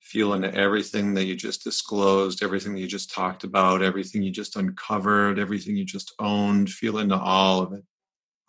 Feel 0.00 0.34
into 0.34 0.54
everything 0.54 1.14
that 1.14 1.24
you 1.24 1.34
just 1.36 1.62
disclosed, 1.62 2.42
everything 2.42 2.74
that 2.74 2.80
you 2.80 2.86
just 2.86 3.12
talked 3.12 3.44
about, 3.44 3.82
everything 3.82 4.22
you 4.22 4.30
just 4.30 4.56
uncovered, 4.56 5.38
everything 5.38 5.76
you 5.76 5.84
just 5.84 6.14
owned. 6.18 6.70
Feel 6.70 6.98
into 6.98 7.18
all 7.18 7.60
of 7.60 7.72
it, 7.72 7.84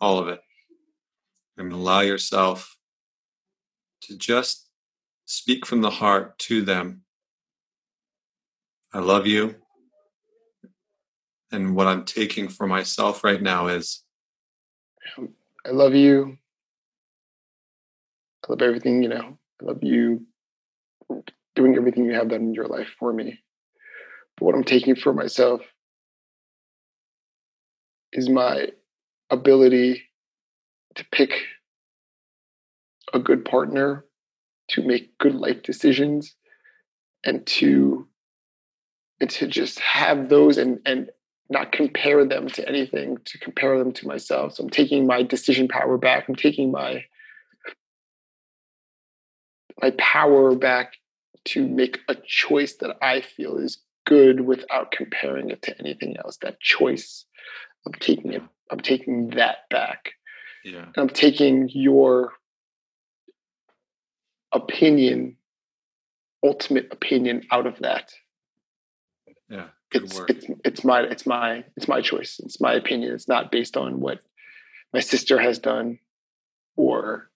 all 0.00 0.18
of 0.18 0.28
it. 0.28 0.40
And 1.56 1.72
allow 1.72 2.00
yourself 2.00 2.76
to 4.02 4.16
just 4.16 4.68
speak 5.26 5.66
from 5.66 5.80
the 5.80 5.90
heart 5.90 6.38
to 6.38 6.62
them. 6.62 7.02
I 8.92 8.98
love 8.98 9.26
you. 9.26 9.56
And 11.50 11.76
what 11.76 11.86
I'm 11.86 12.04
taking 12.04 12.48
for 12.48 12.66
myself 12.66 13.24
right 13.24 13.40
now 13.40 13.68
is 13.68 14.01
I 15.66 15.70
love 15.70 15.94
you. 15.94 16.38
I 18.44 18.52
love 18.52 18.62
everything, 18.62 19.02
you 19.02 19.08
know. 19.08 19.38
I 19.60 19.64
love 19.64 19.78
you 19.82 20.26
doing 21.54 21.76
everything 21.76 22.04
you 22.06 22.14
have 22.14 22.28
done 22.28 22.42
in 22.42 22.54
your 22.54 22.66
life 22.66 22.88
for 22.98 23.12
me. 23.12 23.38
But 24.36 24.44
what 24.44 24.54
I'm 24.54 24.64
taking 24.64 24.96
for 24.96 25.12
myself 25.12 25.60
is 28.12 28.28
my 28.28 28.68
ability 29.30 30.02
to 30.94 31.04
pick 31.12 31.32
a 33.12 33.18
good 33.18 33.44
partner, 33.44 34.04
to 34.68 34.82
make 34.82 35.16
good 35.18 35.34
life 35.34 35.62
decisions, 35.62 36.34
and 37.24 37.46
to 37.46 38.08
and 39.20 39.30
to 39.30 39.46
just 39.46 39.78
have 39.78 40.28
those 40.28 40.58
and 40.58 40.80
and 40.84 41.10
not 41.50 41.72
compare 41.72 42.24
them 42.24 42.48
to 42.48 42.66
anything, 42.68 43.18
to 43.24 43.38
compare 43.38 43.78
them 43.78 43.92
to 43.92 44.06
myself. 44.06 44.54
So 44.54 44.64
I'm 44.64 44.70
taking 44.70 45.06
my 45.06 45.22
decision 45.22 45.68
power 45.68 45.98
back. 45.98 46.28
I'm 46.28 46.34
taking 46.34 46.70
my 46.70 47.04
my 49.80 49.90
power 49.98 50.54
back 50.54 50.94
to 51.44 51.66
make 51.66 51.98
a 52.08 52.14
choice 52.14 52.74
that 52.76 52.96
I 53.02 53.20
feel 53.20 53.58
is 53.58 53.78
good 54.06 54.42
without 54.42 54.92
comparing 54.92 55.50
it 55.50 55.62
to 55.62 55.78
anything 55.78 56.16
else. 56.18 56.38
That 56.38 56.60
choice, 56.60 57.24
I'm 57.86 57.94
taking 57.94 58.32
it, 58.32 58.42
I'm 58.70 58.80
taking 58.80 59.30
that 59.30 59.68
back. 59.70 60.12
Yeah. 60.64 60.86
I'm 60.96 61.08
taking 61.08 61.68
your 61.72 62.32
opinion, 64.52 65.36
ultimate 66.44 66.88
opinion 66.92 67.42
out 67.50 67.66
of 67.66 67.78
that. 67.80 68.12
It's, 69.94 70.20
it's 70.28 70.46
it's 70.64 70.84
my 70.84 71.00
it's 71.02 71.26
my 71.26 71.64
it's 71.76 71.88
my 71.88 72.00
choice. 72.00 72.40
It's 72.42 72.60
my 72.60 72.74
opinion. 72.74 73.14
It's 73.14 73.28
not 73.28 73.50
based 73.50 73.76
on 73.76 74.00
what 74.00 74.20
my 74.92 75.00
sister 75.00 75.38
has 75.38 75.58
done 75.58 75.98
or 76.76 77.30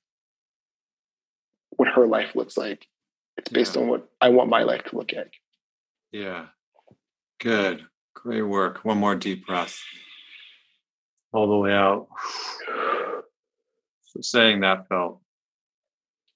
what 1.71 1.89
her 1.89 2.07
life 2.07 2.35
looks 2.35 2.57
like. 2.57 2.87
It's 3.37 3.51
based 3.51 3.77
yeah. 3.77 3.83
on 3.83 3.89
what 3.89 4.09
I 4.21 4.31
want 4.31 4.51
my 4.51 4.63
life 4.63 4.85
to 4.85 4.97
look 4.97 5.13
like. 5.15 5.35
Yeah. 6.13 6.47
Good. 7.41 7.85
Great 8.15 8.43
work. 8.43 8.85
One 8.85 8.99
more 8.99 9.15
deep 9.15 9.47
breath. 9.47 9.79
All 11.33 11.49
the 11.49 11.57
way 11.57 11.73
out. 11.73 12.09
So 14.05 14.21
saying 14.23 14.61
that 14.61 14.89
felt 14.89 15.21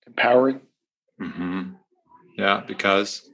empowering. 0.07 0.61
Mm-hmm. 1.21 1.71
Yeah, 2.37 2.62
because 2.66 3.29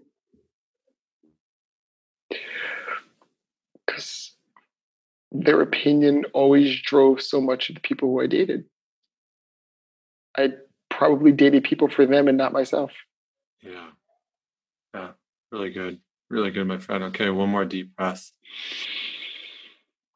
because 3.96 4.36
their 5.32 5.60
opinion 5.60 6.24
always 6.32 6.80
drove 6.82 7.22
so 7.22 7.40
much 7.40 7.68
of 7.68 7.74
the 7.74 7.80
people 7.80 8.08
who 8.08 8.20
I 8.20 8.26
dated. 8.26 8.64
I 10.36 10.52
probably 10.90 11.32
dated 11.32 11.64
people 11.64 11.88
for 11.88 12.06
them 12.06 12.28
and 12.28 12.38
not 12.38 12.52
myself. 12.52 12.92
Yeah. 13.62 13.88
Yeah. 14.94 15.10
Really 15.50 15.70
good. 15.70 15.98
Really 16.28 16.50
good, 16.50 16.66
my 16.66 16.78
friend. 16.78 17.04
Okay, 17.04 17.30
one 17.30 17.48
more 17.48 17.64
deep 17.64 17.96
breath. 17.96 18.30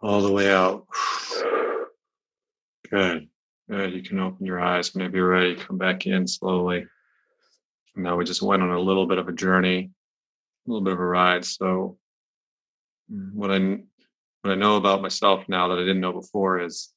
All 0.02 0.22
the 0.22 0.32
way 0.32 0.50
out. 0.50 0.86
Good. 2.90 3.28
Good. 3.70 3.92
You 3.92 4.02
can 4.02 4.18
open 4.18 4.44
your 4.44 4.58
eyes 4.58 4.92
whenever 4.92 5.16
you're 5.16 5.28
ready. 5.28 5.54
Come 5.54 5.78
back 5.78 6.06
in 6.06 6.26
slowly. 6.26 6.86
Now 7.94 8.16
we 8.16 8.24
just 8.24 8.42
went 8.42 8.62
on 8.62 8.70
a 8.70 8.80
little 8.80 9.06
bit 9.06 9.18
of 9.18 9.28
a 9.28 9.32
journey, 9.32 9.92
a 10.66 10.70
little 10.70 10.82
bit 10.82 10.94
of 10.94 10.98
a 10.98 11.04
ride. 11.04 11.44
So 11.44 11.98
what 13.10 13.50
I 13.50 13.58
what 14.42 14.52
I 14.52 14.54
know 14.54 14.76
about 14.76 15.02
myself 15.02 15.44
now 15.48 15.68
that 15.68 15.78
I 15.78 15.82
didn't 15.82 16.00
know 16.00 16.12
before 16.12 16.60
is 16.60 16.90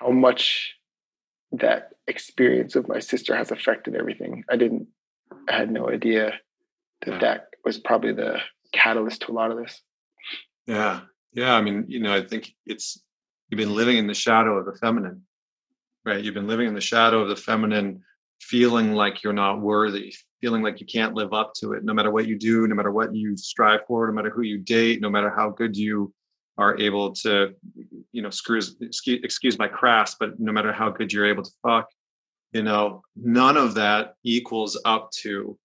how 0.00 0.10
much 0.10 0.74
that 1.52 1.90
experience 2.06 2.74
of 2.76 2.88
my 2.88 2.98
sister 2.98 3.36
has 3.36 3.50
affected 3.50 3.94
everything. 3.94 4.44
I 4.50 4.56
didn't, 4.56 4.88
I 5.48 5.56
had 5.56 5.70
no 5.70 5.88
idea 5.88 6.32
that 7.04 7.12
yeah. 7.12 7.18
that 7.18 7.46
was 7.64 7.78
probably 7.78 8.12
the 8.12 8.38
catalyst 8.72 9.22
to 9.22 9.32
a 9.32 9.34
lot 9.34 9.50
of 9.50 9.58
this. 9.58 9.80
Yeah. 10.66 11.00
Yeah. 11.32 11.54
I 11.54 11.60
mean, 11.60 11.84
you 11.88 12.00
know, 12.00 12.14
I 12.14 12.22
think 12.26 12.52
it's, 12.66 13.00
you've 13.48 13.58
been 13.58 13.74
living 13.74 13.98
in 13.98 14.06
the 14.06 14.14
shadow 14.14 14.56
of 14.58 14.66
the 14.66 14.78
feminine, 14.78 15.22
right? 16.04 16.22
You've 16.22 16.34
been 16.34 16.48
living 16.48 16.68
in 16.68 16.74
the 16.74 16.80
shadow 16.80 17.20
of 17.20 17.28
the 17.28 17.36
feminine, 17.36 18.02
feeling 18.40 18.92
like 18.92 19.22
you're 19.22 19.32
not 19.32 19.60
worthy, 19.60 20.14
feeling 20.40 20.62
like 20.62 20.80
you 20.80 20.86
can't 20.86 21.14
live 21.14 21.32
up 21.32 21.52
to 21.54 21.72
it 21.72 21.84
no 21.84 21.94
matter 21.94 22.10
what 22.10 22.26
you 22.26 22.38
do 22.38 22.66
no 22.66 22.74
matter 22.74 22.90
what 22.90 23.14
you 23.14 23.36
strive 23.36 23.80
for 23.86 24.06
no 24.06 24.12
matter 24.12 24.30
who 24.30 24.42
you 24.42 24.58
date 24.58 25.00
no 25.00 25.10
matter 25.10 25.30
how 25.30 25.50
good 25.50 25.76
you 25.76 26.12
are 26.58 26.78
able 26.78 27.12
to 27.12 27.54
you 28.12 28.22
know 28.22 28.30
screws 28.30 28.76
excuse, 28.80 29.58
my 29.58 29.68
crass 29.68 30.16
but 30.18 30.38
no 30.38 30.52
matter 30.52 30.72
how 30.72 30.90
good 30.90 31.12
you're 31.12 31.26
able 31.26 31.42
to 31.42 31.52
fuck 31.62 31.88
you 32.52 32.62
know 32.62 33.02
none 33.16 33.56
of 33.56 33.74
that 33.74 34.14
equals 34.24 34.80
up 34.84 35.10
to 35.10 35.58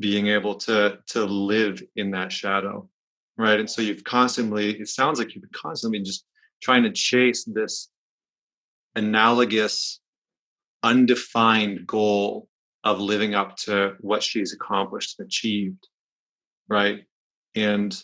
being 0.00 0.26
able 0.26 0.54
to 0.54 0.98
to 1.06 1.24
live 1.24 1.82
in 1.96 2.10
that 2.10 2.32
shadow 2.32 2.88
right? 3.36 3.58
And 3.58 3.70
so 3.70 3.82
you've 3.82 4.04
constantly 4.04 4.78
it 4.78 4.88
sounds 4.88 5.18
like 5.18 5.34
you've 5.34 5.42
been 5.42 5.50
constantly 5.52 6.00
just 6.00 6.24
trying 6.62 6.82
to 6.84 6.90
chase 6.90 7.44
this 7.44 7.88
analogous 8.94 10.00
undefined 10.82 11.86
goal 11.86 12.48
of 12.84 13.00
living 13.00 13.34
up 13.34 13.56
to 13.56 13.94
what 14.00 14.22
she's 14.22 14.52
accomplished 14.52 15.18
and 15.18 15.26
achieved 15.26 15.88
right? 16.68 17.04
And 17.54 17.96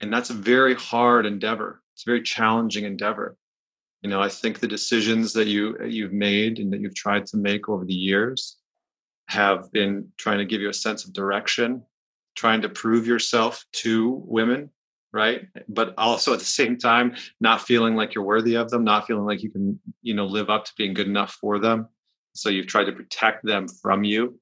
and 0.00 0.12
that's 0.12 0.30
a 0.30 0.34
very 0.34 0.74
hard 0.74 1.26
endeavor. 1.26 1.80
It's 1.94 2.04
a 2.06 2.10
very 2.10 2.22
challenging 2.22 2.84
endeavor. 2.84 3.36
You 4.02 4.10
know 4.10 4.20
i 4.20 4.28
think 4.28 4.58
the 4.58 4.66
decisions 4.66 5.32
that 5.34 5.46
you 5.46 5.78
you've 5.86 6.12
made 6.12 6.58
and 6.58 6.72
that 6.72 6.80
you've 6.80 6.96
tried 6.96 7.24
to 7.26 7.36
make 7.36 7.68
over 7.68 7.84
the 7.84 7.94
years 7.94 8.58
have 9.28 9.70
been 9.70 10.08
trying 10.18 10.38
to 10.38 10.44
give 10.44 10.60
you 10.60 10.68
a 10.68 10.74
sense 10.74 11.04
of 11.04 11.12
direction 11.12 11.84
trying 12.34 12.62
to 12.62 12.68
prove 12.68 13.06
yourself 13.06 13.64
to 13.72 14.20
women 14.26 14.70
right? 15.12 15.42
But 15.68 15.94
also 15.98 16.32
at 16.32 16.40
the 16.40 16.44
same 16.44 16.78
time 16.78 17.14
not 17.40 17.60
feeling 17.60 17.94
like 17.94 18.12
you're 18.12 18.24
worthy 18.24 18.56
of 18.56 18.70
them 18.70 18.82
not 18.82 19.06
feeling 19.06 19.24
like 19.24 19.40
you 19.44 19.52
can 19.52 19.78
you 20.02 20.14
know 20.14 20.26
live 20.26 20.50
up 20.50 20.64
to 20.64 20.72
being 20.76 20.94
good 20.94 21.06
enough 21.06 21.34
for 21.40 21.60
them 21.60 21.86
so 22.34 22.48
you've 22.48 22.66
tried 22.66 22.84
to 22.84 22.92
protect 22.92 23.44
them 23.44 23.68
from 23.68 24.04
you. 24.04 24.38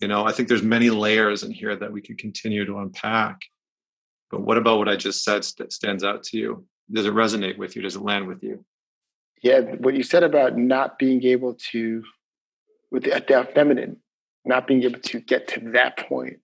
You 0.00 0.08
know 0.08 0.26
i 0.26 0.32
think 0.32 0.48
there's 0.48 0.62
many 0.62 0.90
layers 0.90 1.42
in 1.42 1.50
here 1.50 1.74
that 1.74 1.90
we 1.90 2.02
could 2.02 2.18
continue 2.18 2.66
to 2.66 2.78
unpack. 2.78 3.40
But 4.30 4.42
what 4.42 4.58
about 4.58 4.78
what 4.78 4.88
i 4.88 4.96
just 4.96 5.24
said 5.24 5.44
st- 5.44 5.72
stands 5.72 6.04
out 6.04 6.22
to 6.24 6.36
you? 6.36 6.66
Does 6.90 7.06
it 7.06 7.14
resonate 7.14 7.58
with 7.58 7.74
you? 7.74 7.82
Does 7.82 7.96
it 7.96 8.02
land 8.02 8.26
with 8.26 8.42
you? 8.42 8.64
Yeah 9.42 9.60
what 9.60 9.94
you 9.94 10.02
said 10.02 10.22
about 10.22 10.56
not 10.56 10.98
being 10.98 11.24
able 11.24 11.54
to 11.72 12.02
with 12.90 13.04
the, 13.04 13.24
the 13.26 13.48
feminine 13.54 13.96
not 14.44 14.66
being 14.66 14.84
able 14.84 15.00
to 15.00 15.18
get 15.18 15.48
to 15.48 15.60
that 15.72 15.96
point. 15.96 16.36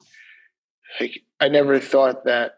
Like 0.98 1.22
i 1.40 1.48
never 1.48 1.78
thought 1.78 2.24
that 2.24 2.52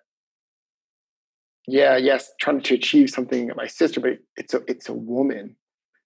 yeah 1.66 1.96
yes 1.96 2.30
trying 2.40 2.60
to 2.60 2.74
achieve 2.74 3.10
something 3.10 3.50
my 3.56 3.66
sister 3.66 4.00
but 4.00 4.18
it's 4.36 4.54
a 4.54 4.62
it's 4.68 4.88
a 4.88 4.94
woman 4.94 5.56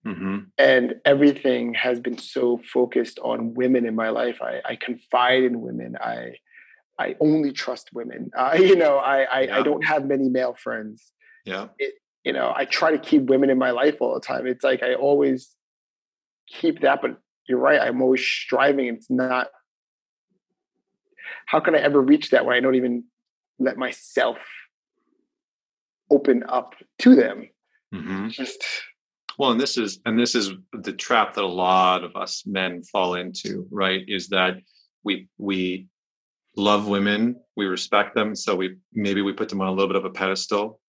Mm-hmm. 0.06 0.38
And 0.56 0.94
everything 1.04 1.74
has 1.74 2.00
been 2.00 2.18
so 2.18 2.60
focused 2.72 3.18
on 3.18 3.54
women 3.54 3.84
in 3.84 3.94
my 3.94 4.10
life. 4.10 4.40
I, 4.40 4.60
I 4.64 4.76
confide 4.76 5.42
in 5.44 5.60
women. 5.60 5.96
I 6.00 6.34
I 6.98 7.14
only 7.20 7.52
trust 7.52 7.90
women. 7.92 8.30
Uh, 8.36 8.56
you 8.58 8.76
know, 8.76 8.96
I 8.96 9.22
I, 9.22 9.40
yeah. 9.42 9.58
I, 9.58 9.62
don't 9.62 9.84
have 9.84 10.06
many 10.06 10.28
male 10.28 10.54
friends. 10.54 11.12
Yeah. 11.44 11.68
It, 11.78 11.94
you 12.24 12.32
know, 12.32 12.52
I 12.54 12.64
try 12.64 12.90
to 12.90 12.98
keep 12.98 13.22
women 13.22 13.50
in 13.50 13.58
my 13.58 13.70
life 13.70 13.96
all 14.00 14.14
the 14.14 14.20
time. 14.20 14.46
It's 14.46 14.64
like 14.64 14.82
I 14.82 14.94
always 14.94 15.50
keep 16.48 16.80
that, 16.80 17.00
but 17.02 17.18
you're 17.48 17.58
right. 17.58 17.80
I'm 17.80 18.02
always 18.02 18.24
striving. 18.24 18.86
It's 18.86 19.10
not. 19.10 19.48
How 21.46 21.60
can 21.60 21.74
I 21.74 21.78
ever 21.78 22.00
reach 22.00 22.30
that 22.30 22.44
when 22.44 22.54
I 22.54 22.60
don't 22.60 22.74
even 22.74 23.04
let 23.58 23.76
myself 23.76 24.38
open 26.10 26.44
up 26.48 26.74
to 27.00 27.14
them? 27.14 27.48
Mm-hmm. 27.94 28.28
Just 28.28 28.64
well, 29.38 29.52
and 29.52 29.60
this 29.60 29.78
is 29.78 30.00
and 30.04 30.18
this 30.18 30.34
is 30.34 30.50
the 30.72 30.92
trap 30.92 31.34
that 31.34 31.44
a 31.44 31.46
lot 31.46 32.02
of 32.02 32.16
us 32.16 32.42
men 32.44 32.82
fall 32.82 33.14
into, 33.14 33.66
right? 33.70 34.02
Is 34.08 34.28
that 34.28 34.56
we 35.04 35.28
we 35.38 35.86
love 36.56 36.88
women, 36.88 37.36
we 37.56 37.66
respect 37.66 38.16
them, 38.16 38.34
so 38.34 38.56
we 38.56 38.76
maybe 38.92 39.22
we 39.22 39.32
put 39.32 39.48
them 39.48 39.60
on 39.60 39.68
a 39.68 39.70
little 39.70 39.86
bit 39.86 39.96
of 39.96 40.04
a 40.04 40.10
pedestal, 40.10 40.80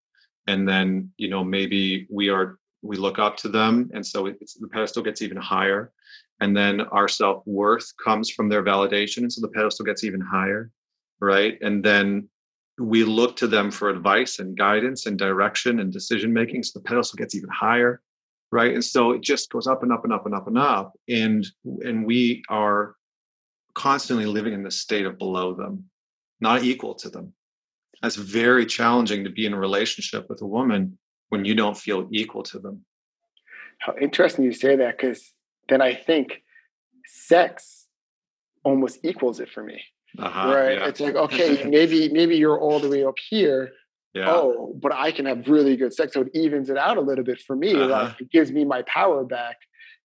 and 0.48 0.68
then 0.68 1.10
you 1.16 1.30
know 1.30 1.44
maybe 1.44 2.08
we 2.10 2.28
are 2.28 2.58
we 2.82 2.96
look 2.96 3.20
up 3.20 3.36
to 3.38 3.48
them, 3.48 3.88
and 3.94 4.04
so 4.04 4.24
the 4.24 4.68
pedestal 4.68 5.04
gets 5.04 5.22
even 5.22 5.36
higher, 5.36 5.92
and 6.40 6.56
then 6.56 6.80
our 6.80 7.06
self 7.06 7.46
worth 7.46 7.92
comes 8.04 8.30
from 8.30 8.48
their 8.48 8.64
validation, 8.64 9.18
and 9.18 9.32
so 9.32 9.40
the 9.40 9.48
pedestal 9.48 9.86
gets 9.86 10.02
even 10.02 10.20
higher, 10.20 10.72
right? 11.20 11.56
And 11.60 11.84
then 11.84 12.28
we 12.80 13.04
look 13.04 13.36
to 13.36 13.46
them 13.46 13.70
for 13.70 13.90
advice 13.90 14.40
and 14.40 14.58
guidance 14.58 15.06
and 15.06 15.16
direction 15.16 15.78
and 15.78 15.92
decision 15.92 16.32
making, 16.32 16.64
so 16.64 16.80
the 16.80 16.84
pedestal 16.84 17.16
gets 17.16 17.36
even 17.36 17.50
higher 17.50 18.02
right? 18.52 18.72
And 18.72 18.84
so 18.84 19.12
it 19.12 19.22
just 19.22 19.50
goes 19.50 19.66
up 19.66 19.82
and 19.82 19.92
up 19.92 20.04
and 20.04 20.12
up 20.12 20.26
and 20.26 20.34
up 20.34 20.46
and 20.46 20.58
up. 20.58 20.92
And 21.08 21.46
and 21.82 22.04
we 22.04 22.42
are 22.48 22.94
constantly 23.74 24.26
living 24.26 24.52
in 24.52 24.62
the 24.62 24.70
state 24.70 25.06
of 25.06 25.18
below 25.18 25.54
them 25.54 25.90
not 26.40 26.62
equal 26.62 26.94
to 26.94 27.10
them. 27.10 27.34
That's 28.02 28.16
very 28.16 28.64
challenging 28.64 29.24
to 29.24 29.30
be 29.30 29.46
in 29.46 29.52
a 29.52 29.58
relationship 29.58 30.28
with 30.28 30.40
a 30.40 30.46
woman 30.46 30.98
when 31.28 31.44
you 31.44 31.54
don't 31.54 31.76
feel 31.76 32.08
equal 32.10 32.42
to 32.44 32.58
them. 32.58 32.84
How 33.78 33.94
interesting 34.00 34.44
you 34.44 34.52
say 34.52 34.76
that 34.76 34.96
because 34.98 35.32
then 35.68 35.80
i 35.80 35.94
think 35.94 36.42
sex 37.06 37.86
almost 38.64 38.98
equals 39.02 39.40
it 39.40 39.48
for 39.48 39.62
me. 39.62 39.82
Uh-huh, 40.18 40.52
right? 40.54 40.78
yeah. 40.78 40.88
it's 40.88 41.00
like 41.00 41.14
okay 41.14 41.62
maybe 41.68 42.08
maybe 42.08 42.36
you're 42.36 42.58
all 42.58 42.80
the 42.80 42.88
way 42.88 43.04
up 43.04 43.14
here 43.28 43.70
yeah. 44.14 44.30
oh, 44.30 44.74
but 44.80 44.92
I 44.92 45.12
can 45.12 45.26
have 45.26 45.46
really 45.46 45.76
good 45.76 45.94
sex. 45.94 46.14
So 46.14 46.22
it 46.22 46.30
evens 46.34 46.68
it 46.68 46.76
out 46.76 46.96
a 46.96 47.00
little 47.00 47.24
bit 47.24 47.40
for 47.40 47.54
me. 47.54 47.74
Uh-huh. 47.74 47.86
Like 47.86 48.20
it 48.20 48.30
gives 48.30 48.50
me 48.50 48.64
my 48.64 48.82
power 48.82 49.24
back 49.24 49.56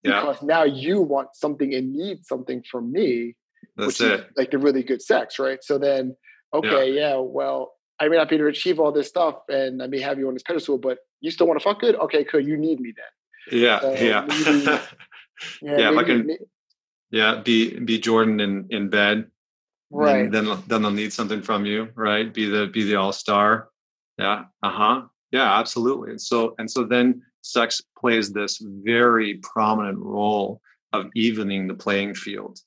because 0.04 0.38
yeah. 0.42 0.48
now 0.48 0.64
you 0.64 1.02
want 1.02 1.30
something 1.34 1.74
and 1.74 1.94
need 1.94 2.26
something 2.26 2.64
from 2.70 2.92
me. 2.92 3.36
That's 3.76 4.00
which 4.00 4.02
it. 4.02 4.20
Is 4.20 4.26
like 4.38 4.52
the 4.52 4.60
really 4.60 4.84
good 4.84 5.02
sex, 5.02 5.40
right? 5.40 5.64
So 5.64 5.78
then, 5.78 6.16
okay, 6.54 6.92
yeah. 6.92 7.10
yeah, 7.10 7.18
well, 7.18 7.74
I 8.00 8.08
may 8.08 8.18
not 8.18 8.30
be 8.30 8.36
able 8.36 8.46
to 8.46 8.50
achieve 8.50 8.80
all 8.80 8.92
this 8.92 9.08
stuff 9.08 9.38
and 9.50 9.82
I 9.82 9.88
may 9.88 10.00
have 10.02 10.20
you 10.20 10.28
on 10.28 10.34
this 10.34 10.44
pedestal, 10.44 10.78
but 10.78 11.00
you 11.22 11.32
still 11.32 11.48
want 11.48 11.60
to 11.60 11.64
fuck 11.64 11.80
good? 11.80 11.96
Okay, 11.96 12.24
cool. 12.24 12.42
You 12.42 12.58
need 12.58 12.80
me 12.80 12.94
then. 12.96 13.60
Yeah. 13.60 13.80
So 13.80 13.94
yeah. 13.94 14.26
Maybe, 14.28 14.62
yeah. 14.66 14.82
yeah 15.62 15.92
if 15.92 15.98
I 15.98 16.04
can, 16.04 16.26
me, 16.28 16.38
yeah, 17.10 17.42
be, 17.44 17.80
be 17.80 18.00
Jordan 18.00 18.40
in, 18.40 18.68
in 18.70 18.90
bed. 18.90 19.32
Right. 19.90 20.32
Then, 20.32 20.46
then, 20.46 20.64
then 20.68 20.82
they'll 20.84 20.92
need 20.92 21.14
something 21.14 21.42
from 21.42 21.66
you, 21.66 21.90
right? 21.96 22.32
Be 22.32 22.48
the, 22.48 22.68
be 22.68 22.84
the 22.84 22.96
all-star 22.98 23.70
yeah. 24.18 24.46
Uh 24.64 24.72
huh. 24.72 25.02
Yeah, 25.32 25.60
absolutely. 25.60 26.12
And 26.12 26.22
so, 26.22 26.56
and 26.58 26.70
so 26.70 26.84
then 26.84 27.22
sex 27.42 27.82
plays 27.98 28.32
this 28.32 28.62
very 28.62 29.36
prominent 29.44 29.98
role 30.00 30.62
of 30.94 31.08
evening 31.16 31.68
the 31.68 31.74
playing 31.74 32.16
field. 32.16 32.60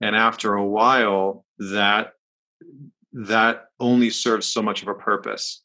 And 0.00 0.16
after 0.16 0.54
a 0.54 0.66
while, 0.66 1.44
that 1.58 2.14
that 3.12 3.66
only 3.78 4.10
serves 4.10 4.46
so 4.46 4.62
much 4.62 4.82
of 4.82 4.88
a 4.88 4.94
purpose, 4.94 5.62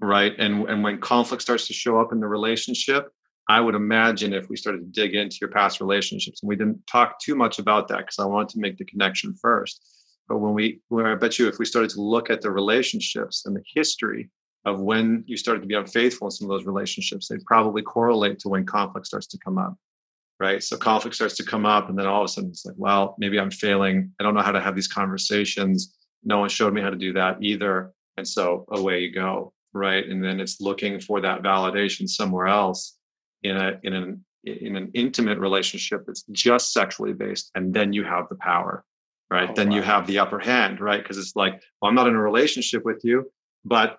right? 0.00 0.34
And 0.38 0.68
and 0.68 0.82
when 0.82 1.00
conflict 1.00 1.42
starts 1.42 1.66
to 1.68 1.72
show 1.72 2.00
up 2.00 2.12
in 2.12 2.20
the 2.20 2.26
relationship, 2.26 3.08
I 3.48 3.60
would 3.60 3.74
imagine 3.74 4.32
if 4.32 4.48
we 4.48 4.56
started 4.56 4.80
to 4.80 5.00
dig 5.00 5.14
into 5.14 5.38
your 5.40 5.50
past 5.50 5.80
relationships, 5.80 6.42
and 6.42 6.48
we 6.48 6.56
didn't 6.56 6.86
talk 6.86 7.20
too 7.20 7.36
much 7.36 7.58
about 7.58 7.88
that 7.88 7.98
because 7.98 8.18
I 8.18 8.24
wanted 8.24 8.48
to 8.50 8.60
make 8.60 8.76
the 8.76 8.84
connection 8.84 9.34
first. 9.40 9.80
But 10.28 10.38
when 10.38 10.54
we, 10.54 10.80
when 10.88 11.06
I 11.06 11.14
bet 11.14 11.38
you, 11.38 11.46
if 11.46 11.60
we 11.60 11.64
started 11.64 11.90
to 11.92 12.00
look 12.00 12.30
at 12.30 12.40
the 12.40 12.50
relationships 12.50 13.46
and 13.46 13.54
the 13.54 13.62
history 13.74 14.28
of 14.66 14.80
when 14.80 15.22
you 15.26 15.36
started 15.36 15.60
to 15.60 15.66
be 15.66 15.74
unfaithful 15.74 16.26
in 16.26 16.32
some 16.32 16.50
of 16.50 16.58
those 16.58 16.66
relationships, 16.66 17.28
they 17.28 17.38
probably 17.46 17.82
correlate 17.82 18.40
to 18.40 18.48
when 18.48 18.66
conflict 18.66 19.06
starts 19.06 19.28
to 19.28 19.38
come 19.38 19.56
up. 19.56 19.74
Right. 20.38 20.62
So 20.62 20.76
conflict 20.76 21.14
starts 21.14 21.36
to 21.36 21.44
come 21.44 21.64
up, 21.64 21.88
and 21.88 21.98
then 21.98 22.06
all 22.06 22.20
of 22.20 22.26
a 22.26 22.28
sudden 22.28 22.50
it's 22.50 22.66
like, 22.66 22.74
well, 22.76 23.14
maybe 23.18 23.40
I'm 23.40 23.50
failing. 23.50 24.12
I 24.20 24.22
don't 24.22 24.34
know 24.34 24.42
how 24.42 24.52
to 24.52 24.60
have 24.60 24.74
these 24.74 24.88
conversations. 24.88 25.96
No 26.24 26.40
one 26.40 26.50
showed 26.50 26.74
me 26.74 26.82
how 26.82 26.90
to 26.90 26.96
do 26.96 27.14
that 27.14 27.38
either. 27.40 27.92
And 28.18 28.28
so 28.28 28.66
away 28.70 29.00
you 29.00 29.12
go. 29.12 29.54
Right. 29.72 30.06
And 30.06 30.22
then 30.22 30.40
it's 30.40 30.60
looking 30.60 31.00
for 31.00 31.20
that 31.20 31.42
validation 31.42 32.08
somewhere 32.08 32.48
else 32.48 32.98
in 33.42 33.56
a 33.56 33.78
in 33.82 33.94
an 33.94 34.24
in 34.44 34.76
an 34.76 34.90
intimate 34.94 35.38
relationship 35.38 36.04
that's 36.06 36.24
just 36.32 36.72
sexually 36.72 37.12
based. 37.12 37.50
And 37.54 37.72
then 37.72 37.92
you 37.92 38.04
have 38.04 38.28
the 38.28 38.36
power. 38.36 38.84
Right. 39.30 39.50
Oh, 39.50 39.54
then 39.54 39.70
wow. 39.70 39.76
you 39.76 39.82
have 39.82 40.06
the 40.06 40.18
upper 40.18 40.38
hand, 40.38 40.80
right? 40.80 41.02
Because 41.02 41.18
it's 41.18 41.34
like, 41.34 41.62
well, 41.80 41.88
I'm 41.88 41.94
not 41.94 42.08
in 42.08 42.14
a 42.14 42.22
relationship 42.22 42.84
with 42.84 43.00
you, 43.04 43.30
but 43.64 43.98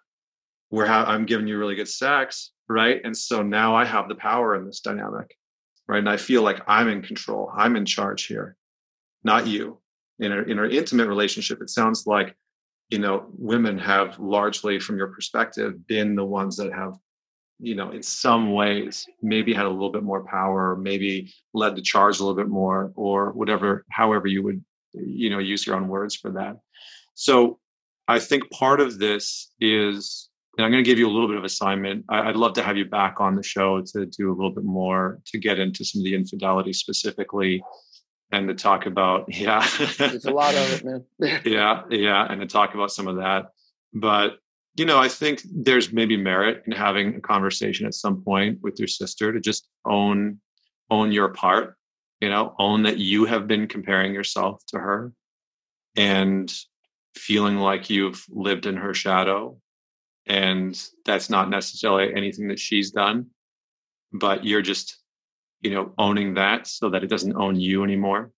where 0.69 0.87
I'm 0.87 1.25
giving 1.25 1.47
you 1.47 1.57
really 1.57 1.75
good 1.75 1.87
sex, 1.87 2.51
right? 2.67 3.01
And 3.03 3.15
so 3.15 3.41
now 3.41 3.75
I 3.75 3.85
have 3.85 4.09
the 4.09 4.15
power 4.15 4.55
in 4.55 4.65
this 4.65 4.81
dynamic, 4.81 5.35
right? 5.87 5.99
And 5.99 6.09
I 6.09 6.17
feel 6.17 6.41
like 6.41 6.61
I'm 6.67 6.89
in 6.89 7.01
control. 7.01 7.51
I'm 7.55 7.75
in 7.75 7.85
charge 7.85 8.25
here, 8.25 8.55
not 9.23 9.47
you. 9.47 9.79
In 10.19 10.31
our 10.31 10.41
in 10.41 10.57
our 10.57 10.65
intimate 10.65 11.07
relationship, 11.07 11.61
it 11.61 11.69
sounds 11.69 12.07
like 12.07 12.35
you 12.89 12.99
know 12.99 13.27
women 13.37 13.77
have 13.77 14.19
largely, 14.19 14.79
from 14.79 14.97
your 14.97 15.07
perspective, 15.07 15.85
been 15.87 16.15
the 16.15 16.25
ones 16.25 16.57
that 16.57 16.73
have 16.73 16.97
you 17.59 17.75
know 17.75 17.91
in 17.91 18.03
some 18.03 18.53
ways 18.53 19.07
maybe 19.21 19.53
had 19.53 19.65
a 19.65 19.69
little 19.69 19.91
bit 19.91 20.03
more 20.03 20.23
power 20.23 20.75
maybe 20.75 21.33
led 21.53 21.75
the 21.75 21.81
charge 21.81 22.19
a 22.19 22.23
little 22.23 22.35
bit 22.35 22.49
more 22.49 22.91
or 22.95 23.31
whatever 23.31 23.83
however 23.89 24.27
you 24.27 24.43
would 24.43 24.63
you 24.93 25.29
know 25.29 25.39
use 25.39 25.65
your 25.65 25.75
own 25.75 25.87
words 25.87 26.15
for 26.15 26.31
that 26.31 26.57
so 27.15 27.59
i 28.07 28.19
think 28.19 28.49
part 28.51 28.79
of 28.79 28.99
this 28.99 29.51
is 29.59 30.29
and 30.57 30.65
I'm 30.65 30.71
going 30.71 30.83
to 30.83 30.89
give 30.89 30.97
you 30.97 31.07
a 31.07 31.11
little 31.11 31.27
bit 31.27 31.37
of 31.37 31.43
assignment. 31.43 32.05
I'd 32.09 32.35
love 32.35 32.53
to 32.53 32.63
have 32.63 32.77
you 32.77 32.85
back 32.85 33.21
on 33.21 33.35
the 33.35 33.43
show 33.43 33.81
to 33.93 34.05
do 34.07 34.31
a 34.31 34.33
little 34.33 34.51
bit 34.51 34.63
more 34.63 35.19
to 35.27 35.37
get 35.37 35.59
into 35.59 35.85
some 35.85 36.01
of 36.01 36.03
the 36.03 36.15
infidelity 36.15 36.73
specifically. 36.73 37.63
and 38.31 38.47
to 38.47 38.55
talk 38.55 38.85
about 38.85 39.33
yeah 39.33 39.65
there's 39.97 40.25
a 40.25 40.31
lot 40.31 40.53
of 40.53 40.73
it 40.73 40.83
man 40.83 41.05
yeah 41.45 41.83
yeah 41.89 42.27
and 42.29 42.41
to 42.41 42.47
talk 42.47 42.73
about 42.73 42.91
some 42.91 43.07
of 43.07 43.15
that 43.17 43.51
but 43.93 44.39
you 44.75 44.83
know 44.83 44.99
i 44.99 45.07
think 45.07 45.41
there's 45.45 45.93
maybe 45.93 46.17
merit 46.17 46.61
in 46.65 46.73
having 46.73 47.15
a 47.15 47.21
conversation 47.21 47.85
at 47.85 47.93
some 47.93 48.21
point 48.21 48.59
with 48.61 48.77
your 48.79 48.87
sister 48.87 49.31
to 49.31 49.39
just 49.39 49.69
own 49.85 50.39
own 50.89 51.13
your 51.13 51.29
part 51.29 51.77
you 52.19 52.29
know 52.29 52.53
own 52.59 52.83
that 52.83 52.97
you 52.97 53.23
have 53.23 53.47
been 53.47 53.65
comparing 53.65 54.13
yourself 54.13 54.61
to 54.67 54.77
her 54.77 55.13
and 55.95 56.53
feeling 57.15 57.57
like 57.57 57.89
you've 57.89 58.25
lived 58.29 58.65
in 58.65 58.75
her 58.75 58.93
shadow 58.93 59.57
and 60.27 60.81
that's 61.05 61.29
not 61.29 61.49
necessarily 61.49 62.13
anything 62.13 62.47
that 62.47 62.59
she's 62.59 62.91
done 62.91 63.27
but 64.13 64.45
you're 64.45 64.61
just 64.61 64.97
you 65.61 65.71
know 65.71 65.93
owning 65.97 66.35
that 66.35 66.67
so 66.67 66.89
that 66.89 67.03
it 67.03 67.07
doesn't 67.07 67.35
own 67.35 67.59
you 67.59 67.83
anymore 67.83 68.31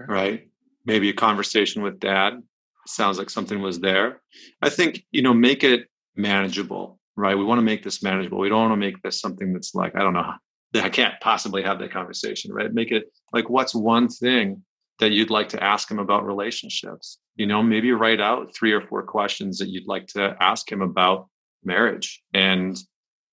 okay. 0.00 0.12
right? 0.12 0.48
Maybe 0.84 1.10
a 1.10 1.14
conversation 1.14 1.82
with 1.82 2.00
dad 2.00 2.42
sounds 2.86 3.18
like 3.18 3.30
something 3.30 3.60
was 3.60 3.80
there. 3.80 4.20
I 4.62 4.70
think 4.70 5.04
you 5.10 5.22
know 5.22 5.34
make 5.34 5.64
it 5.64 5.88
manageable 6.16 6.98
right? 7.16 7.36
We 7.36 7.44
want 7.44 7.58
to 7.58 7.62
make 7.62 7.82
this 7.82 8.02
manageable. 8.02 8.38
We 8.38 8.48
don't 8.48 8.70
want 8.70 8.72
to 8.72 8.76
make 8.76 9.02
this 9.02 9.20
something 9.20 9.52
that's 9.52 9.74
like 9.74 9.94
i 9.94 10.00
don't 10.00 10.14
know 10.14 10.32
that 10.72 10.84
i 10.84 10.88
can't 10.88 11.14
possibly 11.20 11.62
have 11.62 11.78
that 11.80 11.92
conversation 11.92 12.52
right? 12.52 12.72
Make 12.72 12.92
it 12.92 13.04
like 13.32 13.48
what's 13.48 13.74
one 13.74 14.08
thing 14.08 14.62
that 15.00 15.10
you'd 15.10 15.30
like 15.30 15.48
to 15.48 15.62
ask 15.62 15.90
him 15.90 15.98
about 15.98 16.24
relationships 16.24 17.18
you 17.36 17.46
know 17.46 17.62
maybe 17.62 17.92
write 17.92 18.20
out 18.20 18.54
three 18.54 18.72
or 18.72 18.80
four 18.80 19.02
questions 19.02 19.58
that 19.58 19.68
you'd 19.68 19.86
like 19.88 20.06
to 20.06 20.36
ask 20.40 20.70
him 20.70 20.80
about 20.80 21.28
marriage 21.64 22.22
and 22.32 22.78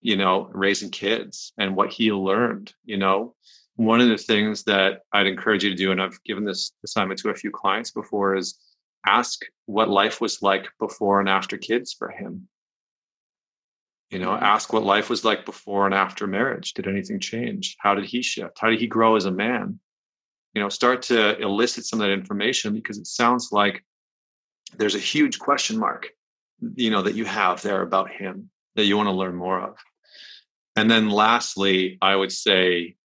you 0.02 0.16
know, 0.16 0.50
raising 0.54 0.90
kids 0.90 1.54
and 1.58 1.76
what 1.76 1.92
he 1.92 2.12
learned, 2.12 2.74
you 2.86 2.98
know. 2.98 3.36
One 3.76 4.02
of 4.02 4.10
the 4.10 4.18
things 4.18 4.64
that 4.64 5.02
I'd 5.12 5.28
encourage 5.28 5.64
you 5.64 5.70
to 5.70 5.76
do, 5.76 5.92
and 5.92 6.02
I've 6.02 6.24
given 6.24 6.46
this 6.46 6.72
assignment 6.84 7.20
to 7.22 7.30
a 7.30 7.36
few 7.36 7.52
clients 7.52 7.92
before, 7.92 8.36
is 8.36 8.58
ask 9.06 9.42
what 9.66 9.90
life 9.90 10.20
was 10.20 10.42
like 10.42 10.70
before 10.80 11.20
and 11.20 11.30
after 11.30 11.58
kids 11.58 11.94
for 11.94 12.10
him. 12.10 12.48
You 14.10 14.20
know, 14.20 14.32
mm-hmm. 14.32 14.44
ask 14.44 14.72
what 14.72 14.84
life 14.84 15.10
was 15.10 15.26
like 15.26 15.46
before 15.46 15.86
and 15.86 15.94
after 15.94 16.26
marriage. 16.26 16.74
Did 16.74 16.88
anything 16.88 17.20
change? 17.20 17.76
How 17.80 17.94
did 17.94 18.06
he 18.06 18.22
shift? 18.22 18.58
How 18.60 18.70
did 18.70 18.80
he 18.80 18.88
grow 18.88 19.16
as 19.16 19.26
a 19.26 19.32
man? 19.32 19.80
You 20.54 20.62
know, 20.62 20.70
start 20.70 21.02
to 21.04 21.38
elicit 21.40 21.86
some 21.86 22.02
of 22.02 22.08
that 22.08 22.14
information 22.14 22.74
because 22.74 22.98
it 22.98 23.08
sounds 23.08 23.50
like 23.52 23.84
there's 24.78 24.96
a 24.96 25.00
huge 25.00 25.40
question 25.40 25.78
mark, 25.78 26.10
you 26.76 26.90
know, 26.90 27.02
that 27.02 27.16
you 27.16 27.26
have 27.26 27.62
there 27.62 27.82
about 27.82 28.10
him 28.10 28.50
that 28.76 28.86
you 28.86 28.98
want 28.98 29.08
to 29.08 29.14
learn 29.14 29.36
more 29.36 29.60
of. 29.60 29.76
And 30.76 30.90
then 30.90 31.10
lastly, 31.10 31.98
I 32.02 32.16
would 32.16 32.32
say 32.32 32.96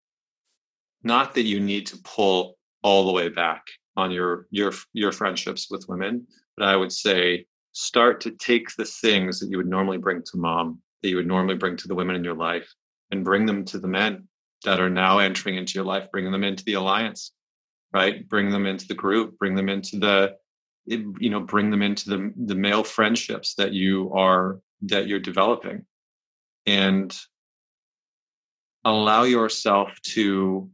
not 1.02 1.34
that 1.34 1.42
you 1.42 1.60
need 1.60 1.86
to 1.86 1.98
pull 2.04 2.58
all 2.82 3.06
the 3.06 3.12
way 3.12 3.28
back 3.28 3.64
on 3.96 4.10
your 4.10 4.46
your 4.50 4.72
your 4.92 5.12
friendships 5.12 5.70
with 5.70 5.88
women, 5.88 6.26
but 6.56 6.68
I 6.68 6.76
would 6.76 6.92
say 6.92 7.46
start 7.72 8.20
to 8.22 8.30
take 8.32 8.68
the 8.76 8.84
things 8.84 9.40
that 9.40 9.50
you 9.50 9.56
would 9.56 9.68
normally 9.68 9.98
bring 9.98 10.22
to 10.22 10.36
mom, 10.36 10.80
that 11.02 11.08
you 11.08 11.16
would 11.16 11.26
normally 11.26 11.56
bring 11.56 11.76
to 11.78 11.88
the 11.88 11.94
women 11.94 12.16
in 12.16 12.24
your 12.24 12.34
life, 12.34 12.70
and 13.10 13.24
bring 13.24 13.46
them 13.46 13.64
to 13.66 13.78
the 13.78 13.88
men 13.88 14.28
that 14.62 14.80
are 14.80 14.90
now 14.90 15.18
entering 15.18 15.56
into 15.56 15.74
your 15.74 15.84
life, 15.84 16.10
bringing 16.10 16.32
them 16.32 16.44
into 16.44 16.64
the 16.64 16.74
alliance, 16.74 17.32
right? 17.92 18.28
Bring 18.28 18.50
them 18.50 18.66
into 18.66 18.86
the 18.86 18.94
group, 18.94 19.38
bring 19.38 19.54
them 19.54 19.68
into 19.68 19.98
the 19.98 20.36
you 20.86 21.30
know 21.30 21.40
bring 21.40 21.70
them 21.70 21.82
into 21.82 22.10
the 22.10 22.32
the 22.36 22.54
male 22.54 22.82
friendships 22.82 23.54
that 23.54 23.72
you 23.72 24.12
are 24.12 24.60
that 24.82 25.06
you're 25.06 25.20
developing 25.20 25.84
and 26.66 27.16
allow 28.84 29.22
yourself 29.22 29.90
to 30.02 30.68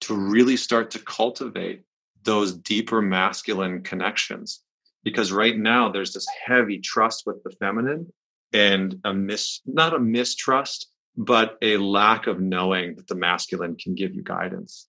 to 0.00 0.14
really 0.14 0.56
start 0.56 0.92
to 0.92 0.98
cultivate 1.00 1.82
those 2.22 2.54
deeper 2.54 3.02
masculine 3.02 3.82
connections 3.82 4.62
because 5.02 5.32
right 5.32 5.58
now 5.58 5.88
there's 5.88 6.12
this 6.12 6.26
heavy 6.46 6.78
trust 6.78 7.24
with 7.26 7.42
the 7.42 7.50
feminine 7.50 8.12
and 8.52 9.00
a 9.04 9.12
mis 9.12 9.60
not 9.66 9.94
a 9.94 9.98
mistrust 9.98 10.88
but 11.16 11.58
a 11.62 11.76
lack 11.76 12.26
of 12.26 12.40
knowing 12.40 12.96
that 12.96 13.06
the 13.06 13.14
masculine 13.14 13.76
can 13.76 13.94
give 13.94 14.14
you 14.14 14.22
guidance 14.22 14.88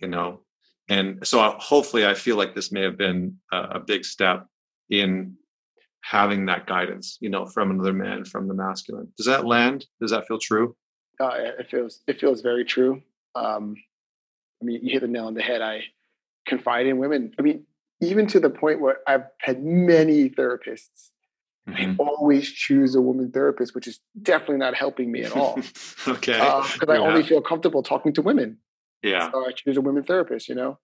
you 0.00 0.08
know 0.08 0.40
and 0.88 1.26
so 1.26 1.40
hopefully 1.58 2.06
i 2.06 2.14
feel 2.14 2.36
like 2.36 2.54
this 2.54 2.72
may 2.72 2.82
have 2.82 2.96
been 2.96 3.36
a, 3.52 3.56
a 3.56 3.80
big 3.80 4.04
step 4.04 4.46
in 4.90 5.36
having 6.02 6.46
that 6.46 6.66
guidance, 6.66 7.18
you 7.20 7.28
know, 7.28 7.46
from 7.46 7.70
another 7.70 7.92
man, 7.92 8.24
from 8.24 8.48
the 8.48 8.54
masculine. 8.54 9.12
Does 9.16 9.26
that 9.26 9.46
land? 9.46 9.86
Does 10.00 10.10
that 10.10 10.26
feel 10.26 10.38
true? 10.38 10.74
Uh, 11.20 11.32
it 11.58 11.68
feels 11.70 12.00
it 12.06 12.20
feels 12.20 12.40
very 12.40 12.64
true. 12.64 13.02
Um, 13.34 13.74
I 14.62 14.64
mean, 14.64 14.80
you 14.82 14.92
hit 14.92 15.02
the 15.02 15.08
nail 15.08 15.26
on 15.26 15.34
the 15.34 15.42
head. 15.42 15.60
I 15.60 15.82
confide 16.46 16.86
in 16.86 16.98
women. 16.98 17.32
I 17.38 17.42
mean, 17.42 17.64
even 18.00 18.26
to 18.28 18.40
the 18.40 18.50
point 18.50 18.80
where 18.80 18.98
I've 19.06 19.24
had 19.40 19.62
many 19.62 20.30
therapists. 20.30 21.10
Mm-hmm. 21.68 22.00
I 22.00 22.04
always 22.04 22.50
choose 22.50 22.94
a 22.94 23.00
woman 23.00 23.30
therapist, 23.30 23.74
which 23.74 23.86
is 23.86 24.00
definitely 24.22 24.56
not 24.56 24.74
helping 24.74 25.12
me 25.12 25.22
at 25.22 25.36
all. 25.36 25.58
okay, 26.08 26.32
because 26.32 26.88
uh, 26.88 26.92
I 26.92 26.96
only 26.98 27.22
feel 27.22 27.40
comfortable 27.40 27.82
talking 27.82 28.12
to 28.14 28.22
women. 28.22 28.58
Yeah, 29.02 29.30
so 29.30 29.46
I 29.46 29.52
choose 29.52 29.76
a 29.76 29.80
women 29.80 30.02
therapist. 30.02 30.48
You 30.48 30.54
know. 30.54 30.78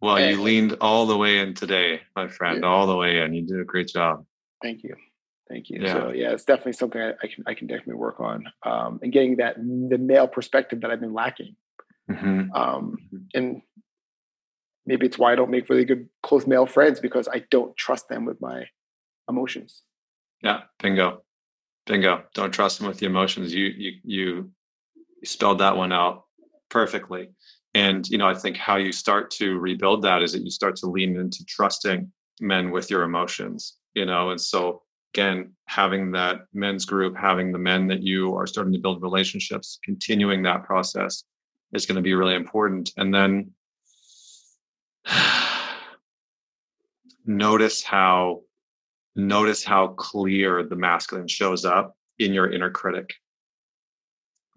Well, 0.00 0.16
and, 0.16 0.30
you 0.30 0.42
leaned 0.42 0.76
all 0.80 1.06
the 1.06 1.16
way 1.16 1.40
in 1.40 1.54
today, 1.54 2.02
my 2.14 2.28
friend, 2.28 2.60
yeah. 2.62 2.68
all 2.68 2.86
the 2.86 2.96
way 2.96 3.20
in. 3.20 3.34
You 3.34 3.42
did 3.42 3.60
a 3.60 3.64
great 3.64 3.88
job. 3.88 4.24
Thank 4.62 4.84
you. 4.84 4.94
Thank 5.48 5.70
you. 5.70 5.80
Yeah. 5.82 5.92
So 5.92 6.10
yeah, 6.10 6.32
it's 6.32 6.44
definitely 6.44 6.74
something 6.74 7.00
I, 7.00 7.10
I, 7.22 7.26
can 7.26 7.44
I 7.46 7.54
can 7.54 7.66
definitely 7.66 7.94
work 7.94 8.20
on, 8.20 8.44
um, 8.64 9.00
and 9.02 9.12
getting 9.12 9.36
that 9.36 9.56
the 9.56 9.98
male 9.98 10.28
perspective 10.28 10.82
that 10.82 10.90
I've 10.90 11.00
been 11.00 11.14
lacking. 11.14 11.56
Mm-hmm. 12.10 12.52
Um, 12.52 12.96
mm-hmm. 13.12 13.16
and 13.34 13.62
maybe 14.86 15.06
it's 15.06 15.18
why 15.18 15.32
I 15.32 15.36
don't 15.36 15.50
make 15.50 15.68
really 15.68 15.84
good 15.84 16.08
close 16.22 16.46
male 16.46 16.66
friends 16.66 17.00
because 17.00 17.28
I 17.28 17.44
don't 17.50 17.76
trust 17.76 18.08
them 18.08 18.24
with 18.24 18.40
my 18.40 18.64
emotions. 19.28 19.82
Yeah, 20.42 20.62
bingo, 20.80 21.22
bingo. 21.86 22.24
Don't 22.34 22.52
trust 22.52 22.78
them 22.78 22.88
with 22.88 22.98
the 22.98 23.06
emotions. 23.06 23.52
You 23.52 23.66
you 23.66 23.92
you 24.04 24.50
spelled 25.24 25.58
that 25.58 25.76
one 25.76 25.92
out 25.92 26.24
perfectly. 26.68 27.30
And 27.74 28.08
you 28.08 28.18
know, 28.18 28.28
I 28.28 28.34
think 28.34 28.56
how 28.56 28.76
you 28.76 28.92
start 28.92 29.30
to 29.32 29.58
rebuild 29.58 30.02
that 30.02 30.22
is 30.22 30.32
that 30.32 30.42
you 30.42 30.50
start 30.50 30.76
to 30.76 30.86
lean 30.86 31.16
into 31.16 31.44
trusting 31.44 32.10
men 32.40 32.70
with 32.70 32.90
your 32.90 33.02
emotions 33.02 33.78
you 33.94 34.04
know 34.04 34.30
and 34.30 34.40
so 34.40 34.82
again 35.14 35.52
having 35.66 36.12
that 36.12 36.42
men's 36.52 36.84
group 36.84 37.16
having 37.16 37.52
the 37.52 37.58
men 37.58 37.86
that 37.88 38.02
you 38.02 38.34
are 38.34 38.46
starting 38.46 38.72
to 38.72 38.78
build 38.78 39.02
relationships 39.02 39.78
continuing 39.84 40.42
that 40.42 40.64
process 40.64 41.24
is 41.72 41.86
going 41.86 41.96
to 41.96 42.02
be 42.02 42.14
really 42.14 42.34
important 42.34 42.92
and 42.96 43.12
then 43.12 43.50
notice 47.26 47.82
how 47.82 48.40
notice 49.16 49.64
how 49.64 49.88
clear 49.88 50.62
the 50.62 50.76
masculine 50.76 51.28
shows 51.28 51.64
up 51.64 51.94
in 52.18 52.32
your 52.32 52.50
inner 52.50 52.70
critic 52.70 53.14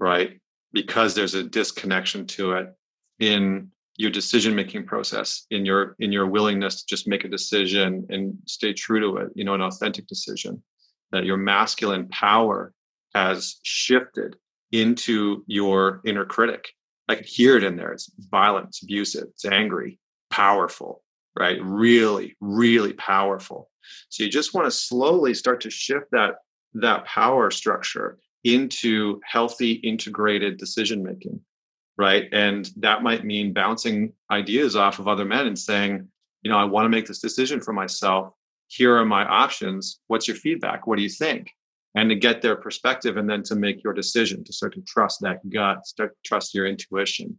right? 0.01 0.41
Because 0.73 1.13
there's 1.13 1.35
a 1.35 1.43
disconnection 1.43 2.25
to 2.27 2.53
it 2.53 2.75
in 3.19 3.69
your 3.97 4.09
decision 4.09 4.55
making 4.55 4.85
process 4.85 5.45
in 5.51 5.63
your 5.63 5.95
in 5.99 6.11
your 6.11 6.25
willingness 6.25 6.81
to 6.81 6.85
just 6.87 7.07
make 7.07 7.23
a 7.23 7.29
decision 7.29 8.07
and 8.09 8.33
stay 8.47 8.73
true 8.73 8.99
to 8.99 9.17
it 9.17 9.29
you 9.35 9.43
know 9.43 9.53
an 9.53 9.61
authentic 9.61 10.07
decision 10.07 10.63
that 11.11 11.25
your 11.25 11.37
masculine 11.37 12.07
power 12.07 12.73
has 13.13 13.59
shifted 13.63 14.37
into 14.71 15.43
your 15.45 16.01
inner 16.05 16.25
critic. 16.25 16.69
I 17.09 17.15
can 17.15 17.25
hear 17.25 17.57
it 17.57 17.63
in 17.63 17.75
there. 17.75 17.91
It's 17.91 18.09
violent 18.17 18.69
it's 18.69 18.81
abusive 18.81 19.27
it's 19.33 19.45
angry 19.45 19.99
powerful 20.31 21.03
right 21.37 21.59
really 21.63 22.35
really 22.41 22.93
powerful 22.93 23.69
so 24.09 24.23
you 24.23 24.29
just 24.29 24.53
want 24.53 24.65
to 24.65 24.71
slowly 24.71 25.33
start 25.33 25.61
to 25.61 25.69
shift 25.69 26.05
that 26.11 26.35
that 26.73 27.05
power 27.05 27.51
structure 27.51 28.17
into 28.43 29.19
healthy 29.25 29.73
integrated 29.73 30.57
decision 30.57 31.03
making 31.03 31.39
right? 32.01 32.29
And 32.31 32.67
that 32.77 33.03
might 33.03 33.25
mean 33.25 33.53
bouncing 33.53 34.13
ideas 34.31 34.75
off 34.75 34.97
of 34.97 35.07
other 35.07 35.23
men 35.23 35.45
and 35.45 35.57
saying, 35.57 36.07
you 36.41 36.49
know, 36.49 36.57
I 36.57 36.63
want 36.63 36.85
to 36.85 36.89
make 36.89 37.05
this 37.05 37.19
decision 37.19 37.61
for 37.61 37.73
myself. 37.73 38.33
Here 38.69 38.95
are 38.97 39.05
my 39.05 39.23
options. 39.23 39.99
What's 40.07 40.27
your 40.27 40.37
feedback? 40.37 40.87
What 40.87 40.97
do 40.97 41.03
you 41.03 41.09
think? 41.09 41.51
And 41.93 42.09
to 42.09 42.15
get 42.15 42.41
their 42.41 42.55
perspective 42.55 43.17
and 43.17 43.29
then 43.29 43.43
to 43.43 43.55
make 43.55 43.83
your 43.83 43.93
decision, 43.93 44.43
to 44.45 44.53
start 44.53 44.73
to 44.73 44.81
trust 44.81 45.19
that 45.21 45.47
gut, 45.49 45.85
start 45.85 46.13
to 46.13 46.27
trust 46.27 46.55
your 46.55 46.65
intuition, 46.65 47.37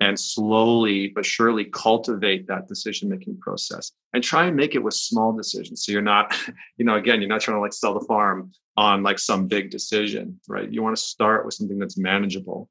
and 0.00 0.18
slowly 0.18 1.08
but 1.08 1.26
surely 1.26 1.64
cultivate 1.64 2.46
that 2.46 2.68
decision 2.68 3.08
making 3.08 3.38
process 3.38 3.92
and 4.12 4.22
try 4.22 4.46
and 4.46 4.56
make 4.56 4.74
it 4.74 4.82
with 4.82 4.94
small 4.94 5.32
decisions. 5.32 5.84
So 5.84 5.92
you're 5.92 6.02
not, 6.02 6.36
you 6.76 6.84
know, 6.84 6.96
again, 6.96 7.20
you're 7.20 7.28
not 7.28 7.40
trying 7.40 7.56
to 7.56 7.60
like 7.60 7.72
sell 7.72 7.94
the 7.94 8.06
farm 8.06 8.52
on 8.76 9.02
like 9.02 9.18
some 9.18 9.48
big 9.48 9.70
decision, 9.70 10.40
right? 10.48 10.70
You 10.70 10.82
want 10.82 10.96
to 10.96 11.02
start 11.02 11.44
with 11.44 11.54
something 11.54 11.78
that's 11.78 11.98
manageable 11.98 12.68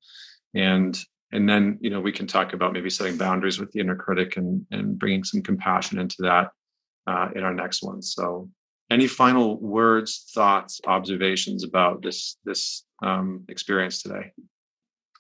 and 0.54 0.98
and 1.32 1.48
then 1.48 1.78
you 1.82 1.90
know 1.90 2.00
we 2.00 2.12
can 2.12 2.28
talk 2.28 2.54
about 2.54 2.74
maybe 2.74 2.90
setting 2.90 3.18
boundaries 3.18 3.60
with 3.60 3.72
the 3.72 3.80
inner 3.80 3.96
critic 3.96 4.38
and 4.38 4.66
and 4.72 4.98
bringing 4.98 5.24
some 5.24 5.42
compassion 5.42 6.00
into 6.00 6.18
that 6.20 6.52
uh, 7.06 7.30
in 7.36 7.44
our 7.44 7.54
next 7.54 7.84
one 7.84 8.02
so 8.02 8.50
any 8.90 9.08
final 9.08 9.60
words 9.60 10.30
thoughts 10.34 10.82
observations 10.86 11.64
about 11.64 12.02
this 12.02 12.38
this 12.46 12.84
um, 13.04 13.44
experience 13.50 14.02
today 14.02 14.32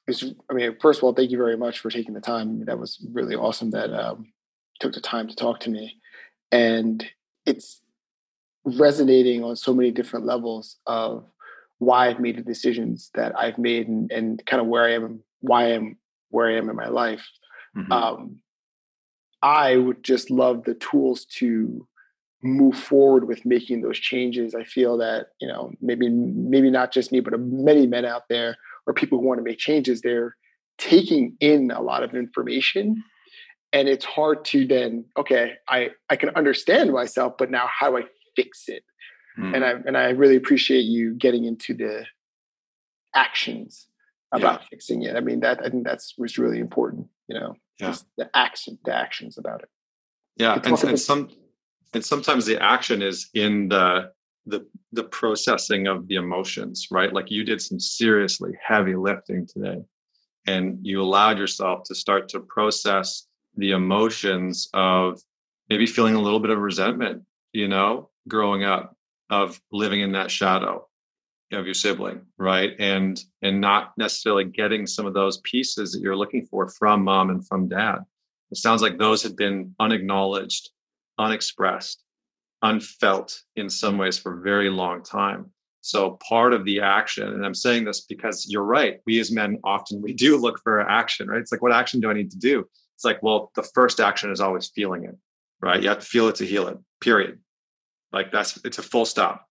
it's, 0.07 0.23
I 0.49 0.53
mean, 0.53 0.77
first 0.81 0.99
of 0.99 1.03
all, 1.03 1.13
thank 1.13 1.31
you 1.31 1.37
very 1.37 1.57
much 1.57 1.79
for 1.79 1.89
taking 1.89 2.13
the 2.13 2.21
time. 2.21 2.65
That 2.65 2.79
was 2.79 3.05
really 3.11 3.35
awesome 3.35 3.71
that 3.71 3.93
um, 3.93 4.31
took 4.79 4.93
the 4.93 5.01
time 5.01 5.27
to 5.27 5.35
talk 5.35 5.59
to 5.61 5.69
me. 5.69 5.97
And 6.51 7.05
it's 7.45 7.81
resonating 8.63 9.43
on 9.43 9.55
so 9.55 9.73
many 9.73 9.91
different 9.91 10.25
levels 10.25 10.77
of 10.85 11.25
why 11.79 12.07
I've 12.07 12.19
made 12.19 12.37
the 12.37 12.41
decisions 12.41 13.11
that 13.15 13.37
I've 13.37 13.57
made 13.57 13.87
and, 13.87 14.11
and 14.11 14.45
kind 14.45 14.61
of 14.61 14.67
where 14.67 14.85
I 14.85 14.93
am, 14.93 15.21
why 15.41 15.65
I 15.65 15.69
am 15.69 15.97
where 16.29 16.49
I 16.49 16.57
am 16.57 16.69
in 16.69 16.75
my 16.75 16.87
life. 16.87 17.27
Mm-hmm. 17.75 17.91
Um, 17.91 18.37
I 19.41 19.77
would 19.77 20.03
just 20.03 20.31
love 20.31 20.63
the 20.63 20.73
tools 20.73 21.25
to 21.37 21.87
move 22.43 22.77
forward 22.77 23.27
with 23.27 23.45
making 23.45 23.81
those 23.81 23.99
changes. 23.99 24.55
I 24.55 24.63
feel 24.63 24.97
that 24.97 25.27
you 25.39 25.47
know 25.47 25.71
maybe 25.81 26.09
maybe 26.09 26.71
not 26.71 26.91
just 26.91 27.11
me, 27.11 27.19
but 27.19 27.39
many 27.39 27.87
men 27.87 28.05
out 28.05 28.23
there 28.29 28.57
or 28.87 28.93
people 28.93 29.19
who 29.19 29.27
want 29.27 29.37
to 29.37 29.43
make 29.43 29.59
changes, 29.59 30.01
they're 30.01 30.35
taking 30.77 31.35
in 31.39 31.69
a 31.71 31.81
lot 31.81 32.03
of 32.03 32.15
information 32.15 33.03
and 33.73 33.87
it's 33.87 34.05
hard 34.05 34.45
to 34.45 34.65
then 34.65 35.05
okay 35.17 35.53
i 35.67 35.89
i 36.09 36.15
can 36.15 36.29
understand 36.29 36.91
myself 36.91 37.33
but 37.37 37.51
now 37.51 37.67
how 37.67 37.89
do 37.89 37.97
i 37.97 38.03
fix 38.35 38.65
it 38.67 38.83
mm. 39.37 39.55
and 39.55 39.65
i 39.65 39.71
and 39.85 39.97
i 39.97 40.09
really 40.09 40.35
appreciate 40.35 40.81
you 40.81 41.13
getting 41.15 41.45
into 41.45 41.73
the 41.73 42.05
actions 43.15 43.87
about 44.31 44.61
yeah. 44.61 44.67
fixing 44.69 45.03
it 45.03 45.15
i 45.15 45.19
mean 45.19 45.39
that 45.39 45.59
i 45.63 45.69
think 45.69 45.83
that's 45.83 46.13
was 46.17 46.37
really 46.37 46.59
important 46.59 47.07
you 47.27 47.37
know 47.37 47.55
yeah. 47.79 47.87
just 47.87 48.05
the 48.17 48.29
action 48.35 48.77
the 48.85 48.93
actions 48.93 49.37
about 49.37 49.61
it 49.61 49.69
yeah 50.37 50.59
and, 50.63 50.83
and 50.83 50.99
some 50.99 51.29
and 51.93 52.05
sometimes 52.05 52.45
the 52.45 52.61
action 52.61 53.01
is 53.01 53.29
in 53.33 53.69
the 53.69 54.11
the 54.47 54.65
the 54.93 55.03
processing 55.03 55.87
of 55.87 56.07
the 56.07 56.15
emotions 56.15 56.87
right? 56.89 57.13
Like 57.13 57.29
you 57.29 57.43
did 57.43 57.61
some 57.61 57.79
seriously 57.79 58.51
heavy 58.65 58.95
lifting 58.95 59.45
today 59.45 59.81
and 60.45 60.79
you 60.81 61.01
allowed 61.01 61.37
yourself 61.37 61.83
to 61.85 61.95
start 61.95 62.29
to 62.29 62.39
process 62.39 63.27
the 63.55 63.71
emotions 63.71 64.69
of 64.73 65.21
maybe 65.69 65.85
feeling 65.85 66.15
a 66.15 66.21
little 66.21 66.39
bit 66.39 66.51
of 66.51 66.59
resentment 66.59 67.23
you 67.53 67.67
know 67.67 68.09
growing 68.27 68.63
up 68.63 68.95
of 69.29 69.59
living 69.71 70.01
in 70.01 70.13
that 70.13 70.31
shadow 70.31 70.87
of 71.51 71.65
your 71.65 71.73
sibling 71.73 72.21
right? 72.37 72.71
And 72.79 73.21
and 73.41 73.61
not 73.61 73.93
necessarily 73.97 74.45
getting 74.45 74.87
some 74.87 75.05
of 75.05 75.13
those 75.13 75.39
pieces 75.41 75.91
that 75.91 76.01
you're 76.01 76.15
looking 76.15 76.45
for 76.45 76.69
from 76.69 77.03
mom 77.03 77.29
and 77.29 77.45
from 77.45 77.67
dad. 77.67 77.99
It 78.51 78.57
sounds 78.57 78.81
like 78.81 78.97
those 78.97 79.23
had 79.23 79.35
been 79.35 79.75
unacknowledged 79.79 80.69
unexpressed 81.19 82.03
unfelt 82.61 83.41
in 83.55 83.69
some 83.69 83.97
ways 83.97 84.17
for 84.17 84.39
a 84.39 84.41
very 84.41 84.69
long 84.69 85.03
time. 85.03 85.51
So 85.81 86.19
part 86.27 86.53
of 86.53 86.65
the 86.65 86.81
action, 86.81 87.27
and 87.27 87.45
I'm 87.45 87.53
saying 87.53 87.85
this 87.85 88.01
because 88.01 88.47
you're 88.49 88.63
right, 88.63 88.99
we 89.05 89.19
as 89.19 89.31
men 89.31 89.57
often 89.63 90.01
we 90.01 90.13
do 90.13 90.37
look 90.37 90.59
for 90.61 90.81
action, 90.81 91.29
right? 91.29 91.39
It's 91.39 91.51
like, 91.51 91.61
what 91.61 91.71
action 91.71 92.01
do 92.01 92.09
I 92.09 92.13
need 92.13 92.31
to 92.31 92.37
do? 92.37 92.67
It's 92.95 93.05
like, 93.05 93.21
well, 93.23 93.51
the 93.55 93.63
first 93.63 93.99
action 93.99 94.31
is 94.31 94.41
always 94.41 94.69
feeling 94.69 95.05
it, 95.05 95.15
right? 95.61 95.81
You 95.81 95.89
have 95.89 95.99
to 95.99 96.05
feel 96.05 96.27
it 96.27 96.35
to 96.35 96.45
heal 96.45 96.67
it, 96.67 96.77
period. 96.99 97.39
Like 98.11 98.31
that's 98.31 98.59
it's 98.65 98.79
a 98.79 98.83
full 98.83 99.05
stop. 99.05 99.45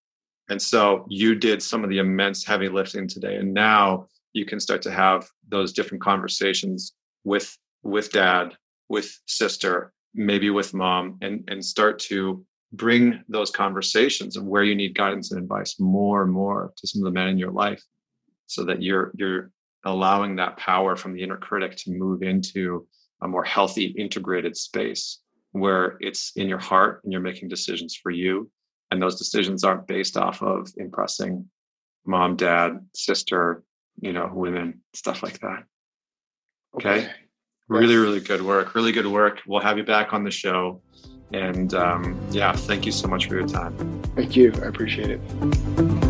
And 0.48 0.60
so 0.60 1.06
you 1.08 1.34
did 1.34 1.62
some 1.62 1.84
of 1.84 1.90
the 1.90 1.98
immense 1.98 2.44
heavy 2.44 2.68
lifting 2.68 3.08
today. 3.08 3.36
And 3.36 3.54
now 3.54 4.08
you 4.32 4.44
can 4.44 4.60
start 4.60 4.82
to 4.82 4.90
have 4.90 5.28
those 5.48 5.72
different 5.72 6.02
conversations 6.02 6.92
with 7.24 7.56
with 7.82 8.12
dad, 8.12 8.54
with 8.88 9.18
sister, 9.26 9.92
maybe 10.14 10.50
with 10.50 10.74
mom, 10.74 11.18
and 11.22 11.44
and 11.48 11.64
start 11.64 11.98
to 12.10 12.44
bring 12.72 13.22
those 13.28 13.50
conversations 13.50 14.36
of 14.36 14.44
where 14.44 14.64
you 14.64 14.74
need 14.74 14.94
guidance 14.94 15.30
and 15.30 15.40
advice 15.40 15.78
more 15.78 16.22
and 16.22 16.32
more 16.32 16.72
to 16.76 16.86
some 16.86 17.00
of 17.00 17.04
the 17.04 17.18
men 17.18 17.28
in 17.28 17.38
your 17.38 17.52
life 17.52 17.82
so 18.46 18.64
that 18.64 18.82
you're 18.82 19.12
you're 19.16 19.50
allowing 19.84 20.36
that 20.36 20.56
power 20.56 20.96
from 20.96 21.14
the 21.14 21.22
inner 21.22 21.36
critic 21.36 21.76
to 21.76 21.92
move 21.92 22.22
into 22.22 22.86
a 23.22 23.28
more 23.28 23.44
healthy 23.44 23.86
integrated 23.86 24.56
space 24.56 25.20
where 25.52 25.96
it's 26.00 26.32
in 26.36 26.48
your 26.48 26.58
heart 26.58 27.00
and 27.04 27.12
you're 27.12 27.22
making 27.22 27.48
decisions 27.48 27.96
for 27.96 28.10
you. 28.10 28.50
And 28.90 29.00
those 29.00 29.16
decisions 29.16 29.64
aren't 29.64 29.86
based 29.86 30.16
off 30.16 30.42
of 30.42 30.68
impressing 30.76 31.48
mom 32.04 32.36
dad 32.36 32.78
sister 32.94 33.64
you 34.00 34.12
know 34.12 34.30
women 34.32 34.80
stuff 34.94 35.22
like 35.22 35.40
that. 35.40 35.64
Okay, 36.74 36.98
okay. 36.98 37.10
really 37.68 37.96
really 37.96 38.20
good 38.20 38.42
work. 38.42 38.74
Really 38.74 38.92
good 38.92 39.06
work. 39.06 39.40
We'll 39.46 39.60
have 39.60 39.78
you 39.78 39.84
back 39.84 40.12
on 40.12 40.24
the 40.24 40.30
show 40.30 40.82
and 41.32 41.74
um, 41.74 42.20
yeah, 42.30 42.52
thank 42.52 42.86
you 42.86 42.92
so 42.92 43.08
much 43.08 43.26
for 43.28 43.34
your 43.34 43.48
time. 43.48 44.02
Thank 44.14 44.36
you. 44.36 44.52
I 44.62 44.66
appreciate 44.66 45.10
it. 45.10 46.05